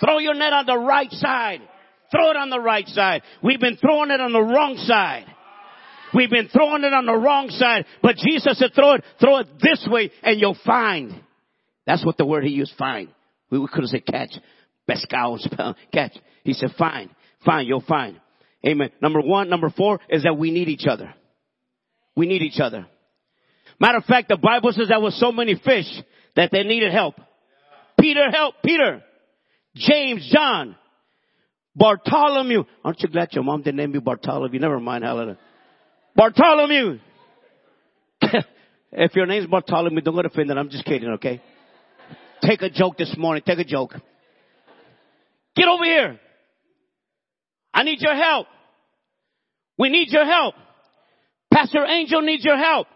Throw 0.00 0.18
your 0.18 0.34
net 0.34 0.52
on 0.52 0.66
the 0.66 0.78
right 0.78 1.10
side. 1.10 1.60
Throw 2.10 2.30
it 2.30 2.36
on 2.36 2.50
the 2.50 2.60
right 2.60 2.86
side. 2.86 3.22
We've 3.42 3.60
been 3.60 3.76
throwing 3.76 4.10
it 4.10 4.20
on 4.20 4.32
the 4.32 4.42
wrong 4.42 4.76
side. 4.76 5.26
We've 6.14 6.30
been 6.30 6.48
throwing 6.48 6.84
it 6.84 6.92
on 6.92 7.06
the 7.06 7.16
wrong 7.16 7.48
side. 7.50 7.84
But 8.02 8.16
Jesus 8.16 8.58
said 8.58 8.70
throw 8.74 8.94
it, 8.94 9.04
throw 9.20 9.38
it 9.38 9.48
this 9.60 9.86
way 9.90 10.12
and 10.22 10.40
you'll 10.40 10.58
find. 10.64 11.22
That's 11.86 12.04
what 12.04 12.16
the 12.16 12.26
word 12.26 12.44
he 12.44 12.50
used, 12.50 12.74
find. 12.76 13.08
We 13.50 13.58
could 13.72 13.82
have 13.82 13.90
said 13.90 14.06
catch. 14.06 14.32
Pescao, 14.88 15.74
catch. 15.92 16.16
He 16.44 16.52
said 16.52 16.70
find. 16.78 17.10
Find, 17.44 17.66
you'll 17.66 17.84
find. 17.86 18.20
Amen. 18.66 18.90
Number 19.00 19.20
one, 19.20 19.48
number 19.48 19.70
four 19.70 20.00
is 20.08 20.24
that 20.24 20.36
we 20.36 20.50
need 20.50 20.68
each 20.68 20.86
other. 20.88 21.14
We 22.16 22.26
need 22.26 22.42
each 22.42 22.60
other. 22.60 22.86
Matter 23.78 23.98
of 23.98 24.04
fact, 24.04 24.28
the 24.28 24.36
Bible 24.36 24.72
says 24.72 24.88
there 24.88 25.00
was 25.00 25.18
so 25.20 25.30
many 25.32 25.54
fish 25.54 25.86
that 26.34 26.50
they 26.50 26.62
needed 26.62 26.92
help. 26.92 27.14
Peter 28.00 28.30
help 28.30 28.56
Peter. 28.64 29.02
James, 29.74 30.28
John, 30.32 30.76
Bartholomew. 31.74 32.64
Aren't 32.82 33.00
you 33.02 33.08
glad 33.08 33.28
your 33.32 33.44
mom 33.44 33.62
didn't 33.62 33.76
name 33.76 33.92
you 33.92 34.00
Bartholomew? 34.00 34.58
Never 34.58 34.80
mind, 34.80 35.04
hallelujah. 35.04 35.38
Bartholomew. 36.16 36.98
if 38.92 39.14
your 39.14 39.26
name's 39.26 39.46
Bartholomew, 39.46 40.00
don't 40.00 40.16
get 40.16 40.24
offended. 40.24 40.56
I'm 40.56 40.70
just 40.70 40.86
kidding, 40.86 41.10
okay? 41.10 41.42
Take 42.42 42.62
a 42.62 42.70
joke 42.70 42.96
this 42.96 43.14
morning. 43.16 43.42
Take 43.46 43.58
a 43.58 43.64
joke. 43.64 43.94
Get 45.54 45.68
over 45.68 45.84
here. 45.84 46.20
I 47.72 47.82
need 47.82 48.00
your 48.00 48.14
help. 48.14 48.46
We 49.78 49.88
need 49.88 50.08
your 50.10 50.24
help. 50.24 50.54
Pastor 51.52 51.84
Angel 51.86 52.22
needs 52.22 52.44
your 52.44 52.56
help. 52.56 52.86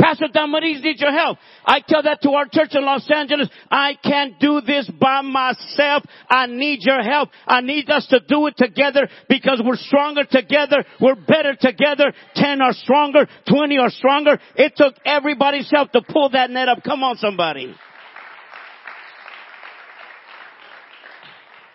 Pastor 0.00 0.28
Damaris 0.32 0.80
needs 0.82 1.00
your 1.00 1.12
help. 1.12 1.36
I 1.64 1.80
tell 1.86 2.02
that 2.02 2.22
to 2.22 2.30
our 2.30 2.46
church 2.50 2.70
in 2.72 2.84
Los 2.84 3.08
Angeles. 3.14 3.48
I 3.70 3.96
can't 4.02 4.40
do 4.40 4.62
this 4.62 4.90
by 4.98 5.20
myself. 5.20 6.04
I 6.28 6.46
need 6.46 6.80
your 6.82 7.02
help. 7.02 7.28
I 7.46 7.60
need 7.60 7.90
us 7.90 8.06
to 8.08 8.20
do 8.20 8.46
it 8.46 8.56
together 8.56 9.08
because 9.28 9.60
we're 9.64 9.76
stronger 9.76 10.24
together. 10.24 10.84
We're 11.00 11.16
better 11.16 11.54
together. 11.60 12.14
Ten 12.34 12.62
are 12.62 12.72
stronger. 12.72 13.28
Twenty 13.46 13.78
are 13.78 13.90
stronger. 13.90 14.38
It 14.56 14.72
took 14.74 14.94
everybody's 15.04 15.70
help 15.70 15.92
to 15.92 16.00
pull 16.00 16.30
that 16.30 16.50
net 16.50 16.68
up. 16.68 16.82
Come 16.82 17.02
on 17.02 17.16
somebody. 17.16 17.74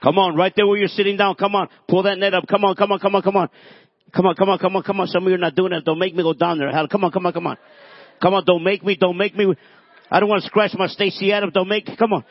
Come 0.06 0.20
on, 0.20 0.36
right 0.36 0.54
there 0.56 0.68
where 0.68 0.78
you're 0.78 0.88
sitting 0.88 1.18
down. 1.18 1.34
Come 1.34 1.56
on, 1.56 1.68
pull 1.90 2.04
that 2.04 2.20
net 2.20 2.36
up. 2.36 2.46
Come 2.48 2.64
on, 2.64 2.76
come 2.76 2.92
on, 2.92 3.00
come 3.00 3.16
on, 3.16 3.24
come 3.24 3.38
on. 3.38 3.50
Come 4.16 4.28
on, 4.28 4.36
come 4.36 4.50
on, 4.50 4.60
come 4.60 4.76
on, 4.76 4.84
come 4.84 5.00
on. 5.00 5.08
Some 5.08 5.24
of 5.24 5.30
you 5.30 5.34
are 5.34 5.40
not 5.40 5.56
doing 5.56 5.74
it. 5.74 5.84
Don't 5.84 5.98
make 5.98 6.14
me 6.14 6.22
go 6.22 6.34
down 6.34 6.60
there. 6.60 6.72
Hell, 6.72 6.88
come 6.88 7.04
on, 7.06 7.12
come 7.12 7.26
on, 7.26 7.34
come 7.34 7.48
on. 7.48 7.58
Come 8.22 8.36
on, 8.36 8.44
don't 8.46 8.64
make 8.64 8.84
me, 8.84 8.96
don't 9.02 9.18
make 9.18 9.36
me. 9.36 9.56
I 10.12 10.20
don't 10.20 10.30
want 10.30 10.44
to 10.44 10.48
scratch 10.48 10.76
my 10.76 10.86
Stacy 10.86 11.34
Adams. 11.34 11.54
Don't 11.54 11.68
make, 11.68 11.90
come 11.98 12.14
on. 12.14 12.24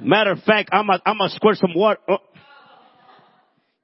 Matter 0.00 0.30
of 0.30 0.38
fact, 0.44 0.68
I'm 0.70 0.88
a, 0.88 1.00
I'm 1.04 1.18
gonna 1.18 1.30
squirt 1.30 1.56
some 1.56 1.74
water. 1.74 1.98
Oh. 2.08 2.18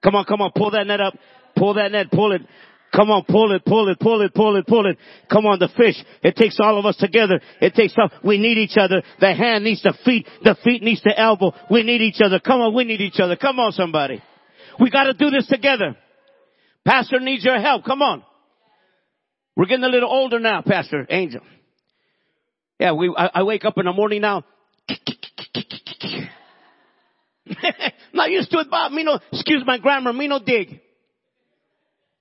Come 0.04 0.14
on, 0.14 0.24
come 0.24 0.40
on, 0.40 0.52
pull 0.54 0.70
that 0.70 0.86
net 0.86 1.00
up. 1.00 1.14
Pull 1.56 1.74
that 1.74 1.90
net, 1.90 2.12
pull 2.12 2.30
it. 2.30 2.42
Come 2.96 3.10
on, 3.10 3.24
pull 3.28 3.54
it, 3.54 3.62
pull 3.66 3.90
it, 3.90 4.00
pull 4.00 4.22
it, 4.22 4.32
pull 4.32 4.56
it, 4.56 4.66
pull 4.66 4.86
it. 4.86 4.96
Come 5.30 5.44
on, 5.44 5.58
the 5.58 5.68
fish. 5.68 6.02
It 6.22 6.34
takes 6.34 6.56
all 6.58 6.78
of 6.78 6.86
us 6.86 6.96
together. 6.96 7.40
It 7.60 7.74
takes 7.74 7.92
all, 7.98 8.08
we 8.24 8.38
need 8.38 8.56
each 8.56 8.78
other. 8.80 9.02
The 9.20 9.34
hand 9.34 9.64
needs 9.64 9.82
the 9.82 9.94
feet. 10.02 10.26
The 10.42 10.56
feet 10.64 10.82
needs 10.82 11.02
the 11.02 11.12
elbow. 11.18 11.52
We 11.70 11.82
need 11.82 12.00
each 12.00 12.22
other. 12.24 12.40
Come 12.40 12.62
on, 12.62 12.74
we 12.74 12.84
need 12.84 13.02
each 13.02 13.20
other. 13.20 13.36
Come 13.36 13.60
on, 13.60 13.72
somebody. 13.72 14.22
We 14.80 14.90
gotta 14.90 15.12
do 15.12 15.28
this 15.28 15.46
together. 15.46 15.94
Pastor 16.86 17.20
needs 17.20 17.44
your 17.44 17.60
help. 17.60 17.84
Come 17.84 18.00
on. 18.00 18.22
We're 19.56 19.66
getting 19.66 19.84
a 19.84 19.88
little 19.88 20.10
older 20.10 20.38
now, 20.38 20.62
Pastor 20.62 21.06
Angel. 21.10 21.42
Yeah, 22.80 22.92
we, 22.92 23.14
I, 23.14 23.30
I 23.34 23.42
wake 23.42 23.66
up 23.66 23.76
in 23.76 23.84
the 23.84 23.92
morning 23.92 24.22
now. 24.22 24.44
Not 28.14 28.30
used 28.30 28.50
to 28.52 28.58
it, 28.60 28.70
Bob. 28.70 28.92
Me 28.92 29.04
no, 29.04 29.18
excuse 29.32 29.62
my 29.66 29.76
grammar, 29.78 30.14
me 30.14 30.28
no 30.28 30.38
dig. 30.38 30.80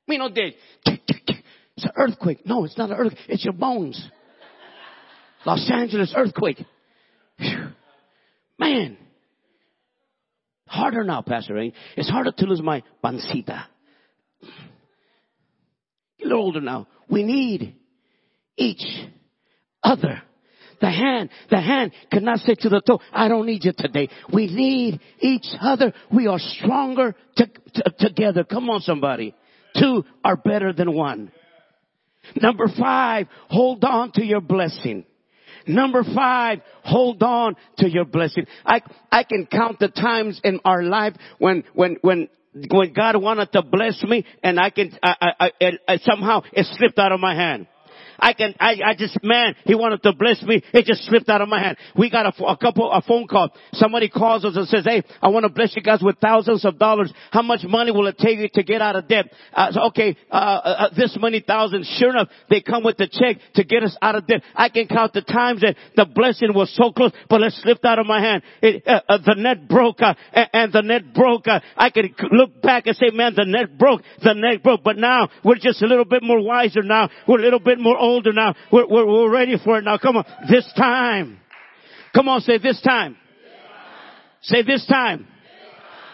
Me 0.08 0.18
no 0.18 0.30
dig. 0.30 0.53
It's 0.86 1.84
an 1.86 1.91
earthquake. 1.97 2.45
No, 2.45 2.64
it's 2.64 2.78
not 2.78 2.89
an 2.89 2.97
earthquake. 2.97 3.26
It's 3.28 3.43
your 3.43 3.53
bones. 3.53 4.10
Los 5.45 5.70
Angeles 5.72 6.14
earthquake. 6.16 6.64
Man. 8.58 8.97
harder 10.68 11.03
now, 11.03 11.22
Pastor 11.22 11.56
Rain. 11.56 11.74
It's 11.97 12.10
harder 12.10 12.32
to 12.32 12.45
lose 12.45 12.62
my 12.62 12.82
pancita. 13.03 13.68
Get 16.20 16.32
older 16.32 16.62
now. 16.62 16.88
We 17.10 17.24
need 17.24 17.76
each 18.58 18.86
other. 19.84 20.22
The 20.82 20.89
hand, 20.91 21.30
the 21.49 21.62
hand 21.62 21.91
cannot 22.12 22.39
say 22.39 22.56
to 22.56 22.70
the 22.70 22.82
toe, 22.82 22.99
I 23.14 23.28
don't 23.28 23.45
need 23.45 23.64
you 23.64 23.74
today. 23.78 24.10
We 24.34 24.47
need 24.47 24.99
each 25.20 25.47
other. 25.60 25.93
We 26.14 26.28
are 26.28 26.39
stronger 26.39 27.16
to, 27.38 27.45
to, 27.47 27.93
together. 27.97 28.43
Come 28.43 28.70
on 28.70 28.82
somebody. 28.82 29.36
Two 29.80 30.05
are 30.23 30.36
better 30.36 30.73
than 30.73 30.93
one. 30.93 31.32
Number 32.41 32.67
five, 32.67 33.28
hold 33.49 33.84
on 33.84 34.11
to 34.13 34.23
your 34.23 34.41
blessing. 34.41 35.05
Number 35.67 36.03
five, 36.03 36.59
hold 36.84 37.21
on 37.23 37.55
to 37.80 37.89
your 37.89 38.05
blessing. 38.05 38.45
I, 38.65 38.82
I 39.11 39.23
can 39.23 39.47
count 39.47 39.80
the 39.80 39.88
times 39.88 40.39
in 40.43 40.59
our 40.63 40.84
life 40.84 41.13
when, 41.39 41.63
when, 41.73 41.97
when, 42.01 42.30
when 42.69 42.93
God 42.93 43.15
wanted 43.21 43.51
to 43.53 43.63
bless 43.63 44.01
me 44.03 44.26
and 44.43 44.59
I 44.59 44.69
can, 44.69 44.97
I, 45.01 45.34
I, 45.39 45.51
I, 45.61 45.71
I 45.88 45.97
somehow 45.97 46.41
it 46.53 46.65
slipped 46.78 46.99
out 46.99 47.11
of 47.11 47.19
my 47.19 47.36
hand. 47.36 47.67
I 48.20 48.34
can, 48.34 48.55
I, 48.59 48.78
I 48.86 48.95
just, 48.95 49.18
man, 49.24 49.55
he 49.66 49.76
wanted 49.76 50.03
to 50.03 50.13
bless 50.13 50.41
me. 50.43 50.63
It 50.74 50.86
just 50.86 51.03
slipped 51.05 51.30
out 51.30 51.41
of 51.41 51.49
my 51.49 51.61
hand. 51.61 51.78
We 51.95 52.09
got 52.09 52.26
a, 52.26 52.45
a 52.45 52.57
couple, 52.57 52.91
a 52.91 53.01
phone 53.01 53.28
call. 53.28 53.49
Somebody 53.74 54.09
calls 54.09 54.45
us 54.45 54.55
and 54.55 54.68
says, 54.68 54.86
hey, 54.86 55.03
I 55.22 55.30
want 55.30 55.43
to 55.43 55.49
bless 55.49 55.76
you 55.76 55.82
guys 55.82 55.99
with 56.01 56.18
thousands 56.20 56.66
of 56.66 56.80
dollars. 56.80 57.11
How 57.32 57.41
much 57.41 57.61
money 57.63 57.91
will 57.91 58.07
it 58.07 58.18
take 58.18 58.39
you 58.39 58.49
to 58.53 58.63
get 58.63 58.82
out 58.82 58.95
of 58.95 59.07
debt? 59.07 59.26
Uh, 59.53 59.72
so, 59.72 59.82
okay, 59.88 60.16
uh, 60.32 60.36
uh, 60.36 60.89
this 60.95 61.18
many 61.20 61.43
thousands. 61.45 61.88
Sure 61.99 62.09
enough, 62.09 62.30
they 62.49 62.61
come 62.61 62.84
with 62.84 62.97
the 62.97 63.07
check 63.07 63.38
to 63.55 63.63
get 63.63 63.84
us 63.84 63.95
out 64.01 64.16
of 64.16 64.28
debt. 64.28 64.41
I 64.55 64.70
can 64.70 64.88
count 64.88 65.13
the 65.13 65.22
times 65.22 65.61
that 65.61 65.76
the 65.95 66.05
blessing 66.05 66.53
was 66.53 66.74
so 66.76 66.91
close, 66.91 67.11
but 67.30 67.41
it 67.41 67.53
slipped 67.53 67.86
out 67.86 67.99
of 67.99 68.05
my 68.05 68.22
hand. 68.22 68.43
It, 68.61 68.88
uh, 68.88 69.01
uh, 69.07 69.18
the 69.26 69.36
net 69.36 69.68
broke, 69.68 70.01
uh, 70.01 70.13
and, 70.34 70.72
the 70.72 70.82
net 70.82 71.13
broke. 71.13 71.47
I 71.47 71.89
could 71.89 72.13
look 72.32 72.61
back 72.61 72.88
and 72.88 72.95
say, 72.95 73.11
man, 73.13 73.34
the 73.36 73.45
net 73.45 73.78
broke, 73.78 74.01
the 74.22 74.34
net 74.34 74.63
broke. 74.63 74.84
But 74.84 74.97
now 74.97 75.30
we're 75.43 75.55
just 75.55 75.82
a 75.82 75.88
little 75.88 76.05
bit 76.05 76.24
more 76.24 76.41
wiser 76.41 76.82
now. 76.84 77.09
We're 77.28 77.39
a 77.39 77.43
little 77.43 77.59
bit 77.59 77.80
more 77.80 77.97
older 78.06 78.34
now. 78.34 78.56
We're, 78.72 78.88
we're, 78.88 79.06
we're 79.06 79.32
ready 79.32 79.58
for 79.64 79.78
it 79.78 79.84
now. 79.84 79.97
Come 79.97 80.18
on. 80.18 80.26
This 80.49 80.72
time. 80.78 81.39
Come 82.14 82.30
on, 82.30 82.41
say 82.41 82.58
this 82.58 82.82
time. 82.82 83.18
Say 84.41 84.62
this 84.64 84.86
time. 84.86 85.28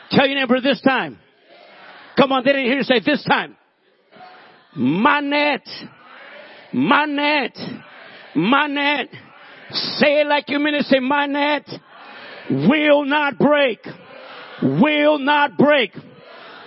Tell 0.09 0.27
your 0.27 0.39
neighbor 0.39 0.59
this 0.61 0.81
time. 0.81 1.19
Come 2.17 2.31
on, 2.31 2.43
they 2.43 2.51
didn't 2.51 2.65
hear 2.65 2.77
you 2.77 2.83
say 2.83 2.99
this 3.05 3.23
time. 3.23 3.55
My 4.75 5.19
net. 5.19 5.61
My 6.73 7.05
net. 7.05 7.57
My 8.35 8.67
net. 8.67 9.09
Say 9.71 10.21
it 10.21 10.27
like 10.27 10.49
you 10.49 10.59
mean 10.59 10.75
it. 10.75 10.85
Say 10.85 10.99
my 10.99 11.27
net 11.27 11.67
will 12.49 13.05
not 13.05 13.37
break. 13.37 13.79
Will 14.61 15.19
not 15.19 15.57
break. 15.57 15.93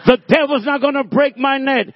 The 0.07 0.19
devil's 0.29 0.65
not 0.65 0.81
gonna 0.81 1.05
break 1.05 1.37
my 1.37 1.59
net. 1.59 1.87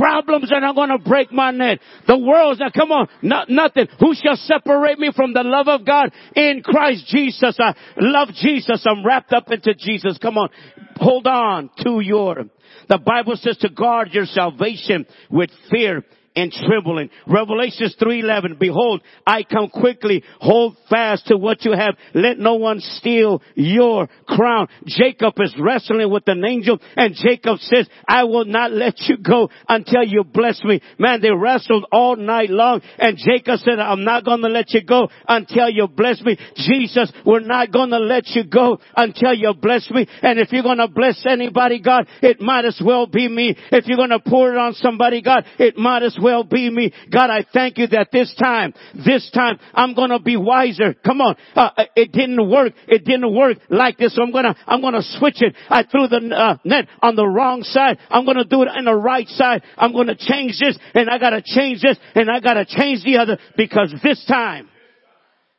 Problems 0.00 0.50
are 0.50 0.60
not 0.60 0.76
gonna 0.76 0.98
break 0.98 1.30
my 1.30 1.50
net. 1.50 1.78
The 2.06 2.16
world's 2.16 2.58
not, 2.58 2.72
come 2.72 2.90
on, 2.90 3.06
not, 3.20 3.50
nothing. 3.50 3.86
Who 3.98 4.14
shall 4.14 4.36
separate 4.36 4.98
me 4.98 5.12
from 5.14 5.34
the 5.34 5.42
love 5.44 5.68
of 5.68 5.84
God 5.84 6.10
in 6.34 6.62
Christ 6.64 7.06
Jesus? 7.08 7.58
I 7.60 7.74
love 7.98 8.28
Jesus. 8.34 8.86
I'm 8.86 9.04
wrapped 9.04 9.34
up 9.34 9.50
into 9.52 9.74
Jesus. 9.74 10.16
Come 10.16 10.38
on. 10.38 10.48
Hold 10.96 11.26
on 11.26 11.68
to 11.84 12.00
your, 12.00 12.44
the 12.88 12.98
Bible 12.98 13.36
says 13.36 13.58
to 13.58 13.68
guard 13.68 14.08
your 14.12 14.24
salvation 14.24 15.06
with 15.30 15.50
fear 15.70 16.02
and 16.36 16.52
trembling. 16.52 17.10
Revelations 17.26 17.96
3:11 18.00 18.58
Behold, 18.58 19.02
I 19.26 19.42
come 19.42 19.68
quickly. 19.68 20.22
Hold 20.40 20.76
fast 20.88 21.26
to 21.26 21.36
what 21.36 21.64
you 21.64 21.72
have. 21.72 21.96
Let 22.14 22.38
no 22.38 22.54
one 22.54 22.80
steal 22.80 23.42
your 23.54 24.08
crown. 24.26 24.68
Jacob 24.86 25.34
is 25.40 25.54
wrestling 25.58 26.10
with 26.10 26.28
an 26.28 26.44
angel 26.44 26.78
and 26.96 27.14
Jacob 27.14 27.58
says, 27.58 27.88
I 28.06 28.24
will 28.24 28.44
not 28.44 28.70
let 28.72 29.00
you 29.00 29.16
go 29.16 29.50
until 29.68 30.04
you 30.04 30.24
bless 30.24 30.62
me. 30.64 30.80
Man, 30.98 31.20
they 31.20 31.30
wrestled 31.30 31.86
all 31.90 32.16
night 32.16 32.50
long 32.50 32.80
and 32.98 33.16
Jacob 33.16 33.58
said, 33.58 33.78
I'm 33.78 34.04
not 34.04 34.24
going 34.24 34.42
to 34.42 34.48
let 34.48 34.70
you 34.70 34.84
go 34.84 35.08
until 35.26 35.68
you 35.68 35.88
bless 35.88 36.20
me. 36.22 36.38
Jesus, 36.56 37.12
we're 37.26 37.40
not 37.40 37.72
going 37.72 37.90
to 37.90 37.98
let 37.98 38.28
you 38.28 38.44
go 38.44 38.78
until 38.96 39.34
you 39.34 39.52
bless 39.60 39.90
me. 39.90 40.06
And 40.22 40.38
if 40.38 40.52
you're 40.52 40.62
going 40.62 40.78
to 40.78 40.88
bless 40.88 41.24
anybody, 41.26 41.80
God, 41.80 42.06
it 42.22 42.40
might 42.40 42.64
as 42.64 42.80
well 42.84 43.06
be 43.06 43.28
me. 43.28 43.56
If 43.72 43.86
you're 43.86 43.96
going 43.96 44.10
to 44.10 44.20
pour 44.20 44.52
it 44.52 44.58
on 44.58 44.74
somebody, 44.74 45.22
God, 45.22 45.44
it 45.58 45.76
might 45.76 46.02
as 46.02 46.18
well 46.22 46.44
be 46.44 46.70
me. 46.70 46.92
God, 47.10 47.30
I 47.30 47.44
thank 47.52 47.78
you 47.78 47.86
that 47.88 48.08
this 48.12 48.34
time, 48.40 48.74
this 48.94 49.30
time, 49.32 49.58
I'm 49.74 49.94
gonna 49.94 50.20
be 50.20 50.36
wiser. 50.36 50.94
Come 50.94 51.20
on. 51.20 51.36
Uh, 51.54 51.70
it 51.96 52.12
didn't 52.12 52.50
work. 52.50 52.72
It 52.88 53.04
didn't 53.04 53.34
work 53.34 53.58
like 53.68 53.98
this. 53.98 54.14
So 54.14 54.22
I'm 54.22 54.32
gonna, 54.32 54.54
I'm 54.66 54.80
gonna 54.80 55.02
switch 55.02 55.42
it. 55.42 55.54
I 55.68 55.84
threw 55.84 56.08
the 56.08 56.34
uh, 56.34 56.56
net 56.64 56.88
on 57.02 57.16
the 57.16 57.26
wrong 57.26 57.62
side. 57.62 57.98
I'm 58.08 58.24
gonna 58.24 58.44
do 58.44 58.62
it 58.62 58.68
on 58.68 58.84
the 58.84 58.94
right 58.94 59.28
side. 59.28 59.62
I'm 59.76 59.92
gonna 59.92 60.16
change 60.16 60.58
this 60.60 60.78
and 60.94 61.08
I 61.08 61.18
gotta 61.18 61.42
change 61.44 61.82
this 61.82 61.98
and 62.14 62.30
I 62.30 62.40
gotta 62.40 62.64
change 62.64 63.04
the 63.04 63.18
other 63.18 63.38
because 63.56 63.94
this 64.02 64.24
time, 64.26 64.68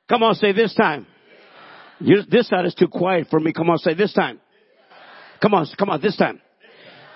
come 0.09 0.23
on, 0.23 0.35
say 0.35 0.51
this 0.51 0.73
time. 0.73 1.07
You, 1.99 2.23
this 2.29 2.47
side 2.47 2.65
is 2.65 2.73
too 2.73 2.87
quiet 2.87 3.27
for 3.29 3.39
me. 3.39 3.53
Come 3.53 3.69
on, 3.69 3.77
say 3.77 3.93
this 3.93 4.13
time. 4.13 4.39
Come 5.41 5.53
on, 5.53 5.67
come 5.77 5.89
on, 5.89 6.01
this 6.01 6.17
time. 6.17 6.41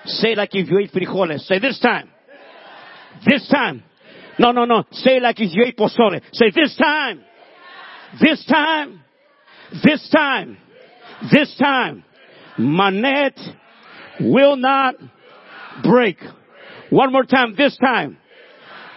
Say 0.05 0.35
like 0.35 0.49
if 0.53 0.69
you 0.69 0.79
eat 0.79 0.91
frijoles. 0.91 1.39
Say 1.41 1.59
this 1.59 1.79
time. 1.79 2.09
This 3.25 3.47
time. 3.47 3.83
No, 4.37 4.51
no, 4.51 4.65
no. 4.65 4.83
Say 4.91 5.19
like 5.19 5.39
it's 5.39 5.53
your 5.53 5.67
ate. 5.67 5.79
Say 6.33 6.51
this 6.53 6.75
time. 6.75 7.21
This 8.19 8.45
time. 8.45 9.01
This 9.83 10.09
time. 10.09 10.57
This 11.31 11.55
time. 11.57 12.03
My 12.57 12.89
net 12.89 13.37
will 14.19 14.55
not 14.55 14.95
break. 15.83 16.17
One 16.89 17.11
more 17.11 17.23
time. 17.23 17.55
This 17.57 17.77
time. 17.77 18.17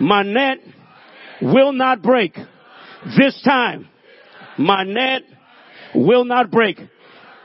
My 0.00 0.22
net 0.22 0.58
will 1.42 1.72
not 1.72 2.02
break. 2.02 2.34
This 3.16 3.40
time. 3.44 3.88
My 4.58 4.84
net 4.84 5.22
will 5.94 6.24
not 6.24 6.50
break. 6.50 6.78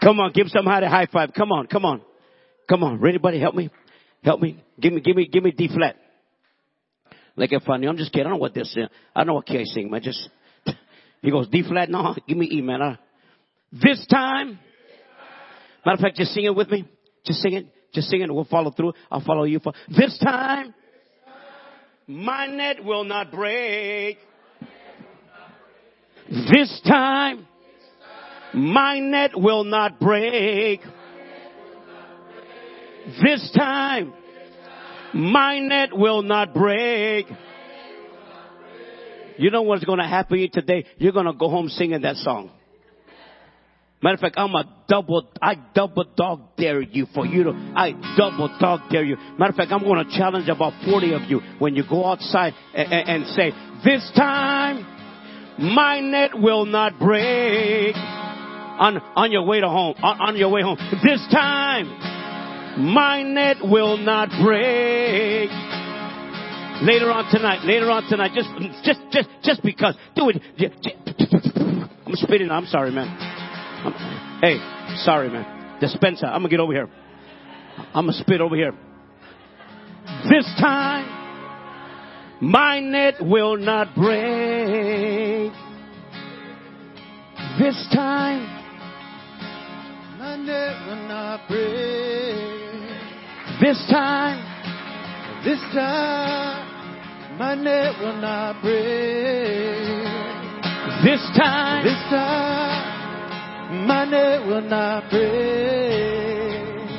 Come 0.01 0.19
on, 0.19 0.31
give 0.33 0.47
somebody 0.49 0.85
a 0.85 0.89
high 0.89 1.07
five. 1.11 1.31
Come 1.35 1.51
on, 1.51 1.67
come 1.67 1.85
on. 1.85 2.01
Come 2.69 2.83
on. 2.83 3.07
Anybody 3.07 3.39
help 3.39 3.55
me? 3.55 3.69
Help 4.23 4.41
me. 4.41 4.61
Give 4.79 4.93
me, 4.93 5.01
give 5.01 5.15
me, 5.15 5.27
give 5.31 5.43
me 5.43 5.51
D 5.51 5.69
flat. 5.73 5.95
Like 7.35 7.51
if 7.51 7.67
I 7.67 7.77
knew, 7.77 7.89
I'm 7.89 7.97
just 7.97 8.11
kidding. 8.11 8.27
I 8.27 8.29
don't 8.29 8.37
know 8.37 8.41
what 8.41 8.53
this 8.53 8.69
is. 8.75 8.87
I 9.15 9.19
don't 9.19 9.27
know 9.27 9.33
what 9.35 9.45
Kay 9.45 9.65
sing, 9.65 9.89
man. 9.89 10.01
Just, 10.01 10.29
he 11.21 11.31
goes 11.31 11.47
D 11.49 11.63
flat. 11.67 11.89
No, 11.89 12.15
give 12.27 12.37
me 12.37 12.47
E, 12.51 12.61
man. 12.61 12.81
Uh, 12.81 12.95
this 13.71 14.05
time, 14.07 14.59
matter 15.85 15.95
of 15.95 15.99
fact, 15.99 16.17
just 16.17 16.33
sing 16.33 16.45
it 16.45 16.55
with 16.55 16.69
me. 16.69 16.87
Just 17.25 17.39
sing 17.39 17.53
it. 17.53 17.67
Just 17.93 18.09
sing 18.09 18.21
it. 18.21 18.33
We'll 18.33 18.45
follow 18.45 18.71
through. 18.71 18.93
I'll 19.11 19.23
follow 19.23 19.43
you. 19.43 19.59
For 19.59 19.73
this 19.89 20.17
time, 20.19 20.73
my 22.07 22.47
net 22.47 22.83
will 22.83 23.03
not 23.03 23.31
break. 23.31 24.17
This 26.29 26.81
time, 26.87 27.47
my 28.53 28.99
net 28.99 29.31
will 29.35 29.63
not 29.63 29.99
break. 29.99 30.81
This 33.21 33.51
time, 33.57 34.13
my 35.13 35.59
net 35.59 35.89
will 35.95 36.21
not 36.21 36.53
break. 36.53 37.27
You 39.37 39.51
know 39.51 39.63
what's 39.63 39.83
going 39.83 39.99
to 39.99 40.07
happen 40.07 40.37
to 40.37 40.41
you 40.41 40.49
today? 40.49 40.85
You're 40.97 41.11
going 41.11 41.25
to 41.25 41.33
go 41.33 41.49
home 41.49 41.69
singing 41.69 42.01
that 42.01 42.17
song. 42.17 42.51
Matter 44.01 44.15
of 44.15 44.19
fact, 44.19 44.35
I'm 44.37 44.53
a 44.53 44.65
double, 44.89 45.29
I 45.41 45.55
double 45.73 46.03
dog 46.03 46.57
dare 46.57 46.81
you 46.81 47.07
for 47.15 47.25
you 47.25 47.45
to, 47.45 47.51
I 47.51 47.91
double 48.17 48.53
dog 48.59 48.81
dare 48.89 49.05
you. 49.05 49.15
Matter 49.39 49.51
of 49.51 49.55
fact, 49.55 49.71
I'm 49.71 49.81
going 49.81 50.05
to 50.05 50.17
challenge 50.17 50.49
about 50.49 50.73
40 50.83 51.13
of 51.13 51.21
you 51.29 51.39
when 51.57 51.73
you 51.75 51.83
go 51.89 52.05
outside 52.05 52.53
and, 52.75 52.91
and, 52.91 53.27
say, 53.27 53.51
this 53.85 54.11
time 54.13 54.85
my 55.57 56.01
net 56.01 56.31
will 56.37 56.65
not 56.65 56.99
break 56.99 57.95
on, 57.95 58.97
on 59.15 59.31
your 59.31 59.45
way 59.45 59.61
to 59.61 59.69
home, 59.69 59.95
on, 60.03 60.19
on 60.19 60.35
your 60.35 60.49
way 60.49 60.63
home. 60.63 60.77
This 61.01 61.25
time 61.31 62.12
my 62.77 63.23
net 63.23 63.57
will 63.61 63.97
not 63.97 64.29
break. 64.43 65.49
Later 66.81 67.11
on 67.11 67.31
tonight, 67.31 67.63
later 67.63 67.89
on 67.89 68.03
tonight, 68.09 68.31
just, 68.35 68.49
just, 68.83 68.99
just, 69.11 69.29
just 69.43 69.63
because. 69.63 69.95
Do 70.15 70.29
it. 70.29 70.41
I'm 72.05 72.15
spitting. 72.15 72.51
I'm 72.51 72.65
sorry, 72.65 72.91
man. 72.91 73.07
I'm, 73.07 73.93
hey, 74.41 74.57
sorry, 75.03 75.29
man. 75.29 75.79
Dispenser, 75.79 76.25
I'm 76.25 76.41
gonna 76.41 76.49
get 76.49 76.59
over 76.59 76.73
here. 76.73 76.89
I'm 77.93 78.05
gonna 78.05 78.13
spit 78.13 78.41
over 78.41 78.55
here. 78.55 78.73
This 80.29 80.45
time, 80.59 81.05
my 82.41 82.79
net 82.79 83.15
will 83.21 83.57
not 83.57 83.95
break. 83.95 85.51
This 87.59 87.87
time, 87.93 88.43
my 90.19 90.37
net 90.37 90.87
will 90.87 91.07
not 91.07 91.47
break. 91.47 92.52
This 93.63 93.79
time, 93.89 94.43
this 95.45 95.59
time, 95.71 96.67
my 97.37 97.55
net 97.55 97.97
will 98.01 98.17
not 98.19 98.61
break. 98.61 100.03
This 101.05 101.21
time, 101.39 101.85
this 101.85 102.03
time, 102.11 103.87
my 103.87 104.03
net 104.03 104.45
will 104.45 104.59
not 104.59 105.09
break. 105.09 105.23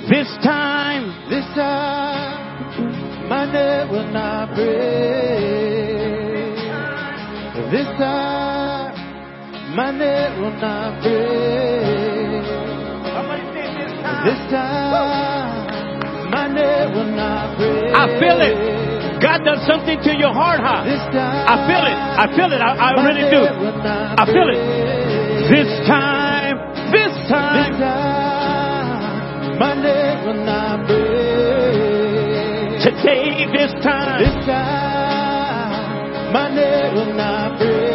This 0.08 0.26
time, 0.42 1.28
this 1.28 1.44
time, 1.54 3.28
my 3.28 3.44
net 3.44 3.90
will 3.90 4.08
not 4.08 4.54
break. 4.54 4.64
This 7.72 7.88
time, 7.98 8.94
my 9.76 9.90
net 9.90 10.38
will 10.40 10.56
not 10.62 11.02
break. 11.02 12.44
This 14.24 14.50
time. 14.50 15.63
I 17.94 18.06
feel 18.18 18.40
it. 18.42 18.56
God 19.22 19.44
does 19.44 19.64
something 19.66 20.02
to 20.02 20.12
your 20.18 20.32
heart, 20.34 20.60
huh? 20.60 20.82
I 20.84 21.56
feel 21.64 21.84
it. 21.86 21.96
I 21.96 22.26
feel 22.36 22.50
it. 22.52 22.60
I, 22.60 22.74
I 22.74 22.90
really 23.06 23.30
do. 23.30 23.42
I 23.46 24.24
feel 24.26 24.48
it. 24.50 24.58
This 25.48 25.70
time, 25.86 26.58
this 26.90 27.14
time, 27.28 27.78
my 29.58 29.74
net 29.74 30.26
will 30.26 30.44
not 30.44 30.86
break. 30.86 31.04
today, 32.82 33.46
this 33.52 33.72
time. 33.84 34.20
This 34.20 34.46
time, 34.46 36.32
my 36.32 36.48
net 36.54 36.92
will 36.94 37.14
not 37.14 37.58
break. 37.58 37.93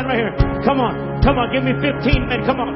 Stand 0.00 0.08
right 0.08 0.18
here. 0.18 0.62
Come 0.64 0.80
on, 0.80 1.22
come 1.22 1.36
on, 1.36 1.52
give 1.52 1.64
me 1.64 1.72
15 1.76 2.28
men. 2.28 2.44
Come 2.44 2.60
on. 2.60 2.72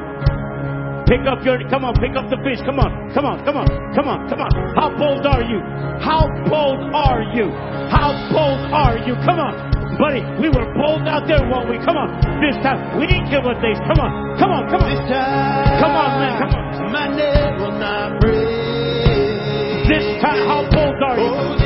Pick 1.05 1.21
up 1.29 1.45
your, 1.45 1.61
come 1.69 1.85
on, 1.85 1.93
pick 2.01 2.17
up 2.17 2.29
the 2.29 2.37
fish. 2.41 2.57
Come 2.65 2.79
on, 2.81 3.13
come 3.13 3.25
on, 3.25 3.45
come 3.45 3.57
on, 3.57 3.67
come 3.93 4.07
on, 4.09 4.29
come 4.29 4.41
on. 4.41 4.51
How 4.73 4.89
bold 4.89 5.25
are 5.25 5.41
you? 5.45 5.61
How 6.01 6.25
bold 6.49 6.81
are 6.93 7.21
you? 7.33 7.49
How 7.93 8.09
bold 8.33 8.61
are 8.73 8.97
you? 9.05 9.13
Come 9.25 9.37
on. 9.37 9.53
Buddy, 10.01 10.25
we 10.41 10.49
were 10.49 10.65
bold 10.75 11.07
out 11.07 11.23
there, 11.27 11.39
weren't 11.45 11.69
we? 11.69 11.77
Come 11.85 11.95
on. 11.95 12.09
This 12.41 12.57
time, 12.65 12.99
we 12.99 13.05
didn't 13.07 13.29
give 13.29 13.45
a 13.45 13.53
days. 13.61 13.77
Come 13.85 14.01
on, 14.01 14.11
come 14.37 14.51
on, 14.51 14.63
come 14.69 14.81
This 14.81 14.99
on. 14.99 15.07
time, 15.07 15.79
Come 15.79 15.93
on, 15.93 16.09
man, 16.19 16.33
come 16.41 16.51
on. 16.51 16.91
My 16.91 17.07
net 17.15 17.59
will 17.61 17.77
not 17.77 18.19
break. 18.19 19.87
This 19.87 20.05
time, 20.21 20.41
how 20.49 20.65
bold 20.73 20.97
are 21.05 21.17
you? 21.21 21.64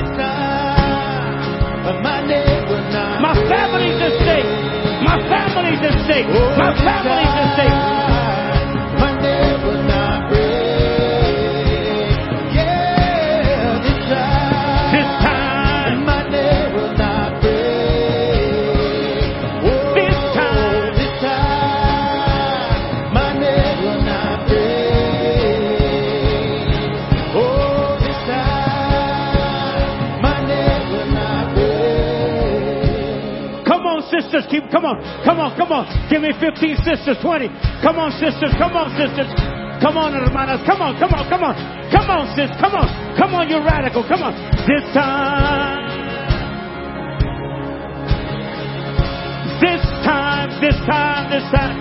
My 6.28 6.76
family's 6.76 7.54
stake. 7.56 8.09
Sisters. 34.40 34.52
Keep. 34.52 34.72
Come 34.72 34.86
on. 34.86 35.02
Come 35.26 35.40
on. 35.40 35.56
Come 35.58 35.72
on. 35.72 35.84
Give 36.10 36.22
me 36.22 36.32
15 36.40 36.78
sisters. 36.84 37.18
20. 37.22 37.48
Come 37.84 38.00
on, 38.00 38.12
sisters. 38.20 38.52
Come 38.56 38.76
on, 38.76 38.92
sisters. 38.96 39.28
Come 39.84 39.96
on, 39.96 40.14
hermanas. 40.14 40.64
Come 40.68 40.82
on. 40.82 41.00
Come 41.00 41.14
on. 41.14 41.24
Come 41.30 41.44
on. 41.44 41.56
Come 41.92 42.10
on, 42.10 42.26
sis. 42.36 42.52
Come 42.60 42.76
on. 42.76 42.88
Come 43.18 43.36
on, 43.36 43.50
you're 43.50 43.64
radical. 43.64 44.04
Come 44.08 44.24
on. 44.24 44.34
This 44.68 44.84
time. 44.96 45.88
This 49.60 49.84
time. 50.04 50.50
This 50.62 50.78
time. 50.88 51.24
This 51.32 51.48
time. 51.52 51.76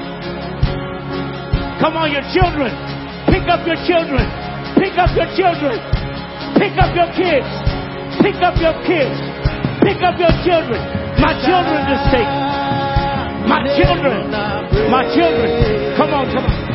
Come 1.79 1.95
on, 1.95 2.11
your 2.11 2.27
children. 2.35 2.71
Pick 3.31 3.47
up 3.47 3.67
your 3.67 3.79
children. 3.87 4.27
Pick 4.79 4.95
up 4.99 5.11
your 5.15 5.31
children. 5.35 5.79
Pick 6.59 6.75
up 6.79 6.91
your 6.95 7.11
kids. 7.15 7.51
Pick 8.23 8.39
up 8.43 8.55
your 8.59 8.75
kids. 8.87 9.15
Pick 9.83 10.03
up 10.03 10.19
your 10.19 10.35
children. 10.43 10.99
My 11.19 11.35
children 11.43 11.83
to 11.87 12.09
stake. 12.11 12.48
My 13.49 13.63
children. 13.81 14.31
My 14.91 15.05
children. 15.15 15.97
Come 15.97 16.13
on, 16.13 16.27
come 16.33 16.45
on. 16.45 16.69